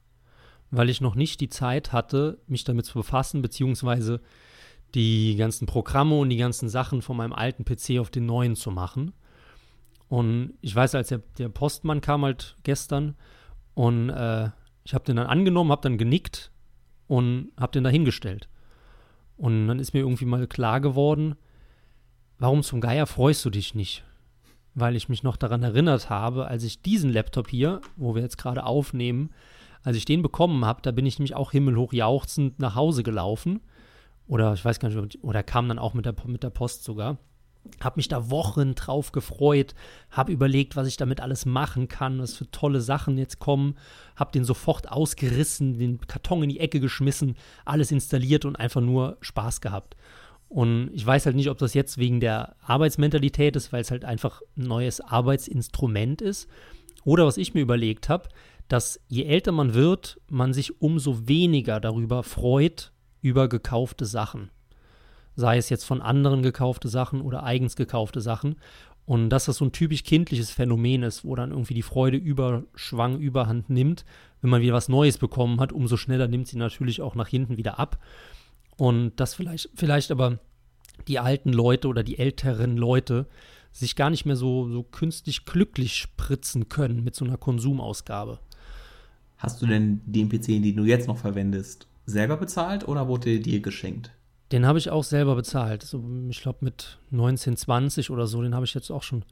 weil 0.72 0.90
ich 0.90 1.02
noch 1.02 1.16
nicht 1.16 1.42
die 1.42 1.50
Zeit 1.50 1.92
hatte, 1.92 2.40
mich 2.48 2.64
damit 2.64 2.86
zu 2.86 2.94
befassen, 2.94 3.42
beziehungsweise 3.42 4.22
die 4.96 5.36
ganzen 5.36 5.68
Programme 5.68 6.18
und 6.18 6.30
die 6.30 6.38
ganzen 6.38 6.70
Sachen 6.70 7.02
von 7.02 7.18
meinem 7.18 7.34
alten 7.34 7.66
PC 7.66 8.00
auf 8.00 8.10
den 8.10 8.26
neuen 8.26 8.56
zu 8.56 8.72
machen. 8.72 9.14
Und 10.08 10.54
ich 10.62 10.76
weiß, 10.76 10.96
als 10.96 11.10
der, 11.10 11.22
der 11.38 11.50
Postmann 11.50 12.02
kam 12.02 12.24
halt 12.24 12.58
gestern 12.64 13.16
und 13.74 14.10
äh, 14.10 14.50
ich 14.84 14.94
habe 14.94 15.06
den 15.06 15.18
dann 15.18 15.28
angenommen, 15.28 15.72
habe 15.72 15.84
dann 15.84 15.98
genickt 15.98 16.52
und 17.08 17.52
habe 17.60 17.72
den 17.72 17.84
da 17.84 17.90
hingestellt. 17.90 18.50
Und 19.38 19.68
dann 19.68 19.80
ist 19.80 19.94
mir 19.94 20.02
irgendwie 20.02 20.26
mal 20.26 20.48
klar 20.48 20.82
geworden, 20.82 21.36
warum 22.38 22.64
zum 22.64 22.82
Geier 22.82 23.08
freust 23.08 23.44
du 23.46 23.50
dich 23.50 23.76
nicht? 23.76 24.04
Weil 24.74 24.96
ich 24.96 25.10
mich 25.10 25.24
noch 25.24 25.38
daran 25.38 25.64
erinnert 25.64 26.10
habe, 26.10 26.48
als 26.48 26.64
ich 26.64 26.82
diesen 26.82 27.12
Laptop 27.12 27.50
hier, 27.50 27.82
wo 27.96 28.16
wir 28.16 28.22
jetzt 28.22 28.38
gerade 28.38 28.66
aufnehmen, 28.66 29.32
als 29.84 29.98
ich 29.98 30.06
den 30.06 30.22
bekommen 30.22 30.65
habe, 30.65 30.82
da 30.82 30.91
bin 30.91 31.06
ich 31.06 31.17
nämlich 31.17 31.36
auch 31.36 31.52
himmelhoch 31.52 31.94
jauchzend 31.94 32.60
nach 32.60 32.76
Hause 32.76 33.04
gelaufen. 33.04 33.62
Oder 34.28 34.54
ich 34.54 34.63
weiß 34.63 34.80
gar 34.80 34.89
nicht, 34.89 35.24
oder 35.24 35.44
kam 35.44 35.67
dann 35.67 35.80
auch 35.80 35.94
mit 35.94 36.06
der, 36.06 36.15
mit 36.26 36.44
der 36.44 36.52
Post 36.52 36.84
sogar. 36.84 37.17
Hab 37.80 37.98
mich 37.98 38.08
da 38.08 38.32
Wochen 38.32 38.74
drauf 38.74 39.12
gefreut, 39.12 39.76
hab 40.10 40.30
überlegt, 40.30 40.76
was 40.76 40.88
ich 40.88 40.98
damit 40.98 41.22
alles 41.22 41.46
machen 41.46 41.88
kann, 41.88 42.20
was 42.20 42.34
für 42.34 42.50
tolle 42.50 42.82
Sachen 42.82 43.20
jetzt 43.20 43.38
kommen, 43.38 43.76
hab 44.15 44.32
den 44.32 44.46
sofort 44.46 44.91
ausgerissen, 44.91 45.78
den 45.78 46.00
Karton 46.00 46.44
in 46.44 46.50
die 46.50 46.60
Ecke 46.60 46.80
geschmissen, 46.80 47.36
alles 47.65 47.91
installiert 47.91 48.46
und 48.46 48.56
einfach 48.56 48.82
nur 48.82 49.17
Spaß 49.22 49.62
gehabt. 49.62 49.96
Und 50.50 50.89
ich 50.94 51.06
weiß 51.06 51.28
halt 51.28 51.36
nicht, 51.36 51.50
ob 51.50 51.60
das 51.60 51.74
jetzt 51.74 51.98
wegen 51.98 52.20
der 52.20 52.56
Arbeitsmentalität 52.62 53.56
ist, 53.56 53.72
weil 53.72 53.82
es 53.82 53.91
halt 53.91 54.04
einfach 54.04 54.41
ein 54.58 54.63
neues 54.63 55.00
Arbeitsinstrument 55.00 56.22
ist. 56.22 56.50
Oder 57.06 57.26
was 57.26 57.38
ich 57.38 57.54
mir 57.54 57.62
überlegt 57.62 58.10
habe, 58.10 58.28
dass 58.67 59.00
je 59.08 59.24
älter 59.24 59.52
man 59.52 59.74
wird, 59.74 60.19
man 60.30 60.54
sich 60.54 60.82
umso 60.82 61.28
weniger 61.28 61.80
darüber 61.80 62.24
freut, 62.24 62.91
über 63.21 63.47
gekaufte 63.50 64.06
Sachen. 64.06 64.50
Sei 65.36 65.58
es 65.58 65.69
jetzt 65.69 65.86
von 65.86 66.02
anderen 66.02 66.41
gekaufte 66.41 66.88
Sachen 66.88 67.21
oder 67.21 67.43
eigens 67.43 67.76
gekaufte 67.76 68.21
Sachen. 68.21 68.56
Und 69.06 69.30
dass 69.30 69.45
das 69.45 69.58
so 69.58 69.65
ein 69.65 69.71
typisch 69.71 70.04
kindliches 70.04 70.52
Phänomen 70.52 71.04
ist, 71.04 71.26
wo 71.26 71.36
dann 71.36 71.52
irgendwie 71.52 71.74
die 71.74 71.82
Freude 71.82 72.17
überschwang, 72.17 73.19
überhand 73.19 73.69
nimmt. 73.69 74.06
Wenn 74.41 74.50
man 74.50 74.62
wieder 74.62 74.74
was 74.74 74.89
Neues 74.89 75.17
bekommen 75.17 75.60
hat, 75.60 75.74
umso 75.74 75.97
schneller 75.97 76.28
nimmt 76.28 76.47
sie 76.47 76.58
natürlich 76.58 77.02
auch 77.02 77.15
nach 77.15 77.28
hinten 77.28 77.58
wieder 77.58 77.80
ab. 77.80 78.00
Und 78.78 79.19
dass 79.19 79.34
vielleicht, 79.34 79.69
vielleicht 79.76 80.12
aber 80.12 80.39
die 81.08 81.19
alten 81.19 81.52
Leute 81.52 81.88
oder 81.88 82.04
die 82.04 82.19
älteren 82.19 82.78
Leute 82.78 83.28
sich 83.71 83.95
gar 83.95 84.10
nicht 84.10 84.26
mehr 84.26 84.36
so, 84.36 84.69
so 84.69 84.84
künstlich 84.84 85.45
glücklich 85.45 85.95
spritzen 85.95 86.69
können 86.69 87.04
mit 87.04 87.15
so 87.15 87.26
einer 87.26 87.38
Konsumausgabe. 87.38 88.39
Hast 89.41 89.60
du 89.60 89.65
denn 89.65 90.01
den 90.06 90.30
PC, 90.30 90.62
den 90.62 90.75
du 90.75 90.84
jetzt 90.84 91.08
noch 91.08 91.17
verwendest, 91.17 91.88
selber 92.06 92.38
bezahlt 92.38 92.88
oder 92.88 93.08
wurde 93.08 93.39
dir 93.39 93.60
geschenkt? 93.60 94.12
Den 94.51 94.67
habe 94.67 94.77
ich 94.77 94.91
auch 94.91 95.04
selber 95.04 95.34
bezahlt. 95.34 95.82
So, 95.82 96.04
ich 96.30 96.41
glaube 96.41 96.60
mit 96.62 96.99
19, 97.10 97.58
20 97.58 98.12
oder 98.12 98.27
so, 98.27 98.43
den 98.43 98.54
habe 98.54 98.65
ich 98.65 98.75
jetzt 98.75 98.91
auch 98.91 99.01
schon, 99.01 99.25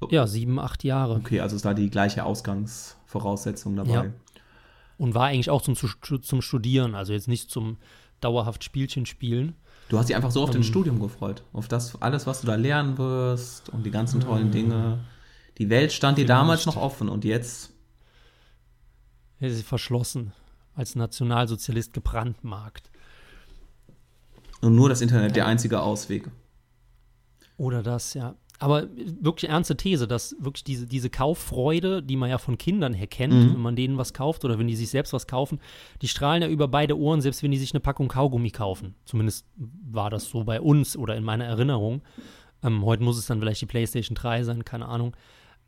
oh. 0.00 0.08
ja, 0.10 0.26
sieben, 0.26 0.58
acht 0.58 0.82
Jahre. 0.82 1.16
Okay, 1.16 1.40
also 1.40 1.56
ist 1.56 1.66
da 1.66 1.74
die 1.74 1.90
gleiche 1.90 2.24
Ausgangsvoraussetzung 2.24 3.76
dabei. 3.76 3.92
Ja. 3.92 4.04
Und 4.96 5.14
war 5.14 5.26
eigentlich 5.26 5.50
auch 5.50 5.60
zum, 5.60 5.76
zum 5.76 6.40
Studieren, 6.40 6.94
also 6.94 7.12
jetzt 7.12 7.28
nicht 7.28 7.50
zum 7.50 7.76
dauerhaft 8.22 8.64
Spielchen 8.64 9.04
spielen. 9.04 9.56
Du 9.90 9.98
hast 9.98 10.08
dich 10.08 10.16
einfach 10.16 10.30
so 10.30 10.42
auf 10.42 10.48
ähm, 10.48 10.54
dein 10.54 10.64
Studium 10.64 11.00
gefreut, 11.00 11.42
auf 11.52 11.68
das 11.68 12.00
alles, 12.00 12.26
was 12.26 12.40
du 12.40 12.46
da 12.46 12.54
lernen 12.54 12.96
wirst 12.96 13.68
und 13.68 13.84
die 13.84 13.90
ganzen 13.90 14.20
tollen 14.20 14.52
Dinge. 14.52 15.00
Die 15.58 15.68
Welt 15.68 15.92
stand 15.92 16.16
dir 16.16 16.26
damals 16.26 16.64
noch 16.64 16.76
offen 16.76 17.10
und 17.10 17.26
jetzt 17.26 17.74
er 19.40 19.48
ist 19.48 19.62
verschlossen, 19.66 20.32
als 20.74 20.94
Nationalsozialist 20.94 21.92
gebrandmarkt. 21.92 22.90
Und 24.60 24.74
nur 24.74 24.88
das 24.88 25.00
Internet 25.00 25.36
der 25.36 25.46
einzige 25.46 25.80
Ausweg. 25.80 26.30
Oder 27.56 27.82
das, 27.82 28.14
ja. 28.14 28.34
aber 28.60 28.88
wirklich 29.20 29.50
ernste 29.50 29.76
These, 29.76 30.06
dass 30.08 30.34
wirklich 30.40 30.64
diese, 30.64 30.86
diese 30.86 31.10
Kauffreude, 31.10 32.02
die 32.02 32.16
man 32.16 32.30
ja 32.30 32.38
von 32.38 32.58
Kindern 32.58 32.92
her 32.92 33.06
kennt, 33.06 33.32
Mhm. 33.34 33.54
wenn 33.54 33.60
man 33.60 33.76
denen 33.76 33.98
was 33.98 34.12
kauft 34.12 34.44
oder 34.44 34.58
wenn 34.58 34.66
die 34.66 34.74
sich 34.76 34.90
selbst 34.90 35.12
was 35.12 35.26
kaufen, 35.28 35.60
die 36.02 36.08
strahlen 36.08 36.42
ja 36.42 36.48
über 36.48 36.66
beide 36.68 36.98
Ohren, 36.98 37.20
selbst 37.20 37.42
wenn 37.42 37.50
die 37.52 37.58
sich 37.58 37.72
eine 37.72 37.80
Packung 37.80 38.08
Kaugummi 38.08 38.50
kaufen. 38.50 38.94
Zumindest 39.04 39.46
war 39.56 40.10
das 40.10 40.28
so 40.28 40.42
bei 40.44 40.60
uns 40.60 40.96
oder 40.96 41.16
in 41.16 41.24
meiner 41.24 41.44
Erinnerung. 41.44 42.02
Ähm, 42.62 42.84
heute 42.84 43.02
muss 43.04 43.18
es 43.18 43.26
dann 43.26 43.38
vielleicht 43.38 43.60
die 43.60 43.66
PlayStation 43.66 44.16
3 44.16 44.42
sein, 44.42 44.64
keine 44.64 44.86
Ahnung. 44.86 45.16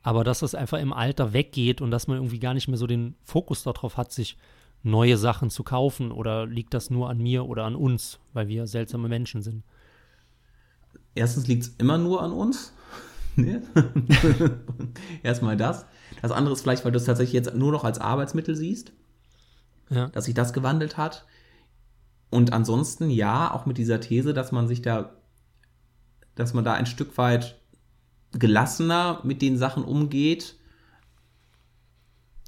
Aber 0.03 0.25
dass 0.25 0.41
das 0.41 0.55
einfach 0.55 0.79
im 0.79 0.93
Alter 0.93 1.33
weggeht 1.33 1.81
und 1.81 1.91
dass 1.91 2.07
man 2.07 2.17
irgendwie 2.17 2.39
gar 2.41 2.55
nicht 2.55 2.69
mehr 2.69 2.79
so 2.79 2.87
den 2.87 3.15
Fokus 3.23 3.63
darauf 3.63 3.97
hat, 3.97 4.13
sich 4.13 4.39
neue 4.83 5.19
Sachen 5.19 5.51
zu 5.51 5.63
kaufen 5.63 6.11
oder 6.11 6.47
liegt 6.47 6.73
das 6.73 6.89
nur 6.89 7.11
an 7.11 7.19
mir 7.19 7.45
oder 7.47 7.65
an 7.65 7.75
uns, 7.77 8.19
weil 8.33 8.49
wir 8.49 8.67
seltsame 8.67 9.09
Menschen 9.09 9.43
sind? 9.43 9.63
Erstens 11.15 11.47
liegt 11.49 11.65
es 11.65 11.69
immer 11.79 11.99
nur 11.99 12.23
an 12.23 12.33
uns. 12.33 12.73
Ne? 13.37 13.63
Erstmal 15.23 15.57
das. 15.57 15.87
Das 16.21 16.33
andere 16.33 16.53
ist 16.53 16.63
vielleicht, 16.63 16.85
weil 16.85 16.91
du 16.91 16.99
es 16.99 17.05
tatsächlich 17.05 17.33
jetzt 17.33 17.55
nur 17.55 17.71
noch 17.71 17.85
als 17.85 18.01
Arbeitsmittel 18.01 18.57
siehst, 18.57 18.93
Ja. 19.89 20.09
dass 20.09 20.25
sich 20.25 20.35
das 20.35 20.53
gewandelt 20.53 20.97
hat. 20.97 21.27
Und 22.31 22.53
ansonsten 22.53 23.09
ja, 23.09 23.55
auch 23.55 23.67
mit 23.67 23.79
dieser 23.79 24.01
These, 24.01 24.35
dass 24.35 24.51
man 24.51 24.67
sich 24.67 24.83
da, 24.83 25.15
dass 26.35 26.55
man 26.55 26.65
da 26.65 26.75
ein 26.75 26.87
Stück 26.87 27.17
weit 27.19 27.60
gelassener 28.33 29.21
mit 29.25 29.43
den 29.43 29.57
Sachen 29.57 29.85
umgeht. 29.85 30.57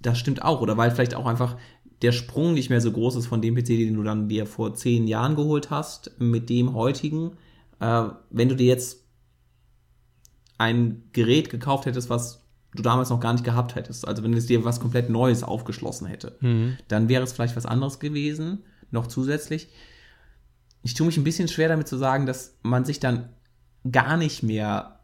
Das 0.00 0.18
stimmt 0.18 0.42
auch. 0.42 0.60
Oder 0.60 0.76
weil 0.76 0.90
vielleicht 0.90 1.14
auch 1.14 1.26
einfach 1.26 1.56
der 2.02 2.12
Sprung 2.12 2.54
nicht 2.54 2.70
mehr 2.70 2.80
so 2.80 2.90
groß 2.92 3.16
ist 3.16 3.26
von 3.26 3.40
dem 3.42 3.54
PC, 3.54 3.66
den 3.68 3.94
du 3.94 4.02
dann 4.02 4.28
dir 4.28 4.46
vor 4.46 4.74
zehn 4.74 5.06
Jahren 5.06 5.36
geholt 5.36 5.70
hast, 5.70 6.12
mit 6.18 6.50
dem 6.50 6.74
heutigen. 6.74 7.32
Äh, 7.80 8.04
wenn 8.30 8.48
du 8.48 8.56
dir 8.56 8.66
jetzt 8.66 9.04
ein 10.58 11.04
Gerät 11.12 11.50
gekauft 11.50 11.86
hättest, 11.86 12.10
was 12.10 12.40
du 12.74 12.82
damals 12.82 13.10
noch 13.10 13.20
gar 13.20 13.32
nicht 13.32 13.44
gehabt 13.44 13.74
hättest, 13.74 14.06
also 14.06 14.22
wenn 14.22 14.32
es 14.34 14.46
dir 14.46 14.64
was 14.64 14.80
komplett 14.80 15.10
Neues 15.10 15.42
aufgeschlossen 15.42 16.06
hätte, 16.06 16.36
Mhm. 16.40 16.78
dann 16.88 17.08
wäre 17.08 17.22
es 17.22 17.32
vielleicht 17.32 17.56
was 17.56 17.66
anderes 17.66 17.98
gewesen, 17.98 18.64
noch 18.90 19.06
zusätzlich. 19.06 19.68
Ich 20.82 20.94
tue 20.94 21.06
mich 21.06 21.16
ein 21.16 21.24
bisschen 21.24 21.48
schwer 21.48 21.68
damit 21.68 21.86
zu 21.88 21.96
sagen, 21.96 22.26
dass 22.26 22.56
man 22.62 22.84
sich 22.84 22.98
dann 22.98 23.28
gar 23.90 24.16
nicht 24.16 24.42
mehr 24.42 25.00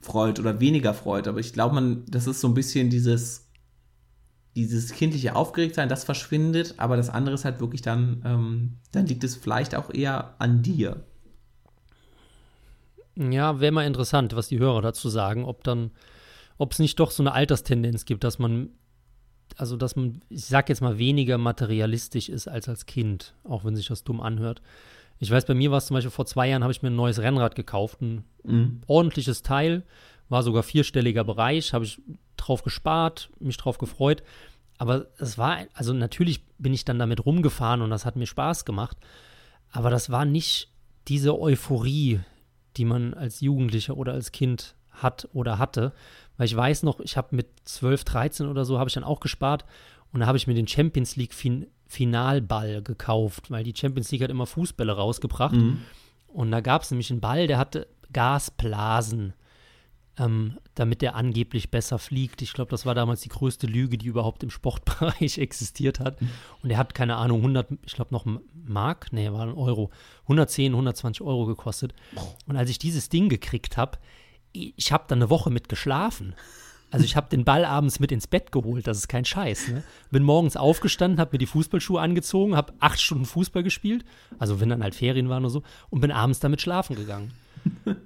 freut 0.00 0.40
oder 0.40 0.60
weniger 0.60 0.94
freut, 0.94 1.28
aber 1.28 1.40
ich 1.40 1.52
glaube, 1.52 1.74
man, 1.74 2.04
das 2.06 2.26
ist 2.26 2.40
so 2.40 2.48
ein 2.48 2.54
bisschen 2.54 2.90
dieses, 2.90 3.50
dieses 4.56 4.92
kindliche 4.92 5.36
Aufgeregtsein, 5.36 5.88
das 5.88 6.04
verschwindet, 6.04 6.74
aber 6.78 6.96
das 6.96 7.10
andere 7.10 7.34
ist 7.34 7.44
halt 7.44 7.60
wirklich 7.60 7.82
dann, 7.82 8.22
ähm, 8.24 8.78
dann 8.92 9.06
liegt 9.06 9.24
es 9.24 9.36
vielleicht 9.36 9.74
auch 9.74 9.90
eher 9.92 10.34
an 10.38 10.62
dir. 10.62 11.04
Ja, 13.16 13.60
wäre 13.60 13.72
mal 13.72 13.86
interessant, 13.86 14.34
was 14.34 14.48
die 14.48 14.58
Hörer 14.58 14.80
dazu 14.80 15.08
sagen, 15.08 15.44
ob 15.44 15.62
dann, 15.64 15.90
ob 16.56 16.72
es 16.72 16.78
nicht 16.78 16.98
doch 16.98 17.10
so 17.10 17.22
eine 17.22 17.32
Alterstendenz 17.32 18.06
gibt, 18.06 18.24
dass 18.24 18.38
man, 18.38 18.70
also 19.56 19.76
dass 19.76 19.94
man, 19.94 20.22
ich 20.30 20.46
sag 20.46 20.68
jetzt 20.68 20.80
mal, 20.80 20.96
weniger 20.98 21.36
materialistisch 21.36 22.28
ist 22.28 22.48
als 22.48 22.68
als 22.68 22.86
Kind, 22.86 23.34
auch 23.44 23.64
wenn 23.64 23.76
sich 23.76 23.88
das 23.88 24.04
dumm 24.04 24.20
anhört. 24.20 24.62
Ich 25.22 25.30
weiß, 25.30 25.44
bei 25.44 25.54
mir 25.54 25.70
war 25.70 25.78
es 25.78 25.86
zum 25.86 25.94
Beispiel 25.94 26.10
vor 26.10 26.26
zwei 26.26 26.48
Jahren, 26.48 26.62
habe 26.62 26.72
ich 26.72 26.82
mir 26.82 26.88
ein 26.90 26.96
neues 26.96 27.18
Rennrad 27.20 27.54
gekauft, 27.54 28.00
ein 28.00 28.24
Mhm. 28.42 28.80
ordentliches 28.86 29.42
Teil, 29.42 29.84
war 30.30 30.42
sogar 30.42 30.62
vierstelliger 30.62 31.24
Bereich, 31.24 31.74
habe 31.74 31.84
ich 31.84 32.00
drauf 32.38 32.62
gespart, 32.62 33.30
mich 33.38 33.58
drauf 33.58 33.76
gefreut. 33.78 34.22
Aber 34.78 35.08
es 35.18 35.36
war, 35.36 35.58
also 35.74 35.92
natürlich 35.92 36.42
bin 36.56 36.72
ich 36.72 36.86
dann 36.86 36.98
damit 36.98 37.24
rumgefahren 37.26 37.82
und 37.82 37.90
das 37.90 38.06
hat 38.06 38.16
mir 38.16 38.26
Spaß 38.26 38.64
gemacht. 38.64 38.96
Aber 39.70 39.90
das 39.90 40.08
war 40.10 40.24
nicht 40.24 40.72
diese 41.06 41.38
Euphorie, 41.38 42.20
die 42.78 42.86
man 42.86 43.12
als 43.12 43.40
Jugendlicher 43.42 43.96
oder 43.98 44.14
als 44.14 44.32
Kind 44.32 44.74
hat 44.90 45.28
oder 45.34 45.58
hatte. 45.58 45.92
Weil 46.38 46.46
ich 46.46 46.56
weiß 46.56 46.82
noch, 46.84 47.00
ich 47.00 47.18
habe 47.18 47.36
mit 47.36 47.48
12, 47.64 48.04
13 48.04 48.46
oder 48.46 48.64
so, 48.64 48.78
habe 48.78 48.88
ich 48.88 48.94
dann 48.94 49.04
auch 49.04 49.20
gespart 49.20 49.66
und 50.12 50.20
da 50.20 50.26
habe 50.26 50.38
ich 50.38 50.46
mir 50.46 50.54
den 50.54 50.66
Champions 50.68 51.16
League 51.16 51.34
fin 51.34 51.66
Finalball 51.90 52.82
gekauft, 52.82 53.50
weil 53.50 53.64
die 53.64 53.74
Champions 53.76 54.12
League 54.12 54.22
hat 54.22 54.30
immer 54.30 54.46
Fußbälle 54.46 54.92
rausgebracht. 54.92 55.56
Mhm. 55.56 55.82
Und 56.28 56.52
da 56.52 56.60
gab 56.60 56.82
es 56.82 56.90
nämlich 56.92 57.10
einen 57.10 57.20
Ball, 57.20 57.48
der 57.48 57.58
hatte 57.58 57.88
Gasblasen, 58.12 59.34
ähm, 60.16 60.58
damit 60.76 61.02
der 61.02 61.16
angeblich 61.16 61.72
besser 61.72 61.98
fliegt. 61.98 62.42
Ich 62.42 62.52
glaube, 62.52 62.70
das 62.70 62.86
war 62.86 62.94
damals 62.94 63.22
die 63.22 63.28
größte 63.28 63.66
Lüge, 63.66 63.98
die 63.98 64.06
überhaupt 64.06 64.44
im 64.44 64.50
Sportbereich 64.50 65.38
existiert 65.38 65.98
hat. 65.98 66.18
Und 66.62 66.68
der 66.68 66.78
hat, 66.78 66.94
keine 66.94 67.16
Ahnung, 67.16 67.38
100, 67.38 67.72
ich 67.84 67.94
glaube 67.94 68.14
noch 68.14 68.24
Mark, 68.54 69.08
nee, 69.10 69.32
war 69.32 69.42
ein 69.42 69.54
Euro, 69.54 69.90
110, 70.22 70.72
120 70.72 71.26
Euro 71.26 71.46
gekostet. 71.46 71.92
Und 72.46 72.56
als 72.56 72.70
ich 72.70 72.78
dieses 72.78 73.08
Ding 73.08 73.28
gekriegt 73.28 73.76
habe, 73.76 73.98
ich 74.52 74.92
habe 74.92 75.04
dann 75.08 75.18
eine 75.18 75.30
Woche 75.30 75.50
mit 75.50 75.68
geschlafen. 75.68 76.34
Also 76.90 77.04
ich 77.04 77.14
habe 77.16 77.28
den 77.28 77.44
Ball 77.44 77.64
abends 77.64 78.00
mit 78.00 78.10
ins 78.12 78.26
Bett 78.26 78.50
geholt, 78.52 78.86
das 78.86 78.98
ist 78.98 79.08
kein 79.08 79.24
Scheiß. 79.24 79.68
Ne? 79.68 79.82
Bin 80.10 80.22
morgens 80.24 80.56
aufgestanden, 80.56 81.20
habe 81.20 81.30
mir 81.32 81.38
die 81.38 81.46
Fußballschuhe 81.46 82.00
angezogen, 82.00 82.56
habe 82.56 82.72
acht 82.80 83.00
Stunden 83.00 83.24
Fußball 83.26 83.62
gespielt, 83.62 84.04
also 84.38 84.60
wenn 84.60 84.68
dann 84.68 84.82
halt 84.82 84.94
Ferien 84.94 85.28
waren 85.28 85.44
oder 85.44 85.50
so, 85.50 85.62
und 85.90 86.00
bin 86.00 86.10
abends 86.10 86.40
damit 86.40 86.60
schlafen 86.60 86.96
gegangen. 86.96 87.32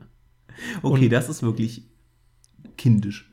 Okay, 0.83 1.05
Und- 1.07 1.11
das 1.13 1.29
ist 1.29 1.43
wirklich 1.43 1.83
kindisch. 2.77 3.29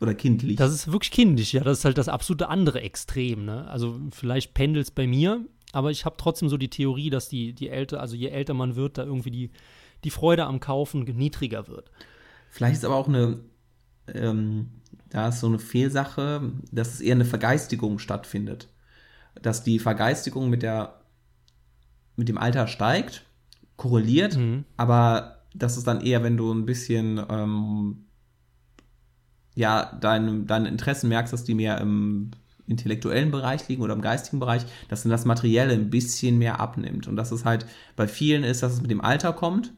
Oder 0.00 0.14
kindlich. 0.14 0.56
Das 0.56 0.72
ist 0.72 0.90
wirklich 0.92 1.10
kindisch, 1.10 1.52
ja, 1.52 1.62
das 1.62 1.78
ist 1.80 1.84
halt 1.84 1.98
das 1.98 2.08
absolute 2.08 2.48
andere 2.48 2.80
Extrem. 2.80 3.44
Ne? 3.44 3.68
Also 3.68 4.00
vielleicht 4.12 4.54
pendelt 4.54 4.84
es 4.84 4.90
bei 4.90 5.06
mir, 5.06 5.44
aber 5.72 5.90
ich 5.90 6.04
habe 6.06 6.14
trotzdem 6.16 6.48
so 6.48 6.56
die 6.56 6.70
Theorie, 6.70 7.10
dass 7.10 7.28
die, 7.28 7.52
die 7.52 7.68
älter, 7.68 8.00
also 8.00 8.16
je 8.16 8.28
älter 8.28 8.54
man 8.54 8.76
wird, 8.76 8.96
da 8.98 9.04
irgendwie 9.04 9.30
die, 9.30 9.50
die 10.04 10.10
Freude 10.10 10.44
am 10.46 10.58
Kaufen 10.60 11.02
niedriger 11.02 11.68
wird. 11.68 11.90
Vielleicht 12.48 12.76
ist 12.76 12.84
aber 12.84 12.96
auch 12.96 13.08
eine, 13.08 13.40
ähm, 14.14 14.68
da 15.08 15.28
ist 15.28 15.40
so 15.40 15.46
eine 15.48 15.58
Fehlsache, 15.58 16.52
dass 16.70 16.94
es 16.94 17.00
eher 17.00 17.14
eine 17.14 17.24
Vergeistigung 17.24 17.98
stattfindet. 17.98 18.68
Dass 19.40 19.62
die 19.62 19.78
Vergeistigung 19.78 20.50
mit 20.50 20.62
der, 20.62 21.00
mit 22.16 22.28
dem 22.28 22.38
Alter 22.38 22.66
steigt, 22.66 23.24
korreliert, 23.76 24.36
Mhm. 24.36 24.64
aber 24.76 25.38
das 25.54 25.76
ist 25.76 25.86
dann 25.86 26.00
eher, 26.00 26.22
wenn 26.22 26.36
du 26.36 26.52
ein 26.52 26.66
bisschen, 26.66 27.20
ähm, 27.28 28.04
ja, 29.54 29.96
deine, 30.00 30.40
deine 30.44 30.68
Interessen 30.68 31.08
merkst, 31.08 31.32
dass 31.32 31.44
die 31.44 31.54
mehr 31.54 31.80
im 31.80 32.30
intellektuellen 32.66 33.32
Bereich 33.32 33.66
liegen 33.68 33.82
oder 33.82 33.94
im 33.94 34.00
geistigen 34.00 34.38
Bereich, 34.38 34.64
dass 34.88 35.02
dann 35.02 35.10
das 35.10 35.24
Materielle 35.24 35.72
ein 35.72 35.90
bisschen 35.90 36.38
mehr 36.38 36.60
abnimmt. 36.60 37.08
Und 37.08 37.16
dass 37.16 37.32
es 37.32 37.44
halt 37.44 37.66
bei 37.96 38.06
vielen 38.06 38.44
ist, 38.44 38.62
dass 38.62 38.74
es 38.74 38.80
mit 38.80 38.92
dem 38.92 39.00
Alter 39.00 39.32
kommt, 39.32 39.72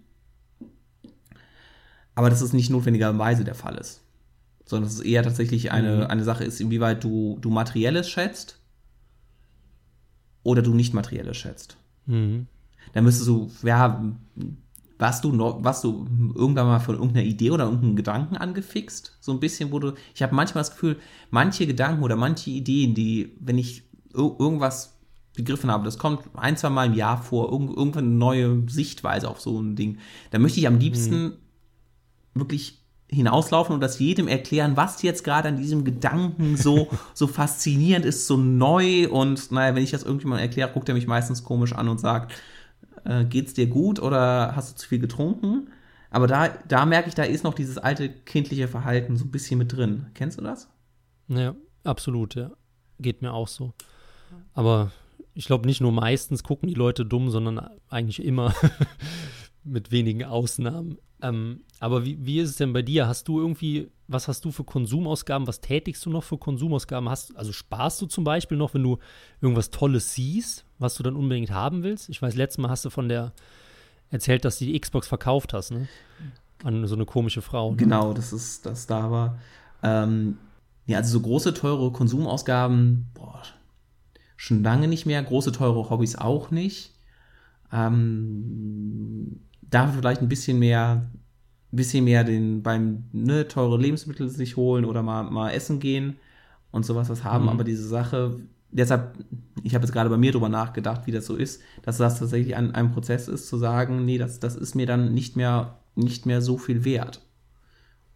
aber 2.15 2.29
dass 2.29 2.43
es 2.43 2.53
nicht 2.53 2.69
notwendigerweise 2.69 3.45
der 3.45 3.55
Fall 3.55 3.77
ist. 3.77 4.03
Sondern 4.65 4.89
dass 4.89 4.95
es 4.99 5.05
eher 5.05 5.23
tatsächlich 5.23 5.73
eine, 5.73 5.97
Mhm. 5.97 6.03
eine 6.05 6.25
Sache 6.25 6.45
ist, 6.45 6.61
inwieweit 6.61 7.03
du, 7.05 7.39
du 7.41 7.51
Materielles 7.51 8.09
schätzt 8.09 8.59
oder 10.43 10.63
du 10.63 10.75
nicht 10.75 10.95
Materielles 10.95 11.37
schätzt. 11.37 11.77
Mhm. 12.07 12.47
Dann 12.93 13.05
müsstest 13.05 13.29
du, 13.29 13.51
ja, 13.63 14.03
warst 14.99 15.25
du 15.25 15.33
noch, 15.33 15.63
warst 15.65 15.85
du 15.85 16.07
irgendwann 16.35 16.67
mal 16.67 16.79
von 16.81 16.97
irgendeiner 16.97 17.27
Idee 17.27 17.51
oder 17.51 17.65
irgendeinem 17.65 17.97
Gedanken 17.97 18.37
angefixt? 18.37 19.17
So 19.21 19.33
ein 19.33 19.41
bisschen, 19.41 19.73
wo 19.73 19.79
du, 19.79 19.95
ich 20.15 20.23
habe 20.23 20.35
manchmal 20.35 20.63
das 20.63 20.73
Gefühl, 20.73 20.97
manche 21.31 21.67
Gedanken 21.67 22.03
oder 22.03 22.17
manche 22.17 22.51
Ideen, 22.51 22.95
die, 22.95 23.37
wenn 23.41 23.59
ich 23.59 23.85
ir 24.15 24.37
irgendwas 24.39 24.99
begriffen 25.35 25.71
habe, 25.71 25.85
das 25.85 25.97
kommt 25.99 26.25
ein, 26.35 26.57
zwei 26.57 26.69
Mal 26.69 26.87
im 26.89 26.95
Jahr 26.95 27.23
vor, 27.23 27.51
irgend, 27.51 27.77
irgendwann 27.77 28.05
eine 28.05 28.15
neue 28.15 28.63
Sichtweise 28.69 29.29
auf 29.31 29.41
so 29.41 29.59
ein 29.61 29.77
Ding, 29.77 29.99
dann 30.31 30.43
möchte 30.43 30.61
ich 30.61 30.67
am 30.67 30.79
liebsten 30.79 31.33
wirklich 32.35 32.82
hinauslaufen 33.13 33.75
und 33.75 33.81
das 33.81 33.99
jedem 33.99 34.27
erklären, 34.27 34.77
was 34.77 35.03
jetzt 35.03 35.23
gerade 35.23 35.49
an 35.49 35.57
diesem 35.57 35.85
Gedanken 35.85 36.57
so, 36.57 36.89
so 37.15 37.27
faszinierend 37.27 38.07
ist, 38.07 38.27
so 38.27 38.37
neu 38.37 39.09
und 39.09 39.53
naja, 39.53 39.75
wenn 39.75 39.85
ich 39.85 39.91
das 39.91 40.03
irgendjemandem 40.03 40.49
erkläre, 40.49 40.71
guckt 40.73 40.89
er 40.89 40.95
mich 40.95 41.07
meistens 41.07 41.45
komisch 41.45 41.75
an 41.75 41.89
und 41.89 42.01
sagt, 42.01 42.33
äh, 43.05 43.25
geht's 43.25 43.55
dir 43.55 43.67
gut 43.67 44.01
oder 44.01 44.57
hast 44.57 44.73
du 44.73 44.77
zu 44.77 44.89
viel 44.89 44.99
getrunken? 44.99 45.69
Aber 46.11 46.27
da, 46.27 46.49
da 46.69 46.85
merke 46.85 47.09
ich, 47.09 47.15
da 47.15 47.23
ist 47.23 47.45
noch 47.45 47.55
dieses 47.55 47.79
alte 47.79 48.09
kindliche 48.09 48.69
Verhalten 48.69 49.17
so 49.17 49.25
ein 49.25 49.31
bisschen 49.31 49.59
mit 49.59 49.73
drin. 49.73 50.07
Kennst 50.15 50.39
du 50.39 50.43
das? 50.43 50.69
Ja, 51.29 51.55
absolut, 51.85 52.35
ja. 52.35 52.51
Geht 52.99 53.23
mir 53.23 53.33
auch 53.33 53.49
so. 53.49 53.73
Aber 54.53 54.91
ich 55.35 55.47
glaube, 55.47 55.67
nicht 55.67 55.81
nur 55.81 55.93
meistens 55.93 56.43
gucken 56.43 56.69
die 56.69 56.75
Leute 56.75 57.07
dumm, 57.07 57.31
sondern 57.31 57.67
eigentlich 57.89 58.23
immer 58.23 58.55
mit 59.65 59.91
wenigen 59.91 60.25
Ausnahmen. 60.25 60.99
Ähm, 61.23 61.61
aber 61.79 62.05
wie, 62.05 62.19
wie 62.27 62.41
ist 62.41 62.51
es 62.51 62.57
denn 62.57 62.73
bei 62.73 62.83
dir? 62.83 63.07
Hast 63.07 63.29
du 63.29 63.41
irgendwie, 63.41 63.89
was 64.09 64.29
hast 64.29 64.45
du 64.45 64.51
für 64.51 64.65
Konsumausgaben? 64.65 65.47
Was 65.47 65.61
tätigst 65.61 66.05
du 66.05 66.11
noch 66.11 66.25
für 66.25 66.37
Konsumausgaben? 66.37 67.09
Hast, 67.09 67.37
also 67.37 67.53
sparst 67.53 68.03
du 68.03 68.07
zum 68.07 68.25
Beispiel 68.25 68.59
noch, 68.59 68.75
wenn 68.75 68.83
du 68.83 68.99
irgendwas 69.41 69.71
Tolles 69.71 70.15
siehst, 70.15 70.65
was 70.79 70.97
du 70.97 71.05
dann 71.05 71.17
unbedingt 71.17 71.51
haben 71.51 71.85
willst? 71.85 72.09
Ich 72.09 72.21
weiß, 72.21 72.35
letztes 72.35 72.59
Mal 72.59 72.71
hast 72.71 72.85
du 72.85 72.91
von 72.91 73.09
der 73.09 73.33
erzählt, 74.11 74.45
dass 74.45 74.59
du 74.59 74.67
die 74.67 74.79
Xbox 74.79 75.07
verkauft 75.07 75.55
hast, 75.55 75.71
ne? 75.71 75.89
An 76.65 76.87
so 76.87 76.95
eine 76.95 77.07
komische 77.07 77.41
Frau. 77.43 77.71
Ne? 77.71 77.77
Genau, 77.77 78.13
das 78.13 78.33
ist 78.33 78.67
das 78.67 78.87
da 78.87 79.11
war. 79.11 79.39
Ähm, 79.83 80.39
ja, 80.87 80.99
also 80.99 81.13
so 81.13 81.21
große, 81.21 81.55
teure 81.55 81.91
Konsumausgaben, 81.93 83.07
boah, 83.15 83.43
schon 84.37 84.63
lange 84.63 84.89
nicht 84.89 85.07
mehr. 85.07 85.23
Große, 85.23 85.53
teure 85.53 85.89
Hobbys 85.89 86.17
auch 86.17 86.51
nicht. 86.51 86.93
Ähm, 87.73 89.41
dafür 89.73 90.01
vielleicht 90.01 90.23
ein 90.23 90.29
bisschen 90.29 90.59
mehr 90.59 91.11
bisschen 91.73 92.05
mehr 92.05 92.23
den 92.23 92.63
beim 92.63 93.05
ne, 93.13 93.49
teure 93.49 93.79
Lebensmittel 93.79 94.29
sich 94.29 94.57
holen 94.57 94.85
oder 94.85 95.03
mal, 95.03 95.25
mal 95.25 95.51
essen 95.51 95.81
gehen 95.81 96.17
und 96.71 96.85
sowas 96.85 97.09
was 97.09 97.25
haben. 97.25 97.45
Mhm. 97.45 97.51
Aber 97.51 97.65
diese 97.65 97.89
Sache, 97.89 98.39
deshalb, 98.71 99.17
ich 99.63 99.75
habe 99.75 99.85
jetzt 99.85 99.93
gerade 99.93 100.11
bei 100.11 100.19
mir 100.19 100.33
drüber 100.33 100.51
nachgedacht, 100.51 101.07
wie 101.07 101.13
das 101.13 101.27
so 101.27 101.35
ist, 101.35 101.63
dass 101.83 101.97
das 101.97 102.19
tatsächlich 102.19 102.55
ein, 102.57 102.75
ein 102.75 102.93
Prozess 102.93 103.27
ist, 103.27 103.49
zu 103.49 103.57
sagen, 103.57 104.05
nee, 104.05 104.19
das, 104.19 104.39
das 104.39 104.55
ist 104.55 104.75
mir 104.75 104.87
dann 104.87 105.15
nicht 105.15 105.35
mehr, 105.35 105.79
nicht 105.95 106.27
mehr 106.27 106.43
so 106.43 106.59
viel 106.59 106.85
wert. 106.85 107.23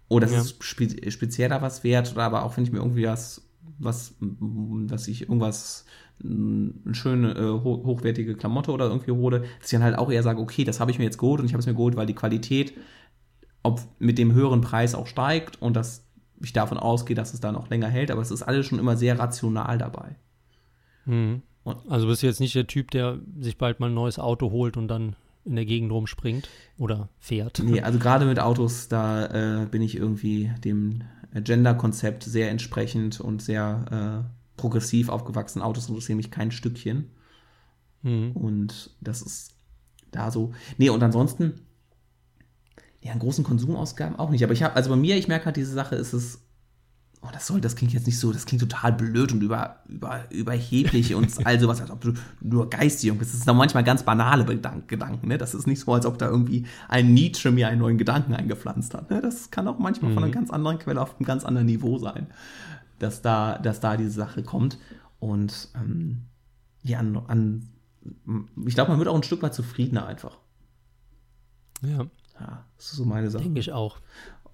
Oder 0.08 0.26
es 0.26 0.32
ja. 0.32 0.40
ist 0.40 0.62
spe 0.62 1.10
spezieller 1.10 1.62
was 1.62 1.82
wert, 1.82 2.12
oder 2.12 2.24
aber 2.24 2.44
auch 2.44 2.56
wenn 2.56 2.64
ich 2.64 2.72
mir 2.72 2.78
irgendwie 2.78 3.06
was, 3.06 3.48
was, 3.78 4.14
dass 4.20 5.08
ich 5.08 5.22
irgendwas 5.22 5.86
eine 6.24 6.94
schöne, 6.94 7.32
äh, 7.32 7.50
hochwertige 7.62 8.34
Klamotte 8.34 8.72
oder 8.72 8.86
irgendwie 8.86 9.12
hole, 9.12 9.40
dass 9.40 9.66
ich 9.66 9.70
dann 9.70 9.82
halt 9.82 9.98
auch 9.98 10.10
eher 10.10 10.22
sage, 10.22 10.40
okay, 10.40 10.64
das 10.64 10.80
habe 10.80 10.90
ich 10.90 10.98
mir 10.98 11.04
jetzt 11.04 11.18
geholt 11.18 11.40
und 11.40 11.46
ich 11.46 11.52
habe 11.52 11.60
es 11.60 11.66
mir 11.66 11.74
geholt, 11.74 11.96
weil 11.96 12.06
die 12.06 12.14
Qualität 12.14 12.72
ob 13.66 13.80
mit 13.98 14.16
dem 14.16 14.32
höheren 14.32 14.60
Preis 14.60 14.94
auch 14.94 15.08
steigt 15.08 15.60
und 15.60 15.74
dass 15.74 16.04
ich 16.40 16.52
davon 16.52 16.78
ausgehe, 16.78 17.16
dass 17.16 17.34
es 17.34 17.40
da 17.40 17.50
noch 17.50 17.68
länger 17.68 17.88
hält, 17.88 18.10
aber 18.10 18.22
es 18.22 18.30
ist 18.30 18.42
alles 18.42 18.66
schon 18.66 18.78
immer 18.78 18.96
sehr 18.96 19.18
rational 19.18 19.76
dabei. 19.78 20.16
Mhm. 21.04 21.42
also 21.88 22.06
bist 22.06 22.22
du 22.22 22.26
jetzt 22.26 22.40
nicht 22.40 22.54
der 22.54 22.66
Typ, 22.66 22.90
der 22.90 23.18
sich 23.40 23.58
bald 23.58 23.80
mal 23.80 23.88
ein 23.88 23.94
neues 23.94 24.18
Auto 24.18 24.50
holt 24.50 24.76
und 24.76 24.88
dann 24.88 25.16
in 25.44 25.56
der 25.56 25.64
Gegend 25.64 25.92
rumspringt 25.92 26.48
oder 26.78 27.08
fährt? 27.18 27.60
Nee, 27.64 27.80
also 27.80 27.98
gerade 27.98 28.26
mit 28.26 28.40
Autos, 28.40 28.88
da 28.88 29.62
äh, 29.62 29.66
bin 29.66 29.82
ich 29.82 29.96
irgendwie 29.96 30.50
dem 30.64 31.02
Gender-Konzept 31.34 32.24
sehr 32.24 32.50
entsprechend 32.50 33.20
und 33.20 33.42
sehr 33.42 34.24
äh, 34.24 34.45
progressiv 34.56 35.08
aufgewachsen. 35.08 35.62
Autos 35.62 35.88
interessieren 35.88 36.16
mich 36.16 36.30
kein 36.30 36.50
Stückchen. 36.50 37.10
Mhm. 38.02 38.32
Und 38.32 38.90
das 39.00 39.22
ist 39.22 39.54
da 40.10 40.30
so. 40.30 40.52
Nee, 40.78 40.90
und 40.90 41.02
ansonsten, 41.02 41.60
ja, 43.02 43.12
an 43.12 43.18
großen 43.18 43.44
Konsumausgaben 43.44 44.18
auch 44.18 44.30
nicht. 44.30 44.44
Aber 44.44 44.52
ich 44.52 44.62
habe, 44.62 44.74
also 44.74 44.90
bei 44.90 44.96
mir, 44.96 45.16
ich 45.16 45.28
merke 45.28 45.46
halt, 45.46 45.56
diese 45.56 45.72
Sache 45.72 45.96
ist 45.96 46.12
es, 46.12 46.40
oh, 47.22 47.28
das 47.32 47.46
soll, 47.46 47.60
das 47.60 47.76
klingt 47.76 47.92
jetzt 47.92 48.06
nicht 48.06 48.18
so, 48.18 48.32
das 48.32 48.46
klingt 48.46 48.62
total 48.62 48.92
blöd 48.92 49.32
und 49.32 49.42
über, 49.42 49.80
über, 49.88 50.24
überheblich 50.30 51.14
und 51.14 51.30
all 51.46 51.58
sowas, 51.58 51.80
als 51.80 51.90
ob 51.90 52.00
du 52.00 52.12
nur 52.40 52.70
geistig 52.70 53.12
bist. 53.18 53.32
Das 53.32 53.40
sind 53.40 53.48
auch 53.50 53.56
manchmal 53.56 53.84
ganz 53.84 54.02
banale 54.02 54.44
Gedanken, 54.44 55.28
ne? 55.28 55.38
Das 55.38 55.54
ist 55.54 55.66
nicht 55.66 55.80
so, 55.80 55.92
als 55.92 56.06
ob 56.06 56.18
da 56.18 56.28
irgendwie 56.28 56.66
ein 56.88 57.14
Nietzsche 57.14 57.50
mir 57.50 57.68
einen 57.68 57.80
neuen 57.80 57.98
Gedanken 57.98 58.34
eingepflanzt 58.34 58.94
hat. 58.94 59.10
Ne? 59.10 59.20
Das 59.20 59.50
kann 59.50 59.66
auch 59.68 59.78
manchmal 59.78 60.10
mhm. 60.10 60.14
von 60.14 60.24
einer 60.24 60.32
ganz 60.32 60.50
anderen 60.50 60.78
Quelle 60.78 61.00
auf 61.00 61.16
einem 61.16 61.26
ganz 61.26 61.44
anderen 61.44 61.66
Niveau 61.66 61.98
sein, 61.98 62.28
dass 62.98 63.22
da, 63.22 63.58
dass 63.58 63.80
da 63.80 63.96
diese 63.96 64.10
Sache 64.10 64.42
kommt. 64.42 64.78
Und 65.18 65.68
ähm, 65.74 66.22
ja, 66.82 66.98
an, 66.98 67.16
an 67.28 67.68
ich 68.66 68.74
glaube, 68.74 68.90
man 68.90 68.98
wird 68.98 69.08
auch 69.08 69.16
ein 69.16 69.22
Stück 69.22 69.42
weit 69.42 69.54
zufriedener 69.54 70.06
einfach. 70.06 70.38
Ja. 71.82 72.06
Ja, 72.38 72.64
das 72.76 72.86
ist 72.86 72.96
so 72.96 73.04
meine 73.04 73.30
Sache. 73.30 73.44
Denke 73.44 73.60
ich 73.60 73.72
auch. 73.72 73.98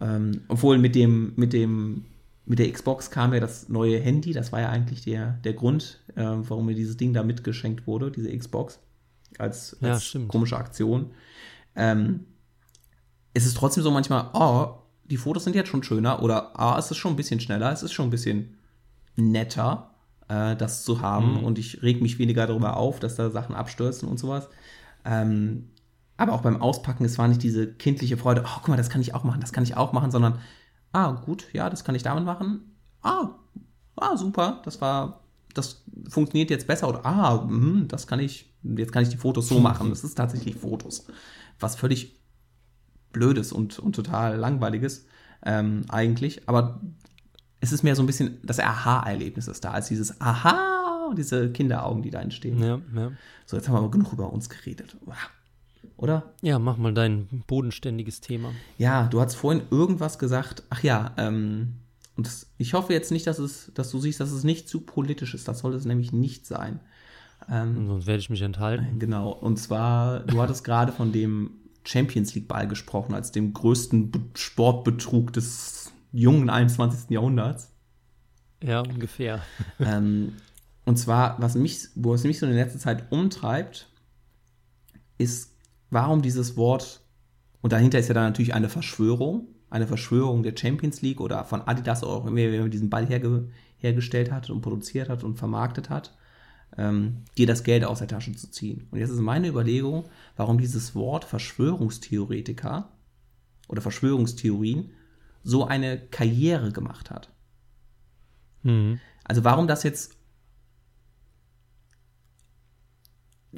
Ähm, 0.00 0.42
obwohl 0.48 0.78
mit 0.78 0.94
dem, 0.94 1.32
mit 1.36 1.52
dem, 1.52 2.04
mit 2.44 2.58
der 2.58 2.70
Xbox 2.70 3.10
kam 3.10 3.34
ja 3.34 3.40
das 3.40 3.68
neue 3.68 3.98
Handy, 4.00 4.32
das 4.32 4.52
war 4.52 4.60
ja 4.60 4.68
eigentlich 4.68 5.02
der, 5.02 5.32
der 5.44 5.52
Grund, 5.52 6.00
äh, 6.14 6.22
warum 6.22 6.66
mir 6.66 6.74
dieses 6.74 6.96
Ding 6.96 7.12
da 7.12 7.22
mitgeschenkt 7.22 7.86
wurde, 7.86 8.10
diese 8.10 8.36
Xbox, 8.36 8.80
als, 9.38 9.76
als 9.82 10.12
ja, 10.12 10.20
komische 10.26 10.56
Aktion. 10.56 11.12
Ähm, 11.74 12.26
es 13.34 13.46
ist 13.46 13.56
trotzdem 13.56 13.82
so 13.82 13.90
manchmal, 13.90 14.30
oh, 14.34 14.81
die 15.12 15.18
Fotos 15.18 15.44
sind 15.44 15.54
jetzt 15.54 15.68
schon 15.68 15.82
schöner 15.82 16.22
oder 16.22 16.58
ah, 16.58 16.78
es 16.78 16.90
ist 16.90 16.96
schon 16.96 17.12
ein 17.12 17.16
bisschen 17.16 17.38
schneller, 17.38 17.70
es 17.70 17.82
ist 17.82 17.92
schon 17.92 18.06
ein 18.06 18.10
bisschen 18.10 18.56
netter, 19.14 19.90
äh, 20.28 20.56
das 20.56 20.84
zu 20.84 21.02
haben 21.02 21.40
mhm. 21.40 21.44
und 21.44 21.58
ich 21.58 21.82
reg 21.82 22.00
mich 22.00 22.18
weniger 22.18 22.46
darüber 22.46 22.78
auf, 22.78 22.98
dass 22.98 23.16
da 23.16 23.28
Sachen 23.28 23.54
abstürzen 23.54 24.08
und 24.08 24.18
sowas. 24.18 24.48
Ähm, 25.04 25.68
aber 26.16 26.32
auch 26.32 26.40
beim 26.40 26.62
Auspacken, 26.62 27.04
es 27.04 27.18
war 27.18 27.28
nicht 27.28 27.42
diese 27.42 27.70
kindliche 27.70 28.16
Freude, 28.16 28.42
oh, 28.46 28.50
guck 28.54 28.68
mal, 28.68 28.78
das 28.78 28.88
kann 28.88 29.02
ich 29.02 29.14
auch 29.14 29.22
machen, 29.22 29.42
das 29.42 29.52
kann 29.52 29.64
ich 29.64 29.76
auch 29.76 29.92
machen, 29.92 30.10
sondern, 30.10 30.38
ah, 30.92 31.10
gut, 31.10 31.44
ja, 31.52 31.68
das 31.68 31.84
kann 31.84 31.94
ich 31.94 32.02
damit 32.02 32.24
machen. 32.24 32.72
Ah, 33.02 33.34
ah, 33.96 34.16
super, 34.16 34.62
das 34.64 34.80
war, 34.80 35.24
das 35.52 35.84
funktioniert 36.08 36.48
jetzt 36.48 36.66
besser 36.66 36.88
oder, 36.88 37.04
ah, 37.04 37.44
mh, 37.46 37.84
das 37.88 38.06
kann 38.06 38.18
ich, 38.18 38.50
jetzt 38.62 38.92
kann 38.92 39.02
ich 39.02 39.10
die 39.10 39.18
Fotos 39.18 39.46
so 39.46 39.60
machen. 39.60 39.90
Das 39.90 40.04
ist 40.04 40.14
tatsächlich 40.14 40.56
Fotos. 40.56 41.06
Was 41.60 41.76
völlig 41.76 42.21
Blödes 43.12 43.52
und, 43.52 43.78
und 43.78 43.94
total 43.94 44.36
Langweiliges 44.36 45.06
ähm, 45.44 45.82
eigentlich. 45.88 46.48
Aber 46.48 46.80
es 47.60 47.72
ist 47.72 47.82
mehr 47.82 47.96
so 47.96 48.02
ein 48.02 48.06
bisschen, 48.06 48.38
das 48.42 48.58
Aha-Erlebnis 48.58 49.48
ist 49.48 49.64
da, 49.64 49.70
als 49.70 49.88
dieses 49.88 50.20
Aha, 50.20 51.14
diese 51.16 51.50
Kinderaugen, 51.52 52.02
die 52.02 52.10
da 52.10 52.20
entstehen. 52.20 52.58
Ja, 52.62 52.80
ja. 52.94 53.12
So, 53.46 53.56
jetzt 53.56 53.68
haben 53.68 53.74
wir 53.74 53.78
aber 53.78 53.90
genug 53.90 54.12
über 54.12 54.32
uns 54.32 54.48
geredet. 54.48 54.96
Oder? 55.96 56.32
Ja, 56.40 56.58
mach 56.58 56.76
mal 56.76 56.92
dein 56.92 57.28
bodenständiges 57.46 58.20
Thema. 58.20 58.52
Ja, 58.78 59.06
du 59.06 59.20
hast 59.20 59.34
vorhin 59.34 59.62
irgendwas 59.70 60.18
gesagt. 60.18 60.64
Ach 60.70 60.82
ja, 60.82 61.12
ähm, 61.16 61.74
und 62.16 62.26
das, 62.26 62.50
ich 62.58 62.74
hoffe 62.74 62.92
jetzt 62.92 63.12
nicht, 63.12 63.26
dass 63.26 63.38
es, 63.38 63.70
dass 63.74 63.90
du 63.90 63.98
siehst, 63.98 64.20
dass 64.20 64.32
es 64.32 64.44
nicht 64.44 64.68
zu 64.68 64.80
politisch 64.80 65.34
ist. 65.34 65.48
Das 65.48 65.60
soll 65.60 65.74
es 65.74 65.84
nämlich 65.84 66.12
nicht 66.12 66.46
sein. 66.46 66.80
Ähm, 67.50 67.86
sonst 67.86 68.06
werde 68.06 68.20
ich 68.20 68.30
mich 68.30 68.42
enthalten. 68.42 68.98
Genau. 68.98 69.30
Und 69.30 69.58
zwar, 69.58 70.20
du 70.20 70.40
hattest 70.40 70.64
gerade 70.64 70.92
von 70.92 71.12
dem 71.12 71.50
Champions 71.84 72.34
League 72.34 72.48
Ball 72.48 72.68
gesprochen 72.68 73.14
als 73.14 73.32
dem 73.32 73.52
größten 73.52 74.10
Be 74.10 74.20
Sportbetrug 74.34 75.32
des 75.32 75.92
jungen 76.12 76.50
21. 76.50 77.10
Jahrhunderts. 77.10 77.70
Ja, 78.62 78.80
ungefähr. 78.80 79.42
Ähm, 79.80 80.34
und 80.84 80.96
zwar, 80.96 81.40
was 81.40 81.54
mich, 81.54 81.88
wo 81.94 82.14
es 82.14 82.24
mich 82.24 82.38
so 82.38 82.46
in 82.46 82.52
der 82.52 82.64
letzten 82.64 82.80
Zeit 82.80 83.10
umtreibt, 83.10 83.88
ist 85.18 85.56
warum 85.90 86.22
dieses 86.22 86.56
Wort, 86.56 87.00
und 87.60 87.72
dahinter 87.72 87.98
ist 87.98 88.08
ja 88.08 88.14
dann 88.14 88.24
natürlich 88.24 88.54
eine 88.54 88.68
Verschwörung, 88.68 89.46
eine 89.70 89.86
Verschwörung 89.86 90.42
der 90.42 90.56
Champions 90.56 91.02
League 91.02 91.20
oder 91.20 91.44
von 91.44 91.62
Adidas 91.62 92.02
auch 92.02 92.26
immer, 92.26 92.36
wer 92.36 92.68
diesen 92.68 92.90
Ball 92.90 93.06
herge 93.06 93.48
hergestellt 93.78 94.30
hat 94.30 94.48
und 94.48 94.60
produziert 94.60 95.08
hat 95.08 95.24
und 95.24 95.36
vermarktet 95.36 95.90
hat, 95.90 96.16
ähm, 96.76 97.24
dir 97.36 97.46
das 97.46 97.64
Geld 97.64 97.84
aus 97.84 97.98
der 97.98 98.08
Tasche 98.08 98.32
zu 98.32 98.50
ziehen. 98.50 98.86
Und 98.90 98.98
jetzt 98.98 99.10
ist 99.10 99.20
meine 99.20 99.48
Überlegung, 99.48 100.08
warum 100.36 100.58
dieses 100.58 100.94
Wort 100.94 101.24
Verschwörungstheoretiker 101.24 102.88
oder 103.68 103.82
Verschwörungstheorien 103.82 104.90
so 105.42 105.66
eine 105.66 105.98
Karriere 105.98 106.72
gemacht 106.72 107.10
hat. 107.10 107.30
Mhm. 108.62 109.00
Also 109.24 109.44
warum 109.44 109.66
das 109.66 109.82
jetzt 109.82 110.16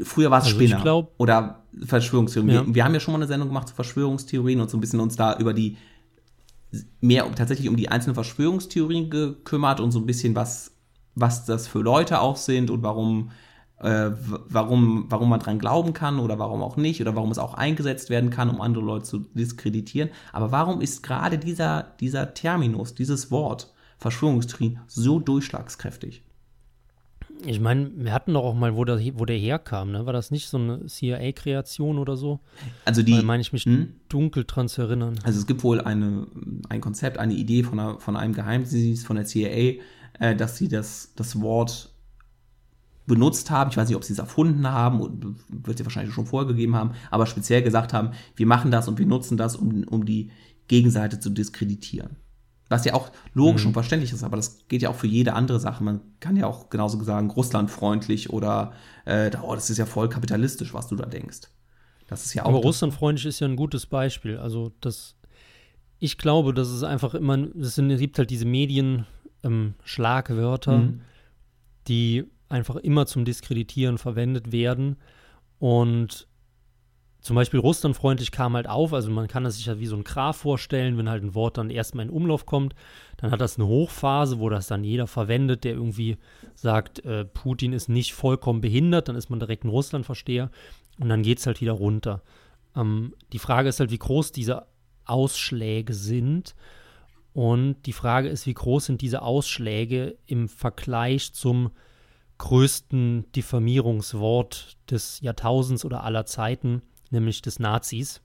Früher 0.02 0.28
war 0.28 0.38
es 0.38 0.46
also 0.46 0.56
Spinner 0.56 0.82
glaub, 0.82 1.14
oder 1.18 1.62
Verschwörungstheorien. 1.84 2.52
Ja. 2.52 2.66
Wir, 2.66 2.74
wir, 2.74 2.84
haben 2.84 2.94
ja 2.94 3.00
schon 3.00 3.12
mal 3.12 3.18
eine 3.18 3.28
Sendung 3.28 3.48
gemacht 3.48 3.68
zu 3.68 3.74
Verschwörungstheorien 3.76 4.60
und 4.60 4.68
so 4.68 4.76
ein 4.76 4.80
bisschen 4.80 4.98
uns 4.98 5.14
da 5.14 5.38
über 5.38 5.54
die 5.54 5.76
mehr 7.00 7.32
tatsächlich 7.36 7.68
um 7.68 7.76
die 7.76 7.88
einzelnen 7.88 8.14
Verschwörungstheorien 8.14 9.08
gekümmert 9.08 9.78
und 9.78 9.92
so 9.92 10.00
ein 10.00 10.06
bisschen 10.06 10.34
was 10.34 10.73
was 11.14 11.44
das 11.44 11.66
für 11.66 11.80
Leute 11.80 12.20
auch 12.20 12.36
sind 12.36 12.70
und 12.70 12.82
warum 12.82 13.30
äh, 13.78 14.10
warum 14.48 15.06
warum 15.08 15.28
man 15.28 15.40
dran 15.40 15.58
glauben 15.58 15.92
kann 15.92 16.18
oder 16.18 16.38
warum 16.38 16.62
auch 16.62 16.76
nicht 16.76 17.00
oder 17.00 17.16
warum 17.16 17.30
es 17.30 17.38
auch 17.38 17.54
eingesetzt 17.54 18.10
werden 18.10 18.30
kann, 18.30 18.48
um 18.48 18.60
andere 18.60 18.84
Leute 18.84 19.04
zu 19.04 19.18
diskreditieren. 19.34 20.10
Aber 20.32 20.52
warum 20.52 20.80
ist 20.80 21.02
gerade 21.02 21.38
dieser 21.38 21.94
dieser 22.00 22.34
Terminus, 22.34 22.94
dieses 22.94 23.30
Wort 23.30 23.72
Verschwörungstheorien 23.98 24.80
so 24.86 25.18
durchschlagskräftig? 25.18 26.22
Ich 27.46 27.60
meine, 27.60 27.90
wir 27.96 28.12
hatten 28.12 28.32
doch 28.32 28.44
auch 28.44 28.54
mal, 28.54 28.76
wo 28.76 28.84
der, 28.84 29.00
wo 29.18 29.24
der 29.24 29.36
herkam, 29.36 29.90
ne? 29.90 30.06
War 30.06 30.12
das 30.12 30.30
nicht 30.30 30.48
so 30.48 30.56
eine 30.56 30.86
CIA-Kreation 30.86 31.98
oder 31.98 32.16
so? 32.16 32.40
Also 32.84 33.02
die. 33.02 33.22
meine 33.22 33.40
ich 33.40 33.52
mich 33.52 33.64
hm? 33.64 33.94
dunkel 34.08 34.44
dran 34.46 34.68
zu 34.68 34.82
erinnern. 34.82 35.18
Also 35.24 35.40
es 35.40 35.46
gibt 35.46 35.62
wohl 35.62 35.80
eine, 35.80 36.26
ein 36.68 36.80
Konzept, 36.80 37.18
eine 37.18 37.34
Idee 37.34 37.62
von, 37.62 37.78
einer, 37.78 38.00
von 38.00 38.16
einem 38.16 38.34
Geheimdienst 38.34 39.06
von 39.06 39.16
der 39.16 39.26
CIA, 39.26 39.80
äh, 40.18 40.34
dass 40.34 40.56
sie 40.56 40.68
das, 40.68 41.12
das 41.16 41.40
Wort 41.40 41.90
benutzt 43.06 43.50
haben. 43.50 43.70
Ich 43.70 43.76
weiß 43.76 43.88
nicht, 43.88 43.96
ob 43.96 44.04
sie 44.04 44.12
es 44.12 44.18
erfunden 44.18 44.66
haben, 44.66 45.36
wird 45.48 45.78
sie 45.78 45.84
wahrscheinlich 45.84 46.14
schon 46.14 46.26
vorgegeben 46.26 46.74
haben, 46.74 46.92
aber 47.10 47.26
speziell 47.26 47.62
gesagt 47.62 47.92
haben, 47.92 48.10
wir 48.36 48.46
machen 48.46 48.70
das 48.70 48.88
und 48.88 48.98
wir 48.98 49.06
nutzen 49.06 49.36
das, 49.36 49.56
um, 49.56 49.84
um 49.84 50.04
die 50.04 50.30
Gegenseite 50.68 51.20
zu 51.20 51.30
diskreditieren. 51.30 52.16
Was 52.70 52.86
ja 52.86 52.94
auch 52.94 53.10
logisch 53.34 53.62
mhm. 53.62 53.68
und 53.68 53.72
verständlich 53.74 54.12
ist, 54.12 54.24
aber 54.24 54.36
das 54.36 54.66
geht 54.68 54.80
ja 54.80 54.88
auch 54.88 54.94
für 54.94 55.06
jede 55.06 55.34
andere 55.34 55.60
Sache. 55.60 55.84
Man 55.84 56.00
kann 56.20 56.36
ja 56.36 56.46
auch 56.46 56.70
genauso 56.70 57.02
sagen, 57.04 57.30
russlandfreundlich 57.30 58.30
oder 58.30 58.72
äh, 59.04 59.30
oh, 59.42 59.54
das 59.54 59.68
ist 59.68 59.76
ja 59.76 59.84
voll 59.84 60.08
kapitalistisch, 60.08 60.72
was 60.72 60.88
du 60.88 60.96
da 60.96 61.04
denkst. 61.04 61.42
Das 62.06 62.24
ist 62.24 62.32
ja 62.32 62.44
auch. 62.44 62.48
Aber 62.48 62.58
russlandfreundlich 62.58 63.26
ist 63.26 63.40
ja 63.40 63.48
ein 63.48 63.56
gutes 63.56 63.84
Beispiel. 63.84 64.38
Also 64.38 64.72
das, 64.80 65.14
ich 65.98 66.16
glaube, 66.16 66.54
dass 66.54 66.68
es 66.68 66.82
einfach 66.82 67.14
immer, 67.14 67.36
es 67.58 67.76
gibt 67.76 68.18
halt 68.18 68.30
diese 68.30 68.46
Medien, 68.46 69.06
ähm, 69.44 69.74
Schlagwörter, 69.84 70.78
mhm. 70.78 71.00
die 71.86 72.24
einfach 72.48 72.76
immer 72.76 73.06
zum 73.06 73.24
Diskreditieren 73.24 73.98
verwendet 73.98 74.52
werden. 74.52 74.96
Und 75.58 76.26
zum 77.20 77.36
Beispiel 77.36 77.58
russlandfreundlich 77.58 78.32
kam 78.32 78.54
halt 78.54 78.68
auf, 78.68 78.92
also 78.92 79.10
man 79.10 79.28
kann 79.28 79.44
das 79.44 79.56
sich 79.56 79.64
ja 79.64 79.78
wie 79.78 79.86
so 79.86 79.96
ein 79.96 80.04
Graph 80.04 80.36
vorstellen, 80.36 80.98
wenn 80.98 81.08
halt 81.08 81.22
ein 81.22 81.34
Wort 81.34 81.56
dann 81.56 81.70
erstmal 81.70 82.04
in 82.04 82.10
Umlauf 82.10 82.44
kommt, 82.44 82.74
dann 83.16 83.30
hat 83.30 83.40
das 83.40 83.56
eine 83.56 83.66
Hochphase, 83.66 84.40
wo 84.40 84.50
das 84.50 84.66
dann 84.66 84.84
jeder 84.84 85.06
verwendet, 85.06 85.64
der 85.64 85.72
irgendwie 85.72 86.18
sagt, 86.54 87.02
äh, 87.06 87.24
Putin 87.24 87.72
ist 87.72 87.88
nicht 87.88 88.12
vollkommen 88.12 88.60
behindert, 88.60 89.08
dann 89.08 89.16
ist 89.16 89.30
man 89.30 89.40
direkt 89.40 89.64
ein 89.64 89.70
Russlandversteher 89.70 90.50
und 91.00 91.08
dann 91.08 91.22
geht 91.22 91.38
es 91.38 91.46
halt 91.46 91.62
wieder 91.62 91.72
runter. 91.72 92.22
Ähm, 92.76 93.14
die 93.32 93.38
Frage 93.38 93.70
ist 93.70 93.80
halt, 93.80 93.90
wie 93.90 93.98
groß 93.98 94.32
dieser 94.32 94.66
Ausschläge 95.06 95.94
sind. 95.94 96.54
Und 97.34 97.82
die 97.86 97.92
Frage 97.92 98.28
ist, 98.28 98.46
wie 98.46 98.54
groß 98.54 98.86
sind 98.86 99.02
diese 99.02 99.22
Ausschläge 99.22 100.16
im 100.24 100.48
Vergleich 100.48 101.32
zum 101.32 101.72
größten 102.38 103.30
Diffamierungswort 103.32 104.76
des 104.88 105.20
Jahrtausends 105.20 105.84
oder 105.84 106.04
aller 106.04 106.26
Zeiten, 106.26 106.82
nämlich 107.10 107.42
des 107.42 107.58
Nazis 107.58 108.22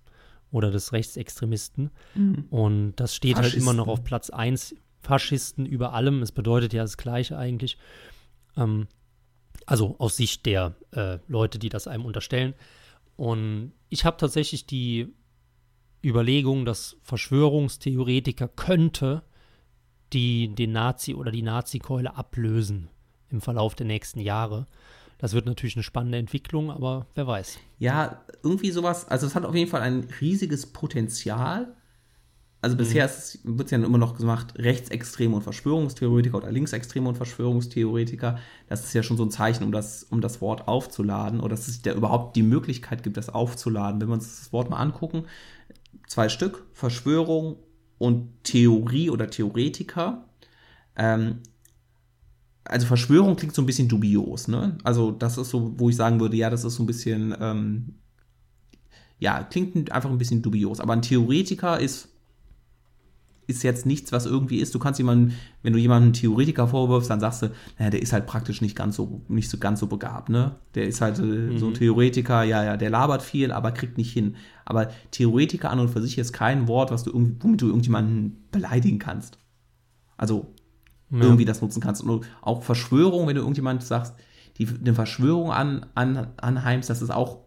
oder 0.51 0.69
des 0.69 0.93
Rechtsextremisten. 0.93 1.89
Mhm. 2.13 2.45
Und 2.51 2.95
das 2.97 3.15
steht 3.15 3.37
halt 3.37 3.55
immer 3.55 3.73
noch 3.73 3.87
auf 3.87 4.03
Platz 4.03 4.29
1. 4.29 4.75
Faschisten 5.01 5.65
über 5.65 5.93
allem. 5.93 6.21
Es 6.21 6.31
bedeutet 6.31 6.73
ja 6.73 6.83
das 6.83 6.97
Gleiche 6.97 7.35
eigentlich. 7.35 7.79
Ähm, 8.55 8.87
also 9.65 9.95
aus 9.97 10.17
Sicht 10.17 10.45
der 10.45 10.75
äh, 10.91 11.17
Leute, 11.27 11.57
die 11.57 11.69
das 11.69 11.87
einem 11.87 12.05
unterstellen. 12.05 12.53
Und 13.15 13.73
ich 13.89 14.05
habe 14.05 14.17
tatsächlich 14.17 14.67
die 14.67 15.13
Überlegung, 16.03 16.65
dass 16.65 16.97
Verschwörungstheoretiker 17.03 18.47
könnte 18.47 19.23
die 20.13 20.53
den 20.53 20.71
Nazi 20.71 21.13
oder 21.13 21.31
die 21.31 21.41
Nazi-Keule 21.41 22.15
ablösen 22.15 22.89
im 23.29 23.41
Verlauf 23.41 23.75
der 23.75 23.85
nächsten 23.85 24.19
Jahre. 24.19 24.67
Das 25.17 25.33
wird 25.33 25.45
natürlich 25.45 25.75
eine 25.75 25.83
spannende 25.83 26.17
Entwicklung, 26.17 26.71
aber 26.71 27.05
wer 27.13 27.27
weiß. 27.27 27.59
Ja, 27.77 28.21
irgendwie 28.41 28.71
sowas, 28.71 29.07
also 29.07 29.27
es 29.27 29.35
hat 29.35 29.45
auf 29.45 29.53
jeden 29.53 29.69
Fall 29.69 29.81
ein 29.81 30.07
riesiges 30.21 30.65
Potenzial. 30.71 31.75
Also 32.61 32.75
bisher 32.75 33.07
mhm. 33.43 33.57
wird 33.57 33.67
es 33.67 33.71
ja 33.71 33.77
immer 33.77 33.97
noch 33.97 34.17
gemacht, 34.17 34.53
Rechtsextreme 34.57 35.35
und 35.35 35.43
Verschwörungstheoretiker 35.43 36.37
oder 36.37 36.51
Linksextreme 36.51 37.07
und 37.07 37.15
Verschwörungstheoretiker. 37.15 38.39
Das 38.67 38.85
ist 38.85 38.93
ja 38.93 39.03
schon 39.03 39.17
so 39.17 39.23
ein 39.23 39.31
Zeichen, 39.31 39.63
um 39.63 39.71
das, 39.71 40.03
um 40.03 40.21
das 40.21 40.41
Wort 40.41 40.67
aufzuladen 40.67 41.39
oder 41.39 41.51
dass 41.55 41.67
es 41.67 41.81
da 41.81 41.93
überhaupt 41.93 42.35
die 42.35 42.43
Möglichkeit 42.43 43.03
gibt, 43.03 43.17
das 43.17 43.29
aufzuladen. 43.29 44.01
Wenn 44.01 44.07
wir 44.09 44.15
uns 44.15 44.39
das 44.39 44.53
Wort 44.53 44.69
mal 44.69 44.77
angucken, 44.77 45.25
zwei 46.07 46.29
Stück, 46.29 46.65
Verschwörung 46.73 47.57
und 47.97 48.43
Theorie 48.43 49.09
oder 49.09 49.29
Theoretiker. 49.29 50.25
Ähm, 50.95 51.39
also 52.65 52.85
Verschwörung 52.85 53.35
klingt 53.35 53.55
so 53.55 53.61
ein 53.61 53.65
bisschen 53.65 53.87
dubios, 53.87 54.47
ne? 54.47 54.77
Also 54.83 55.11
das 55.11 55.37
ist 55.37 55.49
so, 55.49 55.73
wo 55.77 55.89
ich 55.89 55.95
sagen 55.95 56.19
würde, 56.19 56.37
ja, 56.37 56.49
das 56.49 56.63
ist 56.63 56.75
so 56.75 56.83
ein 56.83 56.87
bisschen, 56.87 57.35
ähm, 57.39 57.95
ja, 59.17 59.43
klingt 59.43 59.91
einfach 59.91 60.09
ein 60.09 60.17
bisschen 60.17 60.41
dubios. 60.41 60.79
Aber 60.79 60.93
ein 60.93 61.01
Theoretiker 61.01 61.79
ist 61.79 62.08
ist 63.49 63.63
jetzt 63.63 63.85
nichts, 63.85 64.11
was 64.11 64.25
irgendwie 64.25 64.59
ist. 64.59 64.73
Du 64.75 64.79
kannst 64.79 64.99
jemanden, 64.99 65.33
wenn 65.63 65.73
du 65.73 65.79
jemanden 65.79 66.13
Theoretiker 66.13 66.67
vorwirfst, 66.67 67.09
dann 67.09 67.19
sagst 67.19 67.41
du, 67.41 67.51
naja, 67.77 67.89
der 67.89 68.01
ist 68.01 68.13
halt 68.13 68.27
praktisch 68.27 68.61
nicht 68.61 68.75
ganz 68.75 68.95
so, 68.95 69.21
nicht 69.27 69.49
so 69.49 69.57
ganz 69.57 69.79
so 69.79 69.87
begabt, 69.87 70.29
ne? 70.29 70.55
Der 70.75 70.87
ist 70.87 71.01
halt 71.01 71.19
äh, 71.19 71.23
mhm. 71.23 71.57
so 71.57 71.67
ein 71.67 71.73
Theoretiker, 71.73 72.43
ja, 72.43 72.63
ja, 72.63 72.77
der 72.77 72.89
labert 72.89 73.23
viel, 73.23 73.51
aber 73.51 73.71
kriegt 73.71 73.97
nicht 73.97 74.13
hin. 74.13 74.35
Aber 74.65 74.89
Theoretiker 75.11 75.71
an 75.71 75.79
und 75.79 75.89
für 75.89 76.01
sich 76.01 76.17
ist 76.17 76.31
kein 76.31 76.67
Wort, 76.67 76.91
was 76.91 77.03
du 77.03 77.11
womit 77.13 77.61
du 77.61 77.67
irgendjemanden 77.67 78.45
beleidigen 78.51 78.99
kannst. 78.99 79.39
Also 80.15 80.53
ja. 81.11 81.21
irgendwie 81.21 81.45
das 81.45 81.61
nutzen 81.61 81.81
kannst. 81.81 82.03
Und 82.03 82.25
auch 82.41 82.63
Verschwörung, 82.63 83.27
wenn 83.27 83.35
du 83.35 83.41
irgendjemand 83.41 83.83
sagst, 83.83 84.13
die 84.57 84.67
eine 84.67 84.93
Verschwörung 84.93 85.51
an, 85.51 85.85
an, 85.95 86.27
anheimst, 86.37 86.89
das 86.89 87.01
ist 87.01 87.09
auch, 87.09 87.39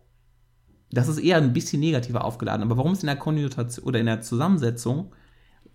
das 0.91 1.09
ist 1.09 1.19
eher 1.19 1.37
ein 1.37 1.53
bisschen 1.53 1.81
negativer 1.81 2.25
aufgeladen. 2.25 2.63
Aber 2.63 2.77
warum 2.77 2.93
es 2.93 3.03
in 3.03 3.07
der 3.07 3.17
Konnotation 3.17 3.87
oder 3.87 4.01
in 4.01 4.07
der 4.07 4.21
Zusammensetzung 4.21 5.13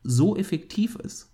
so 0.08 0.36
effektiv 0.36 0.96
ist. 0.96 1.30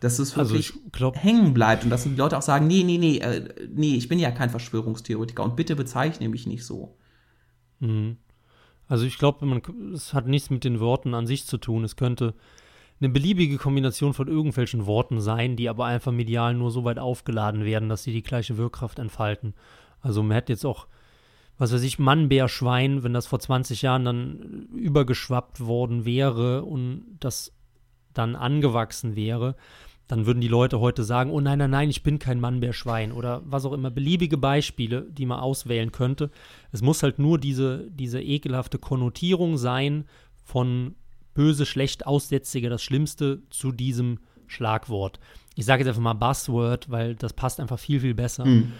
Dass 0.00 0.18
es 0.18 0.36
also 0.36 0.54
wirklich 0.54 0.72
also 0.92 1.14
hängen 1.14 1.54
bleibt 1.54 1.84
und 1.84 1.90
dass 1.90 2.02
die 2.02 2.14
Leute 2.14 2.36
auch 2.36 2.42
sagen, 2.42 2.66
nee, 2.66 2.82
nee, 2.82 2.98
nee, 2.98 3.18
äh, 3.18 3.48
nee, 3.72 3.94
ich 3.94 4.08
bin 4.08 4.18
ja 4.18 4.30
kein 4.30 4.50
Verschwörungstheoretiker 4.50 5.42
und 5.42 5.56
bitte 5.56 5.76
bezeichne 5.76 6.28
mich 6.28 6.46
nicht 6.46 6.64
so. 6.64 6.96
Mhm. 7.80 8.16
Also 8.86 9.06
ich 9.06 9.18
glaube, 9.18 9.62
es 9.94 10.12
hat 10.12 10.26
nichts 10.26 10.50
mit 10.50 10.64
den 10.64 10.80
Worten 10.80 11.14
an 11.14 11.26
sich 11.26 11.46
zu 11.46 11.56
tun. 11.56 11.84
Es 11.84 11.96
könnte 11.96 12.34
eine 13.00 13.08
beliebige 13.08 13.56
Kombination 13.56 14.14
von 14.14 14.28
irgendwelchen 14.28 14.86
Worten 14.86 15.20
sein, 15.20 15.56
die 15.56 15.68
aber 15.68 15.86
einfach 15.86 16.12
medial 16.12 16.54
nur 16.54 16.70
so 16.70 16.84
weit 16.84 16.98
aufgeladen 16.98 17.64
werden, 17.64 17.88
dass 17.88 18.02
sie 18.02 18.12
die 18.12 18.22
gleiche 18.22 18.56
Wirkkraft 18.56 18.98
entfalten. 18.98 19.54
Also 20.00 20.22
man 20.22 20.32
hätte 20.32 20.52
jetzt 20.52 20.66
auch 20.66 20.86
was 21.58 21.72
weiß 21.72 21.82
ich, 21.82 21.98
Mann, 21.98 22.28
Bär, 22.28 22.48
Schwein, 22.48 23.02
wenn 23.02 23.12
das 23.12 23.26
vor 23.26 23.38
20 23.38 23.82
Jahren 23.82 24.04
dann 24.04 24.68
übergeschwappt 24.74 25.64
worden 25.64 26.04
wäre 26.04 26.64
und 26.64 27.04
das 27.20 27.52
dann 28.12 28.36
angewachsen 28.36 29.16
wäre, 29.16 29.56
dann 30.06 30.26
würden 30.26 30.40
die 30.40 30.48
Leute 30.48 30.80
heute 30.80 31.02
sagen, 31.02 31.30
oh 31.30 31.40
nein, 31.40 31.58
nein, 31.58 31.70
nein, 31.70 31.90
ich 31.90 32.02
bin 32.02 32.18
kein 32.18 32.40
Mann, 32.40 32.60
Bär, 32.60 32.72
Schwein 32.72 33.12
oder 33.12 33.42
was 33.44 33.64
auch 33.64 33.72
immer, 33.72 33.90
beliebige 33.90 34.36
Beispiele, 34.36 35.02
die 35.10 35.26
man 35.26 35.40
auswählen 35.40 35.92
könnte. 35.92 36.30
Es 36.72 36.82
muss 36.82 37.02
halt 37.02 37.18
nur 37.18 37.38
diese, 37.38 37.90
diese 37.90 38.20
ekelhafte 38.20 38.78
Konnotierung 38.78 39.56
sein 39.56 40.04
von 40.44 40.94
böse, 41.32 41.66
schlecht, 41.66 42.06
aussätzige, 42.06 42.68
das 42.68 42.82
Schlimmste 42.82 43.42
zu 43.50 43.72
diesem 43.72 44.18
Schlagwort. 44.46 45.20
Ich 45.56 45.64
sage 45.64 45.82
jetzt 45.82 45.88
einfach 45.88 46.02
mal 46.02 46.14
Buzzword, 46.14 46.90
weil 46.90 47.14
das 47.14 47.32
passt 47.32 47.60
einfach 47.60 47.78
viel, 47.78 48.00
viel 48.00 48.14
besser. 48.14 48.44
Mhm. 48.44 48.72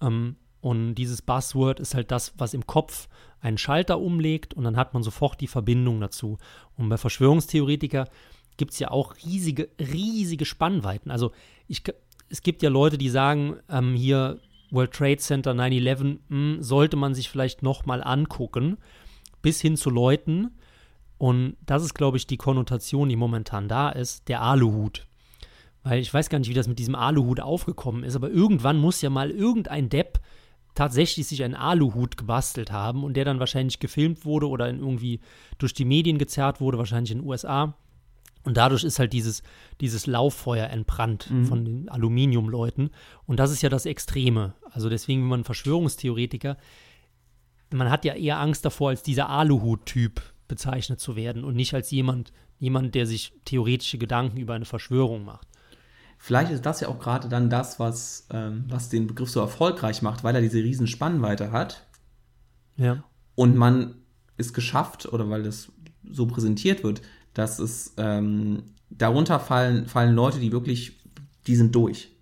Ähm, 0.00 0.36
und 0.64 0.94
dieses 0.94 1.20
Buzzword 1.20 1.78
ist 1.78 1.94
halt 1.94 2.10
das, 2.10 2.32
was 2.38 2.54
im 2.54 2.66
Kopf 2.66 3.06
einen 3.42 3.58
Schalter 3.58 4.00
umlegt 4.00 4.54
und 4.54 4.64
dann 4.64 4.78
hat 4.78 4.94
man 4.94 5.02
sofort 5.02 5.42
die 5.42 5.46
Verbindung 5.46 6.00
dazu. 6.00 6.38
Und 6.78 6.88
bei 6.88 6.96
Verschwörungstheoretiker 6.96 8.08
gibt 8.56 8.72
es 8.72 8.78
ja 8.78 8.90
auch 8.90 9.14
riesige, 9.26 9.68
riesige 9.78 10.46
Spannweiten. 10.46 11.10
Also 11.10 11.32
ich, 11.68 11.82
es 12.30 12.40
gibt 12.40 12.62
ja 12.62 12.70
Leute, 12.70 12.96
die 12.96 13.10
sagen, 13.10 13.58
ähm, 13.68 13.94
hier 13.94 14.40
World 14.70 14.92
Trade 14.92 15.18
Center 15.18 15.52
9-11 15.52 16.18
hm, 16.30 16.62
sollte 16.62 16.96
man 16.96 17.14
sich 17.14 17.28
vielleicht 17.28 17.62
nochmal 17.62 18.02
angucken, 18.02 18.78
bis 19.42 19.60
hin 19.60 19.76
zu 19.76 19.90
Leuten, 19.90 20.50
und 21.18 21.58
das 21.66 21.84
ist, 21.84 21.92
glaube 21.92 22.16
ich, 22.16 22.26
die 22.26 22.38
Konnotation, 22.38 23.10
die 23.10 23.16
momentan 23.16 23.68
da 23.68 23.90
ist, 23.90 24.28
der 24.28 24.40
Aluhut. 24.40 25.06
Weil 25.82 26.00
ich 26.00 26.12
weiß 26.12 26.30
gar 26.30 26.38
nicht, 26.38 26.48
wie 26.48 26.54
das 26.54 26.68
mit 26.68 26.78
diesem 26.78 26.94
Aluhut 26.94 27.40
aufgekommen 27.40 28.02
ist, 28.02 28.16
aber 28.16 28.30
irgendwann 28.30 28.78
muss 28.78 29.02
ja 29.02 29.10
mal 29.10 29.30
irgendein 29.30 29.90
Depp 29.90 30.20
tatsächlich 30.74 31.26
sich 31.26 31.44
einen 31.44 31.54
Aluhut 31.54 32.16
gebastelt 32.16 32.72
haben 32.72 33.04
und 33.04 33.14
der 33.14 33.24
dann 33.24 33.40
wahrscheinlich 33.40 33.78
gefilmt 33.78 34.24
wurde 34.24 34.48
oder 34.48 34.66
irgendwie 34.68 35.20
durch 35.58 35.72
die 35.72 35.84
Medien 35.84 36.18
gezerrt 36.18 36.60
wurde, 36.60 36.78
wahrscheinlich 36.78 37.12
in 37.12 37.18
den 37.18 37.28
USA. 37.28 37.76
Und 38.44 38.56
dadurch 38.58 38.84
ist 38.84 38.98
halt 38.98 39.12
dieses, 39.12 39.42
dieses 39.80 40.06
Lauffeuer 40.06 40.68
entbrannt 40.68 41.30
mhm. 41.30 41.46
von 41.46 41.64
den 41.64 41.88
Aluminiumleuten. 41.88 42.90
Und 43.26 43.40
das 43.40 43.50
ist 43.50 43.62
ja 43.62 43.70
das 43.70 43.86
Extreme. 43.86 44.54
Also 44.70 44.90
deswegen, 44.90 45.22
wenn 45.22 45.28
man 45.28 45.44
Verschwörungstheoretiker, 45.44 46.58
man 47.72 47.90
hat 47.90 48.04
ja 48.04 48.14
eher 48.14 48.38
Angst 48.38 48.64
davor, 48.64 48.90
als 48.90 49.02
dieser 49.02 49.30
Aluhut-Typ 49.30 50.20
bezeichnet 50.46 51.00
zu 51.00 51.16
werden 51.16 51.42
und 51.42 51.56
nicht 51.56 51.72
als 51.72 51.90
jemand, 51.90 52.32
jemand, 52.58 52.94
der 52.94 53.06
sich 53.06 53.32
theoretische 53.46 53.98
Gedanken 53.98 54.36
über 54.36 54.54
eine 54.54 54.66
Verschwörung 54.66 55.24
macht. 55.24 55.48
Vielleicht 56.24 56.50
ist 56.50 56.64
das 56.64 56.80
ja 56.80 56.88
auch 56.88 56.98
gerade 56.98 57.28
dann 57.28 57.50
das, 57.50 57.78
was, 57.78 58.26
ähm, 58.30 58.64
was 58.68 58.88
den 58.88 59.06
Begriff 59.06 59.28
so 59.28 59.40
erfolgreich 59.40 60.00
macht, 60.00 60.24
weil 60.24 60.34
er 60.34 60.40
diese 60.40 60.56
riesen 60.56 60.86
Spannweite 60.86 61.52
hat. 61.52 61.86
Ja. 62.78 63.04
Und 63.34 63.56
man 63.56 63.96
es 64.38 64.54
geschafft, 64.54 65.04
oder 65.12 65.28
weil 65.28 65.42
das 65.42 65.70
so 66.02 66.24
präsentiert 66.24 66.82
wird, 66.82 67.02
dass 67.34 67.58
es 67.58 67.92
ähm, 67.98 68.62
darunter 68.88 69.38
fallen, 69.38 69.86
fallen 69.86 70.14
Leute, 70.14 70.38
die 70.40 70.50
wirklich, 70.50 70.98
die 71.46 71.56
sind 71.56 71.74
durch. 71.74 72.13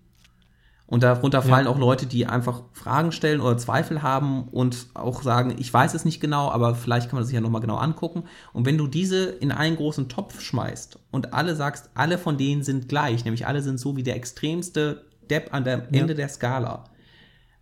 Und 0.93 1.01
darunter 1.01 1.41
fallen 1.41 1.65
ja. 1.65 1.71
auch 1.71 1.79
Leute, 1.79 2.05
die 2.05 2.27
einfach 2.27 2.61
Fragen 2.71 3.11
stellen 3.11 3.41
oder 3.41 3.57
Zweifel 3.57 4.03
haben 4.03 4.47
und 4.49 4.85
auch 4.93 5.23
sagen, 5.23 5.55
ich 5.57 5.73
weiß 5.73 5.95
es 5.95 6.05
nicht 6.05 6.19
genau, 6.19 6.51
aber 6.51 6.75
vielleicht 6.75 7.09
kann 7.09 7.15
man 7.15 7.23
das 7.23 7.29
sich 7.29 7.33
ja 7.33 7.41
nochmal 7.41 7.61
genau 7.61 7.77
angucken. 7.77 8.25
Und 8.53 8.67
wenn 8.67 8.77
du 8.77 8.85
diese 8.85 9.23
in 9.23 9.51
einen 9.51 9.75
großen 9.75 10.07
Topf 10.07 10.39
schmeißt 10.39 10.99
und 11.09 11.33
alle 11.33 11.55
sagst, 11.55 11.89
alle 11.95 12.19
von 12.19 12.37
denen 12.37 12.61
sind 12.61 12.89
gleich, 12.89 13.25
nämlich 13.25 13.47
alle 13.47 13.63
sind 13.63 13.79
so 13.79 13.97
wie 13.97 14.03
der 14.03 14.15
extremste 14.15 15.05
Depp 15.31 15.51
an 15.51 15.63
der 15.63 15.87
ja. 15.89 16.01
Ende 16.01 16.13
der 16.13 16.29
Skala, 16.29 16.83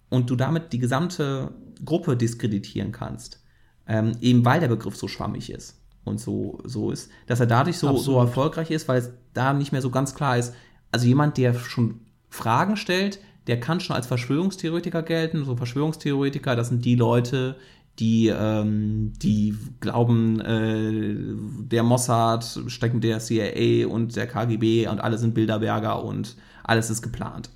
und 0.10 0.30
du 0.30 0.36
damit 0.36 0.74
die 0.74 0.80
gesamte 0.80 1.54
Gruppe 1.86 2.18
diskreditieren 2.18 2.92
kannst, 2.92 3.42
ähm, 3.88 4.12
eben 4.20 4.44
weil 4.44 4.60
der 4.60 4.68
Begriff 4.68 4.98
so 4.98 5.08
schwammig 5.08 5.50
ist 5.50 5.82
und 6.04 6.20
so, 6.20 6.60
so 6.66 6.92
ist, 6.92 7.10
dass 7.28 7.40
er 7.40 7.48
dadurch 7.48 7.78
so, 7.78 7.96
so 7.96 8.20
erfolgreich 8.20 8.72
ist, 8.72 8.90
weil 8.90 9.00
es 9.00 9.12
da 9.34 9.54
nicht 9.54 9.72
mehr 9.72 9.82
so 9.82 9.90
ganz 9.90 10.14
klar 10.16 10.38
ist, 10.38 10.54
also 10.92 11.08
jemand, 11.08 11.38
der 11.38 11.54
schon 11.54 12.02
Fragen 12.32 12.78
stellt, 12.78 13.20
der 13.46 13.60
kann 13.60 13.80
schon 13.80 13.96
als 13.96 14.08
Verschwörungstheoretiker 14.08 15.04
gelten. 15.04 15.46
So 15.46 15.56
Verschwörungstheoretiker, 15.56 16.56
das 16.56 16.70
sind 16.70 16.86
die 16.86 16.96
Leute, 16.96 17.58
die, 18.00 18.30
ähm, 18.30 19.14
die 19.22 19.56
glauben, 19.82 20.40
äh, 20.40 21.68
der 21.68 21.84
Mossad 21.84 22.62
steckt 22.68 22.94
mit 22.96 23.04
der 23.04 23.20
CIA 23.20 23.86
und 23.88 24.16
der 24.16 24.28
KGB 24.28 24.88
und 24.88 25.02
alle 25.02 25.18
sind 25.18 25.34
Bilderberger 25.34 26.04
und 26.04 26.38
alles 26.64 26.90
ist 26.90 27.02
geplant. 27.02 27.50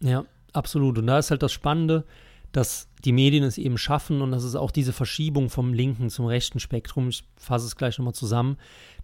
Ja, 0.00 0.24
absolut. 0.52 0.98
Und 0.98 1.08
da 1.08 1.18
ist 1.18 1.30
halt 1.30 1.42
das 1.42 1.52
Spannende, 1.52 2.04
dass 2.52 2.88
die 3.04 3.12
Medien 3.12 3.42
es 3.42 3.58
eben 3.58 3.76
schaffen 3.76 4.22
und 4.22 4.30
das 4.30 4.44
ist 4.44 4.54
auch 4.54 4.70
diese 4.70 4.92
Verschiebung 4.92 5.50
vom 5.50 5.74
linken 5.74 6.08
zum 6.08 6.26
rechten 6.26 6.60
Spektrum. 6.60 7.08
Ich 7.08 7.24
fasse 7.36 7.66
es 7.66 7.74
gleich 7.74 7.98
nochmal 7.98 8.14
zusammen 8.14 8.56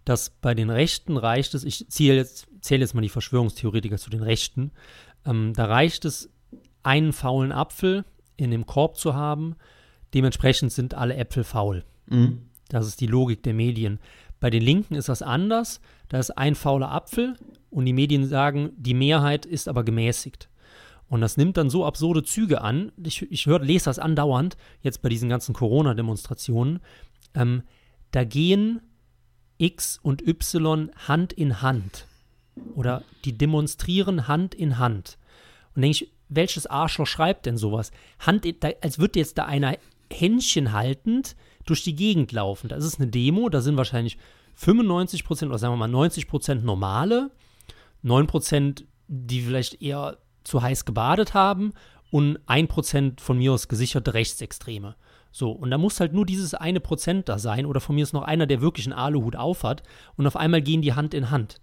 dass 0.05 0.29
bei 0.29 0.55
den 0.55 0.69
Rechten 0.69 1.17
reicht 1.17 1.53
es, 1.53 1.63
ich 1.63 1.87
zähle 1.89 2.15
jetzt, 2.15 2.47
zähle 2.61 2.81
jetzt 2.81 2.93
mal 2.93 3.01
die 3.01 3.09
Verschwörungstheoretiker 3.09 3.97
zu 3.97 4.09
den 4.09 4.23
Rechten, 4.23 4.71
ähm, 5.25 5.53
da 5.55 5.65
reicht 5.65 6.05
es, 6.05 6.29
einen 6.83 7.13
faulen 7.13 7.51
Apfel 7.51 8.05
in 8.37 8.51
dem 8.51 8.65
Korb 8.65 8.97
zu 8.97 9.13
haben, 9.13 9.55
dementsprechend 10.13 10.71
sind 10.71 10.93
alle 10.93 11.15
Äpfel 11.15 11.43
faul. 11.43 11.83
Mhm. 12.07 12.49
Das 12.69 12.87
ist 12.87 13.01
die 13.01 13.07
Logik 13.07 13.43
der 13.43 13.53
Medien. 13.53 13.99
Bei 14.39 14.49
den 14.49 14.63
Linken 14.63 14.95
ist 14.95 15.09
das 15.09 15.21
anders. 15.21 15.81
Da 16.09 16.17
ist 16.17 16.31
ein 16.31 16.55
fauler 16.55 16.91
Apfel 16.91 17.35
und 17.69 17.85
die 17.85 17.93
Medien 17.93 18.25
sagen, 18.25 18.71
die 18.75 18.93
Mehrheit 18.93 19.45
ist 19.45 19.67
aber 19.67 19.83
gemäßigt. 19.83 20.49
Und 21.07 21.21
das 21.21 21.37
nimmt 21.37 21.57
dann 21.57 21.69
so 21.69 21.85
absurde 21.85 22.23
Züge 22.23 22.61
an. 22.61 22.91
Ich, 23.03 23.29
ich 23.29 23.45
hör, 23.45 23.59
lese 23.59 23.85
das 23.85 23.99
andauernd, 23.99 24.57
jetzt 24.81 25.01
bei 25.01 25.09
diesen 25.09 25.29
ganzen 25.29 25.53
Corona-Demonstrationen. 25.53 26.79
Ähm, 27.35 27.63
da 28.11 28.23
gehen 28.23 28.81
X 29.57 29.99
und 30.01 30.25
Y 30.25 30.89
Hand 31.07 31.33
in 31.33 31.61
Hand. 31.61 32.07
Oder 32.75 33.03
die 33.25 33.37
demonstrieren 33.37 34.27
Hand 34.27 34.55
in 34.55 34.77
Hand. 34.77 35.17
Und 35.75 35.81
denke 35.81 36.03
ich, 36.03 36.11
welches 36.29 36.67
Arschloch 36.67 37.07
schreibt 37.07 37.45
denn 37.45 37.57
sowas? 37.57 37.91
Hand 38.19 38.45
in, 38.45 38.59
da, 38.59 38.69
als 38.81 38.99
würde 38.99 39.19
jetzt 39.19 39.37
da 39.37 39.45
einer 39.45 39.77
Händchen 40.11 40.71
haltend 40.71 41.35
durch 41.65 41.83
die 41.83 41.95
Gegend 41.95 42.31
laufen. 42.31 42.67
Das 42.67 42.83
ist 42.83 42.99
eine 42.99 43.09
Demo, 43.09 43.49
da 43.49 43.61
sind 43.61 43.77
wahrscheinlich 43.77 44.17
95 44.55 45.23
Prozent 45.23 45.49
oder 45.49 45.59
sagen 45.59 45.73
wir 45.73 45.77
mal 45.77 45.87
90 45.87 46.27
Prozent 46.27 46.63
normale, 46.63 47.31
9 48.01 48.27
Prozent, 48.27 48.85
die 49.07 49.41
vielleicht 49.41 49.81
eher 49.81 50.17
zu 50.43 50.61
heiß 50.61 50.85
gebadet 50.85 51.33
haben 51.33 51.73
und 52.09 52.39
1 52.47 52.69
Prozent 52.69 53.21
von 53.21 53.37
mir 53.37 53.53
aus 53.53 53.67
gesicherte 53.67 54.13
Rechtsextreme. 54.13 54.95
So, 55.31 55.51
und 55.51 55.71
da 55.71 55.77
muss 55.77 55.99
halt 55.99 56.13
nur 56.13 56.25
dieses 56.25 56.53
eine 56.53 56.81
Prozent 56.81 57.29
da 57.29 57.39
sein 57.39 57.65
oder 57.65 57.79
von 57.79 57.95
mir 57.95 58.03
ist 58.03 58.13
noch 58.13 58.23
einer, 58.23 58.47
der 58.47 58.61
wirklich 58.61 58.85
einen 58.85 58.97
Aluhut 58.97 59.35
aufhat 59.35 59.83
und 60.17 60.27
auf 60.27 60.35
einmal 60.35 60.61
gehen 60.61 60.81
die 60.81 60.93
Hand 60.93 61.13
in 61.13 61.31
Hand. 61.31 61.61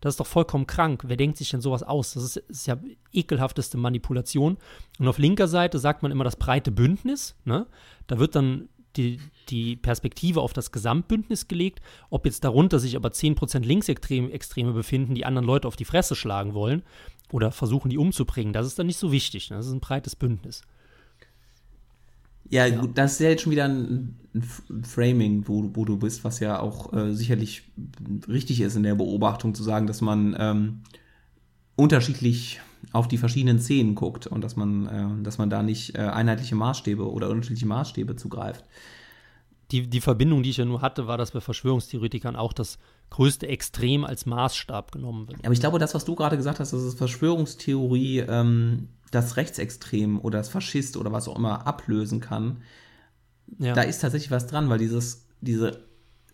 Das 0.00 0.14
ist 0.14 0.20
doch 0.20 0.26
vollkommen 0.26 0.66
krank. 0.66 1.04
Wer 1.06 1.16
denkt 1.16 1.36
sich 1.36 1.50
denn 1.50 1.60
sowas 1.60 1.82
aus? 1.82 2.14
Das 2.14 2.22
ist, 2.22 2.36
ist 2.36 2.66
ja 2.66 2.78
ekelhafteste 3.12 3.76
Manipulation. 3.76 4.56
Und 4.98 5.08
auf 5.08 5.18
linker 5.18 5.48
Seite 5.48 5.78
sagt 5.78 6.02
man 6.02 6.10
immer 6.10 6.24
das 6.24 6.36
breite 6.36 6.72
Bündnis. 6.72 7.36
Ne? 7.44 7.66
Da 8.06 8.18
wird 8.18 8.34
dann 8.34 8.68
die, 8.96 9.20
die 9.48 9.76
Perspektive 9.76 10.40
auf 10.40 10.52
das 10.52 10.72
Gesamtbündnis 10.72 11.48
gelegt. 11.48 11.80
Ob 12.08 12.24
jetzt 12.24 12.44
darunter 12.44 12.78
sich 12.78 12.96
aber 12.96 13.10
10% 13.10 13.60
Linksextreme 13.60 14.72
befinden, 14.72 15.14
die 15.14 15.26
anderen 15.26 15.46
Leute 15.46 15.68
auf 15.68 15.76
die 15.76 15.84
Fresse 15.84 16.16
schlagen 16.16 16.54
wollen 16.54 16.82
oder 17.30 17.52
versuchen, 17.52 17.90
die 17.90 17.98
umzubringen, 17.98 18.52
das 18.52 18.66
ist 18.66 18.78
dann 18.78 18.86
nicht 18.86 18.98
so 18.98 19.12
wichtig. 19.12 19.50
Ne? 19.50 19.56
Das 19.56 19.66
ist 19.66 19.72
ein 19.72 19.80
breites 19.80 20.16
Bündnis. 20.16 20.62
Ja, 22.50 22.66
ja, 22.66 22.80
gut, 22.80 22.98
das 22.98 23.12
ist 23.12 23.20
ja 23.20 23.30
jetzt 23.30 23.42
schon 23.42 23.52
wieder 23.52 23.66
ein, 23.66 24.16
ein 24.34 24.84
Framing, 24.84 25.44
wo, 25.46 25.70
wo, 25.72 25.84
du 25.84 25.96
bist, 25.96 26.24
was 26.24 26.40
ja 26.40 26.58
auch 26.58 26.92
äh, 26.92 27.14
sicherlich 27.14 27.62
richtig 28.28 28.60
ist 28.60 28.76
in 28.76 28.82
der 28.82 28.96
Beobachtung 28.96 29.54
zu 29.54 29.62
sagen, 29.62 29.86
dass 29.86 30.00
man 30.00 30.36
ähm, 30.38 30.80
unterschiedlich 31.76 32.60
auf 32.92 33.06
die 33.06 33.18
verschiedenen 33.18 33.60
Szenen 33.60 33.94
guckt 33.94 34.26
und 34.26 34.42
dass 34.42 34.56
man, 34.56 34.86
äh, 34.86 35.22
dass 35.22 35.38
man 35.38 35.48
da 35.48 35.62
nicht 35.62 35.94
äh, 35.94 36.00
einheitliche 36.00 36.56
Maßstäbe 36.56 37.08
oder 37.08 37.30
unterschiedliche 37.30 37.66
Maßstäbe 37.66 38.16
zugreift. 38.16 38.64
Die, 39.70 39.88
die 39.88 40.00
Verbindung, 40.00 40.42
die 40.42 40.50
ich 40.50 40.56
ja 40.56 40.64
nur 40.64 40.82
hatte, 40.82 41.06
war, 41.06 41.16
dass 41.16 41.30
bei 41.30 41.40
Verschwörungstheoretikern 41.40 42.34
auch 42.34 42.52
das 42.52 42.78
größte 43.10 43.46
Extrem 43.46 44.04
als 44.04 44.26
Maßstab 44.26 44.90
genommen 44.90 45.28
wird. 45.28 45.44
Aber 45.44 45.52
ich 45.52 45.60
glaube, 45.60 45.78
das, 45.78 45.94
was 45.94 46.04
du 46.04 46.16
gerade 46.16 46.36
gesagt 46.36 46.58
hast, 46.58 46.72
dass 46.72 46.80
es 46.80 46.94
Verschwörungstheorie 46.94 48.24
ähm, 48.28 48.88
das 49.10 49.36
Rechtsextrem 49.36 50.20
oder 50.20 50.38
das 50.38 50.48
Faschist 50.48 50.96
oder 50.96 51.12
was 51.12 51.28
auch 51.28 51.36
immer 51.36 51.66
ablösen 51.66 52.20
kann, 52.20 52.62
ja. 53.58 53.74
da 53.74 53.82
ist 53.82 54.00
tatsächlich 54.00 54.30
was 54.30 54.46
dran, 54.46 54.68
weil 54.68 54.78
dieses, 54.78 55.26
diese 55.40 55.84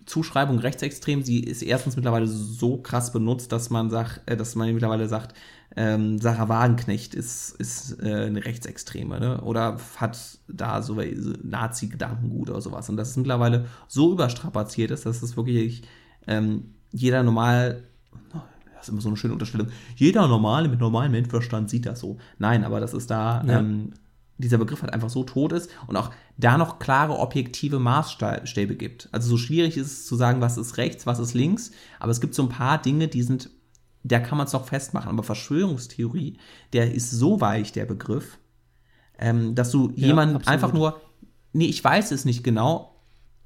Zuschreibung 0.06 0.58
rechtsextrem, 0.58 1.22
sie 1.22 1.40
ist 1.40 1.62
erstens 1.62 1.96
mittlerweile 1.96 2.26
so 2.28 2.78
krass 2.78 3.12
benutzt, 3.12 3.50
dass 3.52 3.70
man 3.70 3.90
sagt, 3.90 4.22
äh, 4.26 4.36
dass 4.36 4.54
man 4.54 4.72
mittlerweile 4.72 5.08
sagt, 5.08 5.34
ähm, 5.74 6.18
Sarah 6.18 6.48
Wagenknecht 6.48 7.14
ist, 7.14 7.50
ist 7.58 8.00
äh, 8.00 8.26
eine 8.26 8.44
Rechtsextreme, 8.44 9.20
ne? 9.20 9.40
Oder 9.42 9.78
hat 9.96 10.38
da 10.48 10.80
so 10.80 10.94
Nazi-Gedankengut 11.42 12.48
oder 12.48 12.60
sowas. 12.60 12.88
Und 12.88 12.96
das 12.96 13.10
ist 13.10 13.16
mittlerweile 13.16 13.66
so 13.88 14.12
überstrapaziert 14.12 14.90
ist, 14.90 15.04
dass 15.04 15.22
es 15.22 15.36
wirklich 15.36 15.82
ähm, 16.26 16.74
jeder 16.92 17.22
normal 17.22 17.82
ist 18.82 18.88
immer 18.88 19.00
so 19.00 19.08
eine 19.08 19.16
schöne 19.16 19.32
Unterstellung. 19.32 19.68
Jeder 19.96 20.26
normale 20.28 20.68
mit 20.68 20.80
normalem 20.80 21.12
Menschenverstand 21.12 21.70
sieht 21.70 21.86
das 21.86 22.00
so. 22.00 22.18
Nein, 22.38 22.64
aber 22.64 22.80
das 22.80 22.94
ist 22.94 23.10
da, 23.10 23.44
ja. 23.46 23.58
ähm, 23.58 23.92
dieser 24.38 24.58
Begriff 24.58 24.82
halt 24.82 24.92
einfach 24.92 25.08
so 25.08 25.24
tot 25.24 25.52
ist 25.52 25.70
und 25.86 25.96
auch 25.96 26.10
da 26.36 26.58
noch 26.58 26.78
klare 26.78 27.18
objektive 27.18 27.78
Maßstäbe 27.78 28.76
gibt. 28.76 29.08
Also 29.12 29.30
so 29.30 29.36
schwierig 29.36 29.76
ist 29.76 29.86
es 29.86 30.06
zu 30.06 30.16
sagen, 30.16 30.40
was 30.40 30.58
ist 30.58 30.76
rechts, 30.76 31.06
was 31.06 31.18
ist 31.18 31.34
links, 31.34 31.70
aber 32.00 32.12
es 32.12 32.20
gibt 32.20 32.34
so 32.34 32.42
ein 32.42 32.48
paar 32.48 32.80
Dinge, 32.80 33.08
die 33.08 33.22
sind, 33.22 33.50
da 34.04 34.20
kann 34.20 34.38
man 34.38 34.46
es 34.46 34.52
noch 34.52 34.66
festmachen. 34.66 35.10
Aber 35.10 35.22
Verschwörungstheorie, 35.22 36.38
der 36.72 36.92
ist 36.92 37.10
so 37.10 37.40
weich, 37.40 37.72
der 37.72 37.86
Begriff, 37.86 38.38
ähm, 39.18 39.54
dass 39.54 39.70
du 39.70 39.90
ja, 39.94 40.08
jemanden 40.08 40.46
einfach 40.46 40.72
nur, 40.72 41.00
nee, 41.52 41.66
ich 41.66 41.82
weiß 41.82 42.10
es 42.12 42.24
nicht 42.24 42.44
genau, 42.44 42.96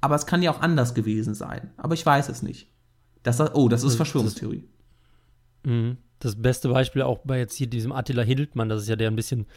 aber 0.01 0.15
es 0.15 0.25
kann 0.25 0.41
ja 0.41 0.51
auch 0.51 0.61
anders 0.61 0.93
gewesen 0.93 1.35
sein. 1.35 1.71
Aber 1.77 1.93
ich 1.93 2.05
weiß 2.05 2.27
es 2.29 2.41
nicht. 2.41 2.67
Das, 3.23 3.39
oh, 3.53 3.69
das 3.69 3.83
ist 3.83 3.95
Verschwörungstheorie. 3.95 4.67
Mhm. 5.63 5.97
Das 6.19 6.39
beste 6.39 6.69
Beispiel 6.69 7.01
auch 7.01 7.19
bei 7.23 7.39
jetzt 7.39 7.55
hier 7.55 7.67
diesem 7.67 7.91
Attila 7.91 8.21
Hildmann, 8.21 8.69
das 8.69 8.83
ist 8.83 8.89
ja 8.89 8.95
der 8.95 9.09
ein 9.09 9.15
bisschen, 9.15 9.47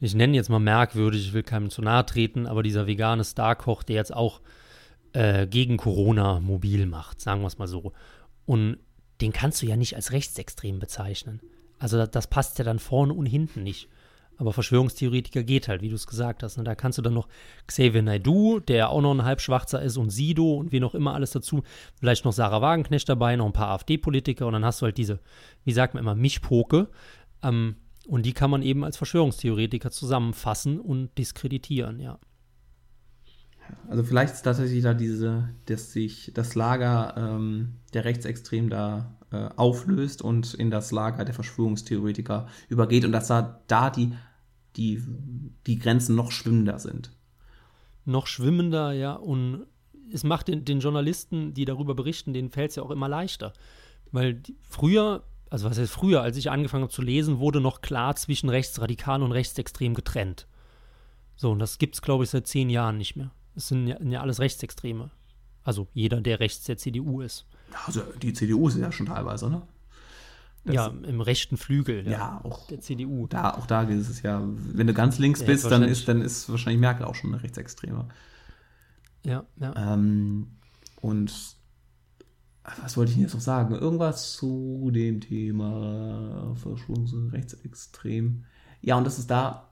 ich 0.00 0.14
nenne 0.14 0.34
jetzt 0.34 0.48
mal 0.48 0.58
merkwürdig, 0.58 1.26
ich 1.26 1.32
will 1.34 1.42
keinem 1.42 1.68
zu 1.68 1.82
nahe 1.82 2.06
treten, 2.06 2.46
aber 2.46 2.62
dieser 2.62 2.86
vegane 2.86 3.22
Starkoch, 3.22 3.82
der 3.82 3.96
jetzt 3.96 4.14
auch 4.14 4.40
äh, 5.12 5.46
gegen 5.46 5.76
Corona 5.76 6.40
mobil 6.40 6.86
macht, 6.86 7.20
sagen 7.20 7.42
wir 7.42 7.48
es 7.48 7.58
mal 7.58 7.68
so. 7.68 7.92
Und 8.46 8.78
den 9.20 9.32
kannst 9.32 9.62
du 9.62 9.66
ja 9.66 9.76
nicht 9.76 9.96
als 9.96 10.12
rechtsextrem 10.12 10.78
bezeichnen. 10.78 11.40
Also 11.78 11.98
das, 11.98 12.10
das 12.10 12.26
passt 12.28 12.58
ja 12.58 12.64
dann 12.64 12.78
vorne 12.78 13.12
und 13.12 13.26
hinten 13.26 13.62
nicht. 13.62 13.88
Aber 14.38 14.52
Verschwörungstheoretiker 14.52 15.42
geht 15.42 15.68
halt, 15.68 15.82
wie 15.82 15.88
du 15.88 15.94
es 15.94 16.06
gesagt 16.06 16.42
hast. 16.42 16.58
Ne? 16.58 16.64
da 16.64 16.74
kannst 16.74 16.98
du 16.98 17.02
dann 17.02 17.14
noch 17.14 17.28
Xavier 17.66 18.02
Naidoo, 18.02 18.60
der 18.60 18.90
auch 18.90 19.00
noch 19.00 19.12
ein 19.12 19.24
Halbschwarzer 19.24 19.80
ist, 19.80 19.96
und 19.96 20.10
Sido 20.10 20.54
und 20.54 20.72
wie 20.72 20.80
noch 20.80 20.94
immer 20.94 21.14
alles 21.14 21.30
dazu. 21.30 21.62
Vielleicht 21.98 22.24
noch 22.24 22.32
Sarah 22.32 22.60
Wagenknecht 22.60 23.08
dabei, 23.08 23.36
noch 23.36 23.46
ein 23.46 23.52
paar 23.52 23.68
AfD-Politiker. 23.68 24.46
Und 24.46 24.52
dann 24.52 24.64
hast 24.64 24.82
du 24.82 24.86
halt 24.86 24.98
diese, 24.98 25.20
wie 25.64 25.72
sagt 25.72 25.94
man 25.94 26.02
immer, 26.02 26.14
Mischpoke. 26.14 26.88
Ähm, 27.42 27.76
und 28.06 28.24
die 28.24 28.32
kann 28.32 28.50
man 28.50 28.62
eben 28.62 28.84
als 28.84 28.96
Verschwörungstheoretiker 28.96 29.90
zusammenfassen 29.90 30.80
und 30.80 31.16
diskreditieren, 31.18 31.98
ja. 31.98 32.18
Also 33.88 34.04
vielleicht 34.04 34.34
ist 34.34 34.42
tatsächlich 34.42 34.82
da 34.82 34.94
diese, 34.94 35.48
dass 35.66 35.92
sich 35.92 36.30
das 36.34 36.54
Lager 36.54 37.14
ähm, 37.16 37.74
der 37.94 38.04
Rechtsextremen 38.04 38.70
da 38.70 39.16
äh, 39.32 39.48
auflöst 39.56 40.22
und 40.22 40.54
in 40.54 40.70
das 40.70 40.92
Lager 40.92 41.24
der 41.24 41.34
Verschwörungstheoretiker 41.34 42.46
übergeht 42.68 43.04
und 43.04 43.12
dass 43.12 43.26
da, 43.28 43.60
da 43.66 43.90
die, 43.90 44.12
die, 44.76 45.02
die 45.66 45.78
Grenzen 45.78 46.16
noch 46.16 46.30
schwimmender 46.30 46.78
sind. 46.78 47.10
Noch 48.04 48.26
schwimmender, 48.26 48.92
ja, 48.92 49.14
und 49.14 49.66
es 50.12 50.24
macht 50.24 50.48
den, 50.48 50.64
den 50.64 50.80
Journalisten, 50.80 51.54
die 51.54 51.64
darüber 51.64 51.94
berichten, 51.94 52.32
denen 52.32 52.50
fällt 52.50 52.70
es 52.70 52.76
ja 52.76 52.82
auch 52.82 52.90
immer 52.90 53.08
leichter. 53.08 53.52
Weil 54.12 54.34
die, 54.34 54.56
früher, 54.62 55.24
also 55.50 55.68
was 55.68 55.78
heißt 55.78 55.92
früher, 55.92 56.22
als 56.22 56.36
ich 56.36 56.50
angefangen 56.50 56.84
habe 56.84 56.92
zu 56.92 57.02
lesen, 57.02 57.38
wurde 57.38 57.60
noch 57.60 57.80
klar 57.80 58.14
zwischen 58.16 58.48
Rechtsradikalen 58.48 59.22
und 59.22 59.32
Rechtsextrem 59.32 59.94
getrennt. 59.94 60.46
So, 61.34 61.50
und 61.50 61.58
das 61.58 61.78
gibt 61.78 61.96
es, 61.96 62.02
glaube 62.02 62.24
ich, 62.24 62.30
seit 62.30 62.46
zehn 62.46 62.70
Jahren 62.70 62.98
nicht 62.98 63.16
mehr. 63.16 63.32
Es 63.54 63.68
sind 63.68 63.86
ja, 63.86 64.00
ja 64.02 64.20
alles 64.20 64.40
Rechtsextreme. 64.40 65.10
Also 65.62 65.88
jeder, 65.92 66.20
der 66.20 66.38
rechts 66.38 66.64
der 66.64 66.76
CDU 66.76 67.20
ist. 67.22 67.46
Also 67.86 68.02
die 68.22 68.32
CDU 68.32 68.68
ist 68.68 68.78
ja 68.78 68.92
schon 68.92 69.06
teilweise, 69.06 69.50
ne? 69.50 69.62
Ja, 70.72 70.86
im 70.86 71.20
rechten 71.20 71.56
Flügel 71.56 72.04
ja, 72.04 72.10
ja, 72.10 72.40
auch 72.42 72.66
der 72.66 72.80
CDU. 72.80 73.26
Da, 73.26 73.50
auch 73.52 73.66
da 73.66 73.82
ist 73.82 74.08
es 74.08 74.22
ja, 74.22 74.42
wenn 74.44 74.86
du 74.86 74.94
ganz 74.94 75.18
links 75.18 75.40
ja, 75.40 75.46
bist, 75.46 75.70
dann 75.70 75.82
ist, 75.82 76.08
dann 76.08 76.22
ist 76.22 76.48
wahrscheinlich 76.50 76.80
Merkel 76.80 77.04
auch 77.06 77.14
schon 77.14 77.32
eine 77.32 77.42
Rechtsextreme. 77.42 78.08
Ja, 79.24 79.44
ja. 79.60 79.94
Ähm, 79.94 80.48
und 81.00 81.32
was 82.82 82.96
wollte 82.96 83.12
ich 83.12 83.18
jetzt 83.18 83.34
noch 83.34 83.40
sagen? 83.40 83.74
Irgendwas 83.74 84.32
zu 84.32 84.90
dem 84.92 85.20
Thema 85.20 86.54
Verschwörungs- 86.62 87.32
rechtsextrem. 87.32 88.44
Ja, 88.80 88.96
und 88.96 89.04
das 89.04 89.18
ist 89.18 89.30
da 89.30 89.70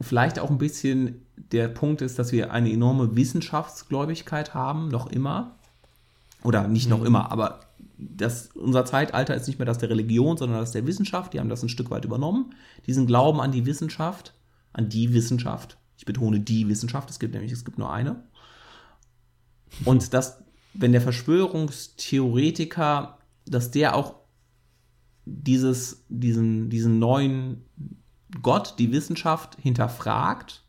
vielleicht 0.00 0.38
auch 0.38 0.50
ein 0.50 0.58
bisschen 0.58 1.26
der 1.36 1.68
Punkt 1.68 2.02
ist, 2.02 2.18
dass 2.18 2.32
wir 2.32 2.52
eine 2.52 2.70
enorme 2.70 3.16
Wissenschaftsgläubigkeit 3.16 4.54
haben, 4.54 4.88
noch 4.88 5.06
immer. 5.06 5.58
Oder 6.42 6.66
nicht 6.66 6.88
noch 6.88 7.00
mhm. 7.00 7.06
immer, 7.06 7.30
aber 7.30 7.60
das, 8.10 8.50
unser 8.54 8.84
Zeitalter 8.84 9.34
ist 9.34 9.46
nicht 9.46 9.58
mehr 9.58 9.66
das 9.66 9.78
der 9.78 9.90
Religion, 9.90 10.36
sondern 10.36 10.60
das 10.60 10.72
der 10.72 10.86
Wissenschaft. 10.86 11.32
Die 11.32 11.40
haben 11.40 11.48
das 11.48 11.62
ein 11.62 11.68
Stück 11.68 11.90
weit 11.90 12.04
übernommen. 12.04 12.54
Diesen 12.86 13.06
Glauben 13.06 13.40
an 13.40 13.52
die 13.52 13.66
Wissenschaft, 13.66 14.34
an 14.72 14.88
die 14.88 15.12
Wissenschaft. 15.12 15.78
Ich 15.96 16.04
betone 16.04 16.40
die 16.40 16.68
Wissenschaft, 16.68 17.10
es 17.10 17.18
gibt 17.18 17.34
nämlich, 17.34 17.52
es 17.52 17.64
gibt 17.64 17.78
nur 17.78 17.92
eine. 17.92 18.24
Und 19.84 20.14
dass, 20.14 20.42
wenn 20.74 20.92
der 20.92 21.00
Verschwörungstheoretiker, 21.00 23.18
dass 23.46 23.70
der 23.70 23.94
auch 23.94 24.16
dieses, 25.24 26.04
diesen, 26.08 26.68
diesen 26.70 26.98
neuen 26.98 27.64
Gott, 28.40 28.76
die 28.78 28.92
Wissenschaft 28.92 29.58
hinterfragt, 29.60 30.64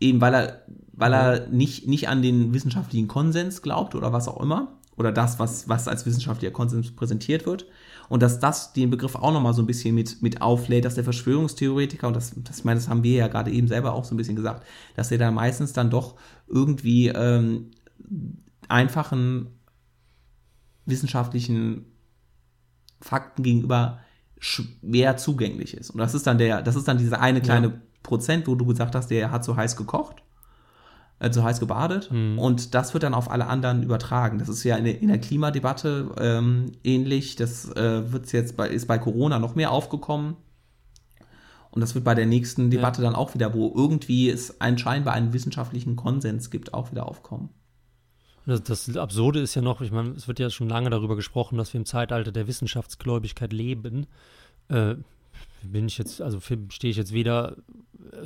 eben 0.00 0.20
weil 0.20 0.34
er, 0.34 0.66
weil 0.92 1.14
er 1.14 1.48
nicht, 1.48 1.88
nicht 1.88 2.08
an 2.08 2.22
den 2.22 2.54
wissenschaftlichen 2.54 3.08
Konsens 3.08 3.62
glaubt 3.62 3.94
oder 3.94 4.12
was 4.12 4.28
auch 4.28 4.40
immer, 4.40 4.78
oder 4.96 5.12
das, 5.12 5.38
was, 5.38 5.68
was 5.68 5.88
als 5.88 6.06
wissenschaftlicher 6.06 6.52
Konsens 6.52 6.94
präsentiert 6.94 7.46
wird. 7.46 7.66
Und 8.08 8.22
dass 8.22 8.38
das 8.38 8.72
den 8.72 8.90
Begriff 8.90 9.14
auch 9.14 9.32
nochmal 9.32 9.54
so 9.54 9.62
ein 9.62 9.66
bisschen 9.66 9.94
mit, 9.94 10.20
mit 10.22 10.42
auflädt, 10.42 10.84
dass 10.84 10.94
der 10.94 11.04
Verschwörungstheoretiker, 11.04 12.06
und 12.06 12.14
das, 12.14 12.32
das, 12.36 12.58
ich 12.58 12.64
meine, 12.64 12.78
das 12.78 12.88
haben 12.88 13.02
wir 13.02 13.16
ja 13.16 13.28
gerade 13.28 13.50
eben 13.50 13.66
selber 13.66 13.94
auch 13.94 14.04
so 14.04 14.14
ein 14.14 14.18
bisschen 14.18 14.36
gesagt, 14.36 14.66
dass 14.94 15.10
er 15.10 15.18
da 15.18 15.30
meistens 15.30 15.72
dann 15.72 15.90
doch 15.90 16.16
irgendwie 16.46 17.08
ähm, 17.08 17.70
einfachen 18.68 19.48
wissenschaftlichen 20.86 21.86
Fakten 23.00 23.42
gegenüber 23.42 24.00
schwer 24.38 25.16
zugänglich 25.16 25.74
ist. 25.74 25.90
Und 25.90 25.98
das 25.98 26.14
ist 26.14 26.26
dann 26.26 26.38
der, 26.38 26.62
das 26.62 26.76
ist 26.76 26.86
dann 26.86 26.98
dieser 26.98 27.20
eine 27.20 27.40
kleine 27.40 27.68
ja. 27.68 27.80
Prozent, 28.02 28.46
wo 28.46 28.54
du 28.54 28.66
gesagt 28.66 28.94
hast, 28.94 29.08
der 29.10 29.30
hat 29.30 29.44
so 29.44 29.56
heiß 29.56 29.76
gekocht, 29.76 30.22
äh, 31.24 31.32
so 31.32 31.42
heiß 31.42 31.60
gebadet. 31.60 32.10
Mhm. 32.10 32.38
Und 32.38 32.74
das 32.74 32.94
wird 32.94 33.02
dann 33.02 33.14
auf 33.14 33.30
alle 33.30 33.46
anderen 33.46 33.82
übertragen. 33.82 34.38
Das 34.38 34.48
ist 34.48 34.62
ja 34.64 34.76
in 34.76 34.84
der, 34.84 35.00
in 35.00 35.08
der 35.08 35.18
Klimadebatte 35.18 36.10
ähm, 36.18 36.72
ähnlich. 36.84 37.36
Das 37.36 37.70
äh, 37.76 38.12
wird 38.12 38.32
jetzt 38.32 38.56
bei, 38.56 38.68
ist 38.68 38.86
bei 38.86 38.98
Corona 38.98 39.38
noch 39.38 39.54
mehr 39.54 39.70
aufgekommen. 39.70 40.36
Und 41.70 41.80
das 41.80 41.94
wird 41.94 42.04
bei 42.04 42.14
der 42.14 42.26
nächsten 42.26 42.70
Debatte 42.70 43.02
ja. 43.02 43.08
dann 43.08 43.16
auch 43.16 43.34
wieder, 43.34 43.52
wo 43.52 43.72
irgendwie 43.74 44.30
es 44.30 44.60
einen 44.60 44.78
scheinbar 44.78 45.14
einen 45.14 45.32
wissenschaftlichen 45.32 45.96
Konsens 45.96 46.50
gibt, 46.50 46.72
auch 46.72 46.92
wieder 46.92 47.08
aufkommen. 47.08 47.48
Das, 48.46 48.62
das, 48.62 48.96
Absurde 48.96 49.40
ist 49.40 49.54
ja 49.54 49.62
noch, 49.62 49.80
ich 49.80 49.90
meine, 49.90 50.10
es 50.10 50.28
wird 50.28 50.38
ja 50.38 50.50
schon 50.50 50.68
lange 50.68 50.90
darüber 50.90 51.16
gesprochen, 51.16 51.56
dass 51.56 51.72
wir 51.72 51.80
im 51.80 51.86
Zeitalter 51.86 52.30
der 52.30 52.46
Wissenschaftsgläubigkeit 52.46 53.52
leben. 53.52 54.06
Äh, 54.68 54.96
bin 55.62 55.86
ich 55.86 55.98
jetzt, 55.98 56.20
also 56.20 56.38
stehe 56.40 56.90
ich 56.90 56.96
jetzt 56.96 57.12
weder 57.12 57.56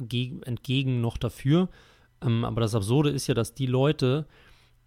gegen, 0.01 0.43
entgegen 0.43 1.01
noch 1.01 1.17
dafür. 1.17 1.69
Ähm, 2.23 2.45
aber 2.45 2.61
das 2.61 2.75
Absurde 2.75 3.11
ist 3.11 3.27
ja, 3.27 3.35
dass 3.35 3.55
die 3.55 3.67
Leute, 3.67 4.27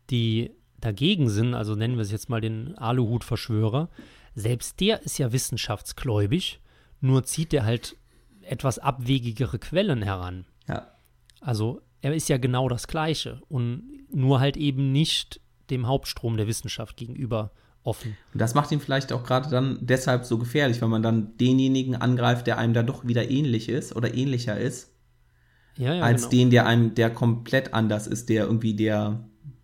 die 0.09 0.51
dagegen 0.79 1.29
sind, 1.29 1.53
also 1.53 1.75
nennen 1.75 1.95
wir 1.95 2.01
es 2.01 2.11
jetzt 2.11 2.29
mal 2.29 2.41
den 2.41 2.77
Aluhut-Verschwörer, 2.77 3.89
selbst 4.33 4.79
der 4.79 5.03
ist 5.03 5.17
ja 5.17 5.31
wissenschaftsgläubig, 5.31 6.59
nur 6.99 7.23
zieht 7.23 7.53
er 7.53 7.65
halt 7.65 7.97
etwas 8.41 8.79
abwegigere 8.79 9.59
Quellen 9.59 10.01
heran. 10.01 10.45
Ja. 10.67 10.87
Also 11.39 11.81
er 12.01 12.13
ist 12.13 12.29
ja 12.29 12.37
genau 12.37 12.67
das 12.67 12.87
Gleiche 12.87 13.41
und 13.47 13.83
nur 14.11 14.39
halt 14.39 14.57
eben 14.57 14.91
nicht 14.91 15.39
dem 15.69 15.87
Hauptstrom 15.87 16.37
der 16.37 16.47
Wissenschaft 16.47 16.97
gegenüber 16.97 17.51
offen. 17.83 18.17
Und 18.33 18.41
das 18.41 18.53
macht 18.53 18.71
ihn 18.71 18.79
vielleicht 18.79 19.11
auch 19.11 19.23
gerade 19.23 19.49
dann 19.49 19.77
deshalb 19.81 20.25
so 20.25 20.37
gefährlich, 20.37 20.81
weil 20.81 20.89
man 20.89 21.03
dann 21.03 21.37
denjenigen 21.37 21.95
angreift, 21.95 22.47
der 22.47 22.57
einem 22.57 22.73
da 22.73 22.83
doch 22.83 23.07
wieder 23.07 23.29
ähnlich 23.29 23.69
ist 23.69 23.95
oder 23.95 24.13
ähnlicher 24.13 24.59
ist, 24.59 24.91
ja, 25.77 25.93
ja, 25.95 26.03
als 26.03 26.23
genau. 26.23 26.31
den, 26.31 26.49
der 26.51 26.65
einem, 26.65 26.95
der 26.95 27.09
komplett 27.09 27.73
anders 27.73 28.07
ist, 28.07 28.29
der 28.29 28.45
irgendwie 28.45 28.73
der, 28.73 29.19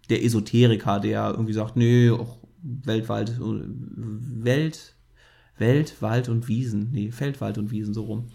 der 0.09 0.23
Esoteriker, 0.23 0.99
der 0.99 1.31
irgendwie 1.31 1.53
sagt, 1.53 1.75
nö, 1.75 2.15
auch 2.15 2.37
Weltwald, 2.61 3.39
Welt, 3.39 4.95
Welt, 5.57 6.01
Wald 6.01 6.29
und 6.29 6.47
Wiesen, 6.47 6.89
nee, 6.91 7.11
Feldwald 7.11 7.57
und 7.57 7.71
Wiesen 7.71 7.93
so 7.93 8.03
rum. 8.03 8.27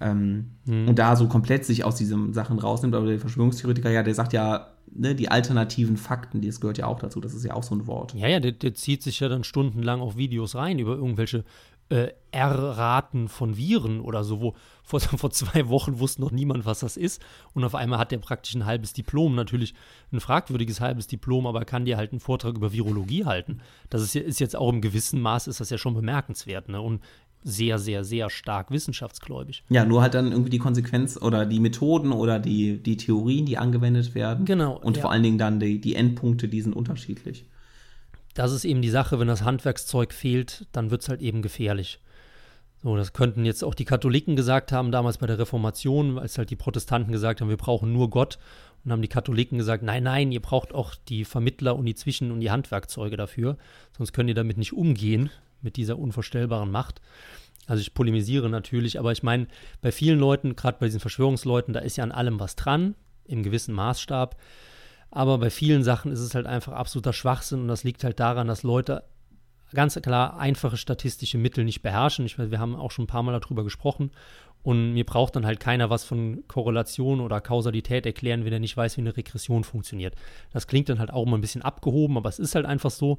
Ähm, 0.00 0.50
hm. 0.66 0.88
Und 0.88 0.98
da 0.98 1.16
so 1.16 1.26
komplett 1.26 1.64
sich 1.64 1.84
aus 1.84 1.96
diesen 1.96 2.34
Sachen 2.34 2.58
rausnimmt, 2.58 2.94
aber 2.94 3.06
der 3.06 3.18
Verschwörungstheoretiker, 3.18 3.90
ja, 3.90 4.02
der 4.02 4.14
sagt 4.14 4.32
ja, 4.32 4.72
ne, 4.92 5.14
die 5.14 5.30
alternativen 5.30 5.96
Fakten, 5.96 6.42
das 6.42 6.60
gehört 6.60 6.78
ja 6.78 6.86
auch 6.86 6.98
dazu, 6.98 7.20
das 7.20 7.34
ist 7.34 7.44
ja 7.44 7.54
auch 7.54 7.62
so 7.62 7.74
ein 7.74 7.86
Wort. 7.86 8.14
Ja, 8.14 8.28
ja, 8.28 8.40
der, 8.40 8.52
der 8.52 8.74
zieht 8.74 9.02
sich 9.02 9.20
ja 9.20 9.28
dann 9.28 9.44
stundenlang 9.44 10.00
auf 10.00 10.16
Videos 10.16 10.54
rein 10.54 10.78
über 10.78 10.96
irgendwelche 10.96 11.44
äh, 11.88 12.08
R-Raten 12.32 13.28
von 13.28 13.56
Viren 13.56 14.00
oder 14.00 14.24
so, 14.24 14.40
wo 14.40 14.54
vor, 14.82 15.00
vor 15.18 15.30
zwei 15.30 15.68
Wochen 15.68 15.98
wusste 15.98 16.20
noch 16.20 16.30
niemand, 16.30 16.66
was 16.66 16.80
das 16.80 16.96
ist. 16.96 17.22
Und 17.54 17.64
auf 17.64 17.74
einmal 17.74 17.98
hat 17.98 18.12
der 18.12 18.18
praktisch 18.18 18.54
ein 18.54 18.66
halbes 18.66 18.92
Diplom, 18.92 19.34
natürlich 19.34 19.74
ein 20.12 20.20
fragwürdiges 20.20 20.80
halbes 20.80 21.06
Diplom, 21.06 21.46
aber 21.46 21.64
kann 21.64 21.84
dir 21.84 21.96
halt 21.96 22.12
einen 22.12 22.20
Vortrag 22.20 22.56
über 22.56 22.72
Virologie 22.72 23.24
halten. 23.24 23.60
Das 23.90 24.02
ist, 24.02 24.16
ist 24.16 24.40
jetzt 24.40 24.56
auch 24.56 24.70
im 24.70 24.80
gewissen 24.80 25.20
Maß, 25.20 25.46
ist 25.46 25.60
das 25.60 25.70
ja 25.70 25.78
schon 25.78 25.94
bemerkenswert. 25.94 26.68
Ne? 26.68 26.80
Und 26.80 27.00
sehr, 27.42 27.78
sehr, 27.78 28.02
sehr 28.02 28.28
stark 28.28 28.72
wissenschaftsgläubig. 28.72 29.62
Ja, 29.68 29.84
nur 29.84 30.02
halt 30.02 30.14
dann 30.14 30.32
irgendwie 30.32 30.50
die 30.50 30.58
Konsequenz 30.58 31.16
oder 31.16 31.46
die 31.46 31.60
Methoden 31.60 32.10
oder 32.10 32.40
die, 32.40 32.82
die 32.82 32.96
Theorien, 32.96 33.46
die 33.46 33.56
angewendet 33.56 34.16
werden. 34.16 34.44
Genau. 34.44 34.76
Und 34.76 34.96
ja. 34.96 35.02
vor 35.02 35.12
allen 35.12 35.22
Dingen 35.22 35.38
dann 35.38 35.60
die, 35.60 35.80
die 35.80 35.94
Endpunkte, 35.94 36.48
die 36.48 36.60
sind 36.60 36.74
unterschiedlich. 36.74 37.46
Das 38.36 38.52
ist 38.52 38.66
eben 38.66 38.82
die 38.82 38.90
Sache, 38.90 39.18
wenn 39.18 39.28
das 39.28 39.44
Handwerkszeug 39.44 40.12
fehlt, 40.12 40.66
dann 40.72 40.90
wird 40.90 41.00
es 41.00 41.08
halt 41.08 41.22
eben 41.22 41.40
gefährlich. 41.40 42.00
So, 42.82 42.94
das 42.94 43.14
könnten 43.14 43.46
jetzt 43.46 43.64
auch 43.64 43.74
die 43.74 43.86
Katholiken 43.86 44.36
gesagt 44.36 44.72
haben, 44.72 44.92
damals 44.92 45.16
bei 45.16 45.26
der 45.26 45.38
Reformation, 45.38 46.18
als 46.18 46.36
halt 46.36 46.50
die 46.50 46.56
Protestanten 46.56 47.12
gesagt 47.12 47.40
haben, 47.40 47.48
wir 47.48 47.56
brauchen 47.56 47.94
nur 47.94 48.10
Gott. 48.10 48.38
Und 48.84 48.92
haben 48.92 49.00
die 49.00 49.08
Katholiken 49.08 49.56
gesagt, 49.56 49.82
nein, 49.82 50.02
nein, 50.02 50.32
ihr 50.32 50.42
braucht 50.42 50.74
auch 50.74 50.94
die 51.08 51.24
Vermittler 51.24 51.76
und 51.76 51.86
die 51.86 51.94
Zwischen- 51.94 52.30
und 52.30 52.40
die 52.40 52.50
Handwerkzeuge 52.50 53.16
dafür, 53.16 53.56
sonst 53.96 54.12
könnt 54.12 54.28
ihr 54.28 54.34
damit 54.34 54.58
nicht 54.58 54.74
umgehen, 54.74 55.30
mit 55.62 55.76
dieser 55.76 55.98
unvorstellbaren 55.98 56.70
Macht. 56.70 57.00
Also 57.66 57.80
ich 57.80 57.94
polemisiere 57.94 58.50
natürlich, 58.50 58.98
aber 58.98 59.12
ich 59.12 59.22
meine, 59.22 59.46
bei 59.80 59.92
vielen 59.92 60.18
Leuten, 60.18 60.56
gerade 60.56 60.76
bei 60.78 60.86
diesen 60.86 61.00
Verschwörungsleuten, 61.00 61.72
da 61.72 61.80
ist 61.80 61.96
ja 61.96 62.04
an 62.04 62.12
allem 62.12 62.38
was 62.38 62.54
dran, 62.54 62.96
im 63.24 63.42
gewissen 63.42 63.74
Maßstab. 63.74 64.36
Aber 65.16 65.38
bei 65.38 65.48
vielen 65.48 65.82
Sachen 65.82 66.12
ist 66.12 66.20
es 66.20 66.34
halt 66.34 66.44
einfach 66.44 66.74
absoluter 66.74 67.14
Schwachsinn 67.14 67.62
und 67.62 67.68
das 67.68 67.84
liegt 67.84 68.04
halt 68.04 68.20
daran, 68.20 68.48
dass 68.48 68.62
Leute 68.62 69.02
ganz 69.72 69.98
klar 70.02 70.38
einfache 70.38 70.76
statistische 70.76 71.38
Mittel 71.38 71.64
nicht 71.64 71.80
beherrschen. 71.80 72.26
Ich 72.26 72.36
meine, 72.36 72.50
wir 72.50 72.60
haben 72.60 72.76
auch 72.76 72.90
schon 72.90 73.04
ein 73.04 73.08
paar 73.08 73.22
Mal 73.22 73.40
darüber 73.40 73.64
gesprochen 73.64 74.10
und 74.62 74.92
mir 74.92 75.06
braucht 75.06 75.34
dann 75.34 75.46
halt 75.46 75.58
keiner 75.58 75.88
was 75.88 76.04
von 76.04 76.44
Korrelation 76.48 77.22
oder 77.22 77.40
Kausalität 77.40 78.04
erklären, 78.04 78.44
wenn 78.44 78.52
er 78.52 78.58
nicht 78.58 78.76
weiß, 78.76 78.98
wie 78.98 79.00
eine 79.00 79.16
Regression 79.16 79.64
funktioniert. 79.64 80.14
Das 80.52 80.66
klingt 80.66 80.90
dann 80.90 80.98
halt 80.98 81.10
auch 81.10 81.24
immer 81.24 81.38
ein 81.38 81.40
bisschen 81.40 81.62
abgehoben, 81.62 82.18
aber 82.18 82.28
es 82.28 82.38
ist 82.38 82.54
halt 82.54 82.66
einfach 82.66 82.90
so, 82.90 83.18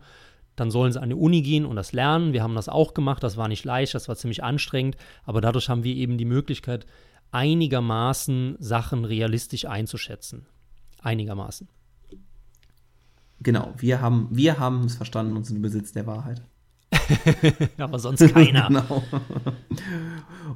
dann 0.55 0.69
sollen 0.69 0.91
sie 0.91 1.01
an 1.01 1.09
die 1.09 1.15
Uni 1.15 1.41
gehen 1.41 1.65
und 1.65 1.77
das 1.77 1.93
lernen. 1.93 2.31
Wir 2.31 2.43
haben 2.43 2.53
das 2.53 2.69
auch 2.69 2.93
gemacht, 2.93 3.23
das 3.23 3.37
war 3.37 3.47
nicht 3.47 3.65
leicht, 3.65 3.95
das 3.95 4.07
war 4.07 4.15
ziemlich 4.15 4.43
anstrengend, 4.43 4.97
aber 5.23 5.41
dadurch 5.41 5.67
haben 5.67 5.83
wir 5.83 5.95
eben 5.95 6.19
die 6.19 6.25
Möglichkeit, 6.25 6.85
einigermaßen 7.31 8.57
Sachen 8.59 9.03
realistisch 9.03 9.65
einzuschätzen. 9.65 10.45
Einigermaßen. 11.01 11.67
Genau, 13.41 13.73
wir 13.77 14.01
haben, 14.01 14.27
wir 14.31 14.59
haben 14.59 14.85
es 14.85 14.95
verstanden 14.95 15.35
und 15.37 15.45
sind 15.45 15.57
im 15.57 15.61
Besitz 15.61 15.91
der 15.91 16.07
Wahrheit. 16.07 16.41
aber 17.77 17.99
sonst 17.99 18.33
keiner. 18.33 18.67
genau. 18.67 19.03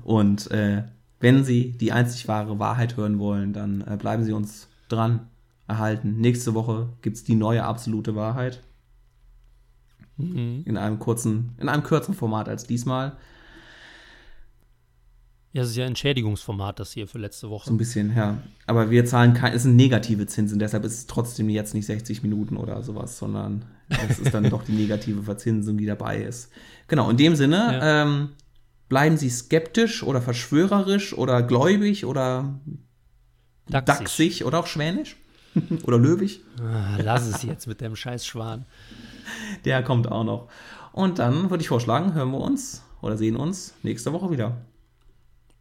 Und 0.04 0.50
äh, 0.52 0.84
wenn 1.20 1.44
Sie 1.44 1.72
die 1.72 1.92
einzig 1.92 2.28
wahre 2.28 2.58
Wahrheit 2.60 2.98
hören 2.98 3.20
wollen, 3.20 3.54
dann 3.54 3.82
äh, 3.82 3.98
bleiben 3.98 4.24
Sie 4.24 4.34
uns 4.34 4.68
dran 4.90 5.28
erhalten. 5.68 6.18
Nächste 6.18 6.54
Woche 6.54 6.90
gibt 7.02 7.18
es 7.18 7.24
die 7.24 7.36
neue 7.36 7.64
absolute 7.64 8.16
Wahrheit. 8.16 8.64
Mhm. 10.18 10.64
In 10.66 10.78
einem 10.78 11.00
kurzen, 11.00 11.56
in 11.60 11.70
einem 11.70 11.84
kürzeren 11.84 12.16
Format 12.16 12.50
als 12.50 12.66
diesmal. 12.66 13.18
Ja, 15.54 15.64
es 15.64 15.72
ist 15.72 15.76
ja 15.76 15.86
Entschädigungsformat, 15.86 16.80
das 16.80 16.94
hier 16.94 17.08
für 17.08 17.18
letzte 17.18 17.50
Woche. 17.50 17.68
So 17.68 17.74
ein 17.74 17.78
bisschen, 17.78 18.16
ja. 18.16 18.38
Aber 18.68 18.90
wir 18.90 19.06
zahlen 19.06 19.34
kein, 19.34 19.54
es 19.54 19.64
sind 19.64 19.76
negative 19.76 20.26
Zinsen, 20.26 20.60
deshalb 20.60 20.86
ist 20.86 20.94
es 20.94 21.08
trotzdem 21.08 21.50
jetzt 21.50 21.74
nicht 21.74 21.86
60 21.86 22.24
Minuten 22.24 22.56
oder 22.56 22.82
sowas, 22.84 23.18
sondern 23.18 23.66
es 23.90 24.20
ist 24.20 24.34
dann 24.34 24.44
doch 24.50 24.64
die 24.64 24.72
negative 24.72 25.24
Verzinsung, 25.24 25.78
die 25.78 25.86
dabei 25.86 26.22
ist. 26.22 26.52
Genau, 26.88 27.10
in 27.10 27.18
dem 27.18 27.36
Sinne, 27.36 27.58
ja. 27.58 28.04
ähm, 28.04 28.30
bleiben 28.88 29.18
Sie 29.18 29.30
skeptisch 29.30 30.04
oder 30.04 30.22
verschwörerisch 30.22 31.14
oder 31.14 31.42
gläubig 31.44 32.06
oder 32.06 32.60
dachsig, 33.68 33.86
dachsig 33.86 34.46
oder 34.46 34.60
auch 34.60 34.68
schwänisch 34.68 35.18
oder 35.84 35.98
löwig. 35.98 36.42
Ah, 36.62 36.98
lass 37.04 37.28
es 37.28 37.44
jetzt 37.44 37.68
mit 37.68 37.82
dem 37.82 37.98
scheiß 37.98 38.26
Schwan. 38.26 38.66
Der 39.66 39.84
kommt 39.84 40.10
auch 40.10 40.24
noch. 40.24 40.48
Und 40.94 41.20
dann 41.20 41.50
würde 41.50 41.62
ich 41.62 41.68
vorschlagen, 41.68 42.14
hören 42.14 42.32
wir 42.32 42.40
uns 42.40 42.84
oder 43.02 43.18
sehen 43.18 43.36
uns 43.36 43.74
nächste 43.84 44.14
Woche 44.14 44.32
wieder. 44.32 44.58